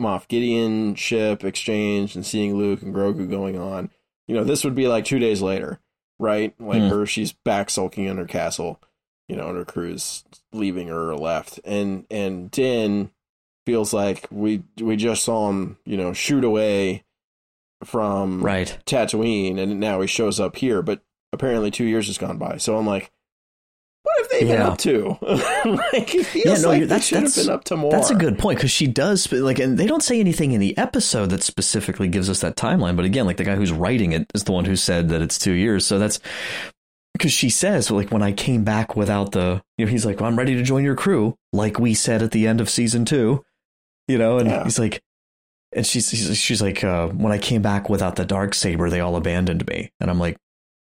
[0.02, 3.90] Moff Gideon ship exchange and seeing Luke and Grogu going on.
[4.28, 5.80] You know, this would be like two days later,
[6.19, 6.53] right?
[6.60, 6.90] Like mm.
[6.90, 8.82] her, she's back sulking in her castle,
[9.28, 11.60] you know, and her crew's leaving her or left.
[11.64, 13.11] And and Din
[13.66, 17.04] feels like we we just saw him, you know, shoot away
[17.84, 20.82] from right Tatooine, and now he shows up here.
[20.82, 21.02] But
[21.34, 22.58] apparently, two years has gone by.
[22.58, 23.12] So I'm like,
[24.04, 24.54] what have they yeah.
[24.58, 25.18] been up to?
[25.94, 27.92] like it feels yeah, no, like that's, should have been up to more.
[27.92, 30.78] That's a good point because she does like, and they don't say anything in the
[30.78, 32.96] episode that specifically gives us that timeline.
[32.96, 35.38] But again, like the guy who's writing it is the one who said that it's
[35.38, 35.86] two years.
[35.86, 36.20] So that's
[37.14, 40.30] because she says like when I came back without the you know he's like well,
[40.30, 43.44] I'm ready to join your crew like we said at the end of season two,
[44.12, 44.64] you know, and Yeah.
[44.64, 45.02] he's like,
[45.74, 49.00] and she's she's, she's like uh, when I came back without the dark saber they
[49.00, 50.38] all abandoned me, and I'm like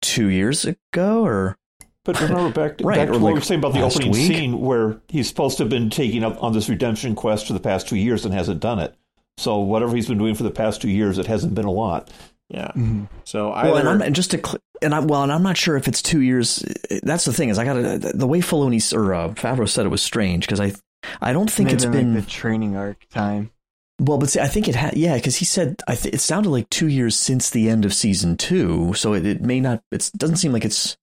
[0.01, 1.55] two years ago or
[2.03, 4.11] But remember back, Right, back or to what we like were saying about the opening
[4.11, 4.27] week.
[4.27, 7.59] scene where he's supposed to have been taking up on this redemption quest for the
[7.59, 8.93] past two years and hasn't done it.
[9.37, 12.09] So whatever he's been doing for the past two years, it hasn't been a lot.
[12.49, 12.71] Yeah.
[12.75, 13.07] Mhm.
[13.23, 15.57] So either well, and, I'm, and just to cl- and I well, and I'm not
[15.57, 16.63] sure if it's two years.
[17.01, 17.73] That's the thing is I got
[18.13, 20.73] the way Filoni or uh, Favreau said it was strange because I
[21.21, 23.51] I don't think Maybe it's like been the training arc time.
[23.99, 26.49] well, but see, I think it had yeah because he said I th- it sounded
[26.49, 29.81] like two years since the end of season two, so it, it may not.
[29.91, 30.97] It doesn't seem like it's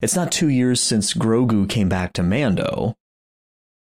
[0.00, 2.96] it's not two years since Grogu came back to Mando.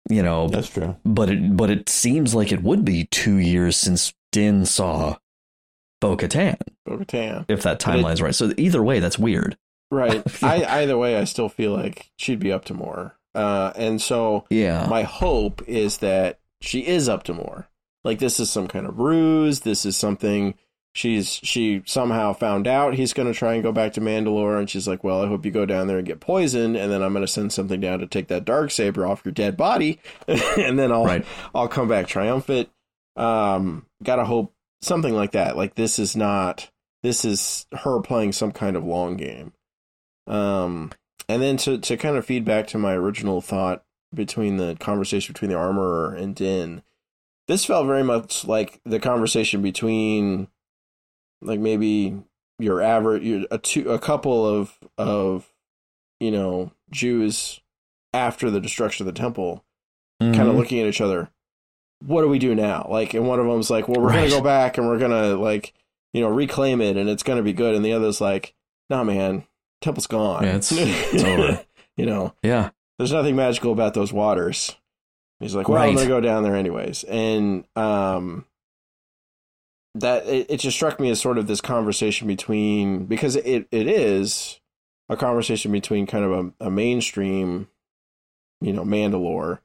[0.09, 0.97] You know, That's true.
[1.05, 5.16] but it but it seems like it would be two years since Din saw
[6.01, 6.56] Bo Katan,
[6.86, 7.44] Bo-Katan.
[7.48, 8.35] if that But it- timeline's right.
[8.35, 9.56] So either way, that's weird.
[9.90, 10.22] Right.
[10.43, 13.16] I, either way, I still feel like she'd be up to more.
[13.35, 14.86] Uh, and so Yeah.
[14.89, 17.69] my hope is that she is up to more.
[18.05, 19.61] Like this is some kind of ruse.
[19.61, 20.55] This is something
[20.94, 24.69] she's she somehow found out he's going to try and go back to Mandalore, and
[24.69, 27.12] she's like, "Well, I hope you go down there and get poisoned, and then I'm
[27.12, 30.78] going to send something down to take that dark saber off your dead body, and
[30.78, 31.24] then I'll Right.
[31.55, 32.69] I'll come back triumphant."
[33.16, 35.57] Um, gotta hope something like that.
[35.57, 36.70] Like this is not
[37.02, 39.52] this is her playing some kind of long game.
[40.27, 40.90] Um,
[41.28, 43.84] and then to to kind of feed back to my original thought
[44.14, 46.82] between the conversation between the armorer and Din,
[47.48, 50.48] this felt very much like the conversation between
[51.42, 52.22] like maybe
[52.59, 55.52] your average your, a two a couple of of
[56.18, 57.60] you know Jews
[58.12, 59.64] after the destruction of the temple
[60.20, 60.59] kind of mm-hmm.
[60.59, 61.30] looking at each other
[62.05, 62.86] what do we do now?
[62.88, 64.28] Like and one of them's like well we're Right.
[64.28, 65.72] gonna go back and we're gonna like
[66.12, 67.74] you know reclaim it and it's gonna be good.
[67.74, 68.55] And the other's like
[68.88, 69.44] nah man
[69.81, 71.65] temple's gone Yeah, it's- it's over.
[71.97, 72.70] you know Yeah.
[72.98, 74.77] there's nothing magical about those waters
[75.40, 78.44] he's like well i'm gonna go down there anyways and um
[79.97, 83.86] that it, it just struck me as sort of this conversation between because it, it
[83.89, 84.61] is
[85.09, 87.69] a conversation between kind of a, a mainstream
[88.61, 89.59] you know mandalore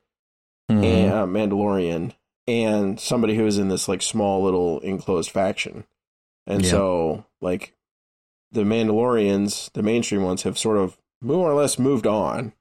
[0.71, 0.83] Mhm.
[0.83, 2.13] and uh, Mandalorian
[2.47, 5.83] and somebody who is in this like small little enclosed faction.
[6.47, 6.71] And Yeah.
[6.71, 7.74] so like
[8.51, 12.53] the Mandalorians, the mainstream ones have sort of more or less moved on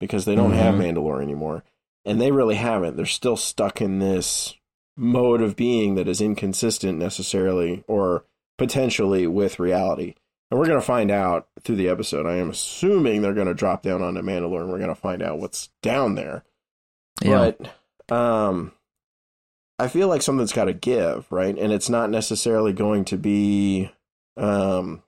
[0.00, 0.94] because they don't have Mhm.
[0.94, 1.64] Mandalore anymore.
[2.04, 2.96] And they really haven't.
[2.96, 4.54] They're still stuck in this
[4.96, 8.24] mode of being that is inconsistent necessarily or
[8.58, 10.14] potentially with reality.
[10.50, 12.26] And we're going to find out through the episode.
[12.26, 15.22] I am assuming they're going to drop down onto Mandalore and we're going to find
[15.22, 16.44] out what's down there.
[17.22, 17.52] Yeah.
[18.08, 18.72] But um
[19.78, 21.56] I feel like something's got to give, right?
[21.58, 23.90] And it's not necessarily going to be
[24.36, 25.02] um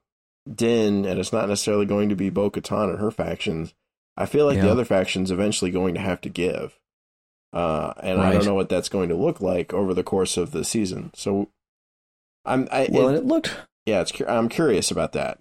[0.53, 3.75] Din and it's not necessarily going to be Bo-Katan and her factions.
[4.17, 4.73] I feel like the Yeah.
[4.73, 6.79] other factions eventually going to have to give.
[7.53, 10.51] Uh and I don't know what that's going to look like over the course of
[10.51, 11.11] the season.
[11.15, 11.51] So
[12.45, 13.57] I'm I well, it- and it looked
[13.87, 15.41] yeah, it's I'm curious about that.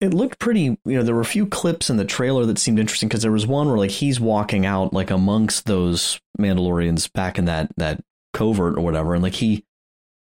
[0.00, 2.78] it looked pretty you know there were a few clips in the trailer that seemed
[2.78, 7.38] interesting because there was one where like he's walking out like amongst those mandalorians back
[7.38, 8.02] in that that
[8.34, 9.64] covert or whatever and like he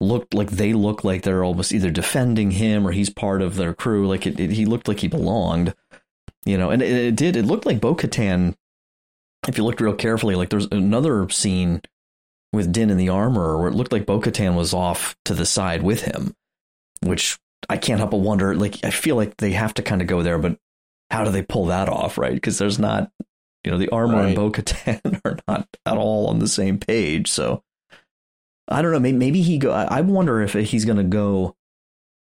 [0.00, 3.72] looked like they look like they're almost either defending him or he's part of their
[3.72, 5.74] crew like it, it he looked like he belonged
[6.44, 8.54] you know and it, it did it looked like bo-katan
[9.48, 11.80] if you looked real carefully like there's another scene
[12.52, 15.82] with din in the armor where it looked like bo-katan was off to the side
[15.82, 16.34] with him
[17.02, 17.38] which
[17.68, 18.54] I can't help but wonder.
[18.54, 20.58] Like, I feel like they have to kind of go there, but
[21.10, 22.34] how do they pull that off, right?
[22.34, 23.10] Because there's not,
[23.64, 24.36] you know, the armor and Right.
[24.36, 27.30] Bo Katan are not at all on the same page.
[27.30, 27.62] So
[28.68, 29.00] I don't know.
[29.00, 29.72] Maybe, maybe he go.
[29.72, 31.56] I wonder if he's going to go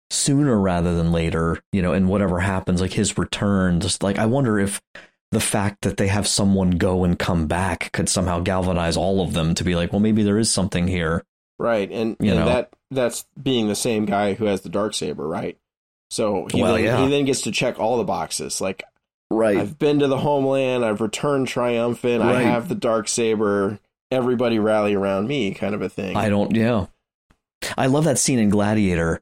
[0.09, 1.61] sooner rather than later.
[1.71, 3.79] You know, and whatever happens, like his return.
[3.79, 4.81] Just like I wonder if
[5.31, 9.33] the fact that they have someone go and come back could somehow galvanize all of
[9.33, 11.23] them to be like, well, maybe there is something here.
[11.57, 11.89] Right.
[11.91, 12.45] And, You and know.
[12.45, 15.57] that that's being the same guy who has the dark saber, right?
[16.11, 17.03] So he Well, then, yeah.
[17.03, 18.61] he then gets to check all the boxes.
[18.61, 18.83] Like
[19.31, 19.57] Right.
[19.57, 23.79] I've been to the homeland, I've returned triumphant, I have the dark saber,
[24.13, 26.15] everybody rally around me kind of a thing.
[26.15, 26.55] I don't.
[26.55, 26.87] Yeah,
[27.77, 29.21] I love that scene in Gladiator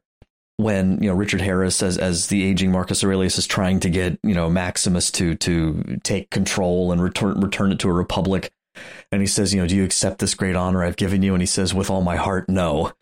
[0.56, 4.18] when you know Richard Harris as as the aging Marcus Aurelius is trying to get
[4.22, 8.52] you know Maximus to to take control and return return it to a republic,
[9.10, 11.34] and he says, you know, do you accept this great honor I've given you?
[11.34, 12.92] And he says, with all my heart, no.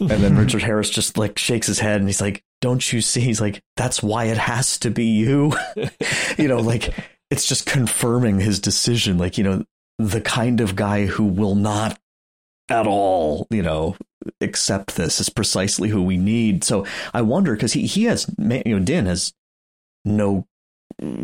[0.00, 3.20] And then Richard Harris just like shakes his head and he's like, don't you see?
[3.20, 5.52] He's like, that's why it has to be you.
[6.38, 6.92] you know, like
[7.30, 9.18] it's just confirming his decision.
[9.18, 9.64] Like, you know,
[9.98, 11.98] the kind of guy who will not
[12.68, 13.96] at all, you know,
[14.40, 16.64] accept this is precisely who we need.
[16.64, 19.32] So I wonder because he he has you know Din has
[20.04, 20.46] no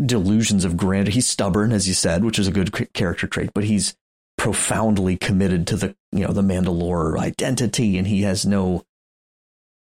[0.04, 1.12] delusions of grandeur.
[1.12, 3.94] He's stubborn, as you said, which is a good character trait, but he's
[4.36, 8.84] profoundly committed to the you know the Mandalore identity, and he has no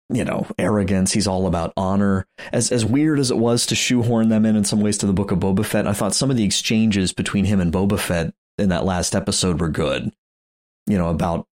[0.10, 1.14] you know arrogance.
[1.14, 2.26] He's all about honor.
[2.52, 5.14] As as weird as it was to shoehorn them in in some ways to the
[5.14, 8.34] book of Boba Fett, I thought some of the exchanges between him and Boba Fett
[8.58, 10.12] in that last episode were good.
[10.88, 11.48] You know about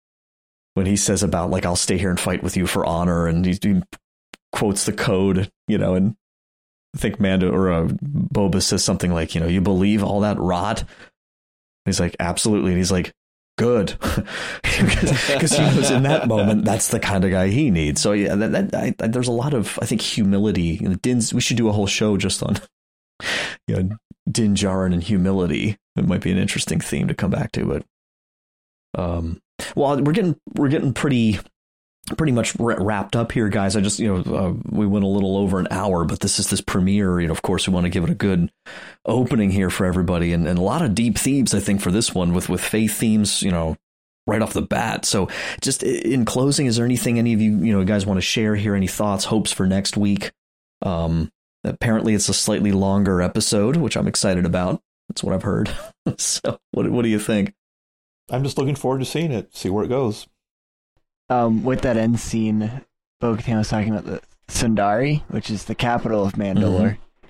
[0.74, 3.44] when he says about like I'll stay here and fight with you for honor, and
[3.44, 3.82] he, he
[4.52, 6.16] quotes the code, you know, and
[6.94, 10.38] I think Mando or uh, Boba says something like, you know, you believe all that
[10.38, 10.80] rot.
[10.80, 10.88] And
[11.84, 12.70] he's like, absolutely.
[12.70, 13.12] And he's like,
[13.58, 13.96] good,
[14.62, 18.00] because he knows in that moment that's the kind of guy he needs.
[18.00, 20.78] So yeah, that, that I, there's a lot of I think humility.
[21.02, 21.34] Din's.
[21.34, 22.56] We should do a whole show just on,
[23.68, 23.96] you know,
[24.30, 25.76] Din Djarin and humility.
[25.98, 29.40] It might be an interesting theme to come back to, but um,
[29.74, 31.38] well, we're getting we're getting pretty
[32.16, 33.76] pretty much wrapped up here, guys.
[33.76, 36.48] I just, you know, uh, we went a little over an hour, but this is
[36.48, 37.20] this premiere.
[37.20, 38.50] You know, of course, we want to give it a good
[39.04, 42.14] opening here for everybody, and, and a lot of deep themes, I think, for this
[42.14, 43.42] one with with faith themes.
[43.42, 43.76] You know,
[44.26, 45.04] right off the bat.
[45.04, 45.28] So,
[45.60, 48.54] just in closing, is there anything any of you, you know, guys want to share
[48.54, 48.74] here?
[48.74, 50.30] Any thoughts, hopes for next week?
[50.82, 51.30] Um,
[51.64, 54.80] apparently, it's a slightly longer episode, which I'm excited about.
[55.08, 55.70] That's what I've heard.
[56.18, 57.54] so, what what do you think?
[58.30, 60.26] I'm just looking forward to seeing it, see where it goes
[61.30, 62.82] um, with that end scene,
[63.20, 66.96] Bo Katan was talking about the Sundari, which is the capital of Mandalore.
[66.96, 67.28] Mm-hmm.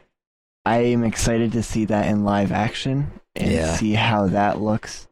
[0.64, 3.74] I am excited to see that in live action and yeah.
[3.74, 5.08] see how that looks.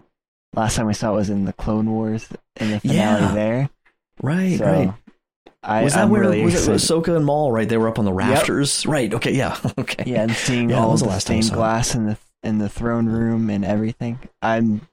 [0.55, 3.34] Last time we saw it was in the Clone Wars in the finale yeah.
[3.34, 3.70] there.
[4.22, 4.94] Right, so right.
[5.62, 6.74] I, was that I'm where really was excited.
[6.74, 7.52] it Ahsoka and Maul?
[7.52, 8.84] Right, they were up on the rafters.
[8.84, 8.93] Yep.
[8.93, 9.14] Right.
[9.14, 9.32] Okay.
[9.32, 9.59] Yeah.
[9.78, 10.05] Okay.
[10.06, 13.51] Yeah, and seeing yeah, all the, the stained glass and the in the throne room
[13.51, 14.20] and everything.
[14.40, 14.89] I'm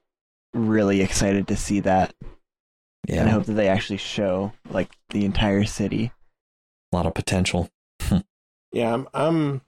[0.53, 2.13] really excited to see that.
[3.07, 3.21] Yeah.
[3.21, 6.11] And I hope that they actually show like the entire city.
[6.91, 7.69] A lot of potential.
[8.71, 9.61] yeah, I'm, I'm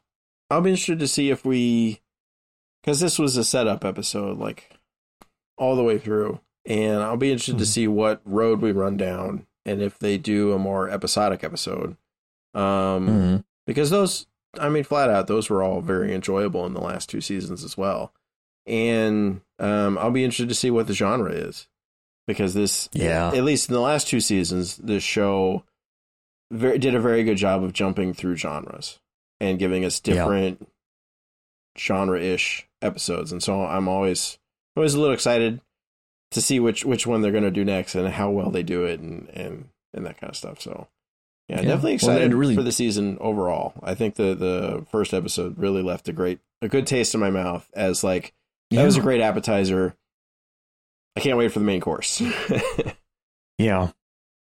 [0.50, 2.02] I'll be interested to see if we
[2.82, 4.72] because this was a setup episode, like
[5.58, 6.40] all the way through.
[6.66, 7.60] And I'll be interested mm-hmm.
[7.60, 7.72] to hmm.
[7.72, 11.98] see what road we run down and if they do a more episodic episode.
[12.56, 13.36] Um mm-hmm.
[13.68, 14.26] because those
[14.60, 17.78] I mean flat out those were all very enjoyable in the last two seasons as
[17.78, 18.14] well.
[18.66, 21.68] And um I'll be interested to see what the genre is
[22.28, 25.64] because this yeah at least in the last two seasons this show
[26.52, 29.00] very, did a very good job of jumping through genres
[29.40, 30.68] and giving us different yeah.
[31.78, 34.38] genre-ish episodes and so i'm always
[34.76, 35.62] always a little excited
[36.32, 38.86] to see which which one they're going to do next and how well they do
[38.86, 40.88] it and and and that kind of stuff so
[41.50, 41.68] yeah, yeah.
[41.68, 42.56] definitely excited well, really...
[42.56, 46.68] for the season overall i think the the first episode really left a great a
[46.68, 48.34] good taste in my mouth as like
[48.72, 48.86] that yeah.
[48.86, 49.96] was a great appetizer
[51.16, 52.22] I can't wait for the main course.
[53.58, 53.90] yeah.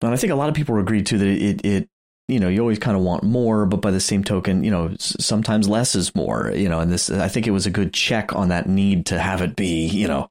[0.03, 1.89] And I think a lot of people agree too that it, it,
[2.29, 4.95] you know, you always kind of want more, but by the same token, you know,
[4.99, 8.35] sometimes less is more, you know, and this, I think it was a good check
[8.35, 10.31] on that need to have it be, you know,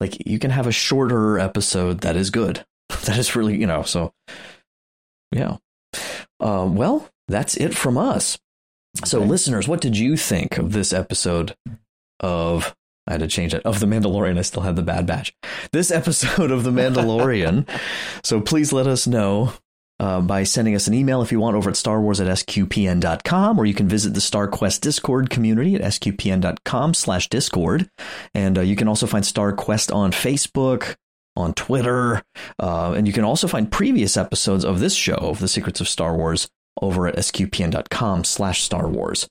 [0.00, 2.64] like you can have a shorter episode that is good.
[3.04, 4.14] that is really, you know, so
[5.32, 5.58] yeah.
[6.40, 8.38] Uh, well, that's it from us.
[9.04, 9.28] So, okay.
[9.28, 11.54] listeners, what did you think of this episode
[12.20, 12.74] of
[13.06, 13.62] I had to change it.
[13.64, 15.34] Of The Mandalorian, I still have the Bad Batch.
[15.72, 17.68] This episode of The Mandalorian.
[18.22, 19.52] so please let us know
[20.00, 23.66] uh, by sending us an email if you want over at starwars at sqpn.com, or
[23.66, 27.88] you can visit the StarQuest Discord community at sqpn.com slash discord.
[28.34, 30.96] And uh, you can also find StarQuest on Facebook,
[31.36, 32.22] on Twitter,
[32.58, 35.88] uh, and you can also find previous episodes of this show, of The Secrets of
[35.88, 36.48] Star Wars,
[36.80, 39.28] over at sqpn.com slash Star Wars.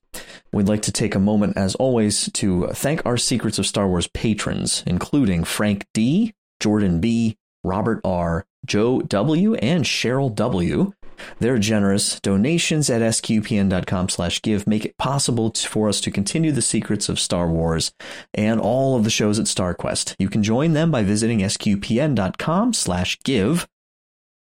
[0.51, 4.07] We'd like to take a moment, as always, to thank our Secrets of Star Wars
[4.07, 10.93] patrons, including Frank D., Jordan B., Robert R., Joe W., and Cheryl W.
[11.39, 16.61] Their generous donations at sqpn.com slash give make it possible for us to continue the
[16.61, 17.93] secrets of Star Wars
[18.33, 20.15] and all of the shows at StarQuest.
[20.19, 23.67] You can join them by visiting sqpn.com slash give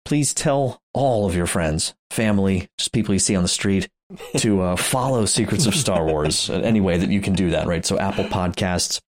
[0.04, 3.88] please tell all of your friends, family, just people you see on the street
[4.36, 7.84] to uh, follow Secrets of Star Wars any way that you can do that, right?
[7.84, 9.00] So Apple Podcasts,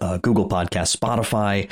[0.00, 1.70] uh, Google Podcasts, Spotify,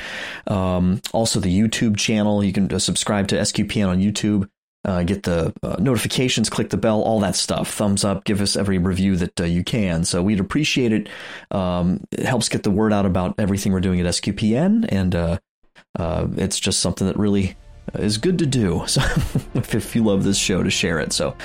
[0.51, 2.43] um, also the YouTube channel.
[2.43, 4.49] You can uh, subscribe to SQPN on YouTube.
[4.85, 7.73] Uh, get the uh, notifications, click the bell, all that stuff.
[7.73, 10.05] Thumbs up, give us every review that uh, you can.
[10.05, 11.09] So we'd appreciate it.
[11.53, 15.39] Um, it helps get the word out about everything we're doing at SQPN, and uh,
[15.97, 17.57] uh, it's just something that really
[17.95, 18.85] is good to do.
[18.89, 19.03] So
[19.55, 21.13] if you love this show, to share it.
[21.13, 21.37] So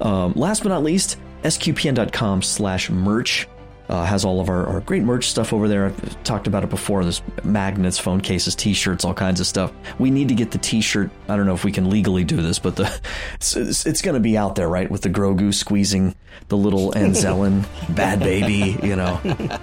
[0.00, 3.46] um, last but not least, sqpn.com slash merch.
[3.88, 5.86] Uh, has all of our, our, great merch stuff over there.
[5.86, 7.02] I've talked about it before.
[7.02, 9.72] There's magnets, phone cases, T-shirts, all kinds of stuff.
[9.98, 11.10] We need to get the T-shirt.
[11.28, 13.00] I don't know if we can legally do this, but the
[13.34, 14.90] it's, it's, it's going to be out there, right?
[14.90, 16.14] With the Grogu squeezing
[16.48, 19.20] the little Anzellan bad baby, you know.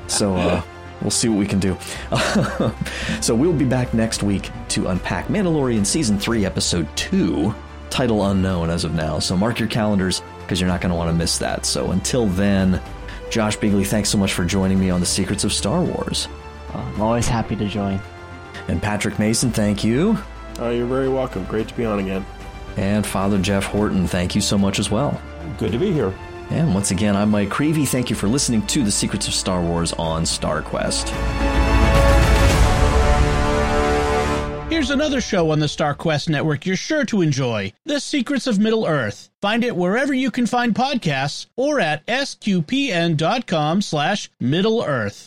[0.07, 0.63] So uh,
[1.01, 1.77] we'll see what we can do.
[3.21, 7.53] so we'll be back next week to unpack Mandalorian season three, episode two.
[7.91, 9.19] Title unknown as of now.
[9.19, 11.65] So mark your calendars because you're not going to want to miss that.
[11.65, 12.81] So until then.
[13.29, 16.27] Josh Bigley, thanks so much for joining me on the Secrets of Star Wars.
[16.73, 17.99] I'm always happy to join.
[18.67, 20.17] And Patrick Mason, thank you.
[20.59, 21.45] Oh, you're very welcome.
[21.45, 22.25] Great to be on again.
[22.77, 25.21] And Father Jeff Horton, thank you so much as well.
[25.57, 26.13] Good to be here.
[26.49, 27.85] And once again, I'm Mike Creevy.
[27.85, 31.64] Thank you for listening to The Secrets of Star Wars on StarQuest.
[34.75, 38.85] Here's another show on the StarQuest network you're sure to enjoy The Secrets of Middle
[38.85, 39.29] Earth.
[39.41, 45.23] Find it wherever you can find podcasts or at sqpn.com slash Middle Earth.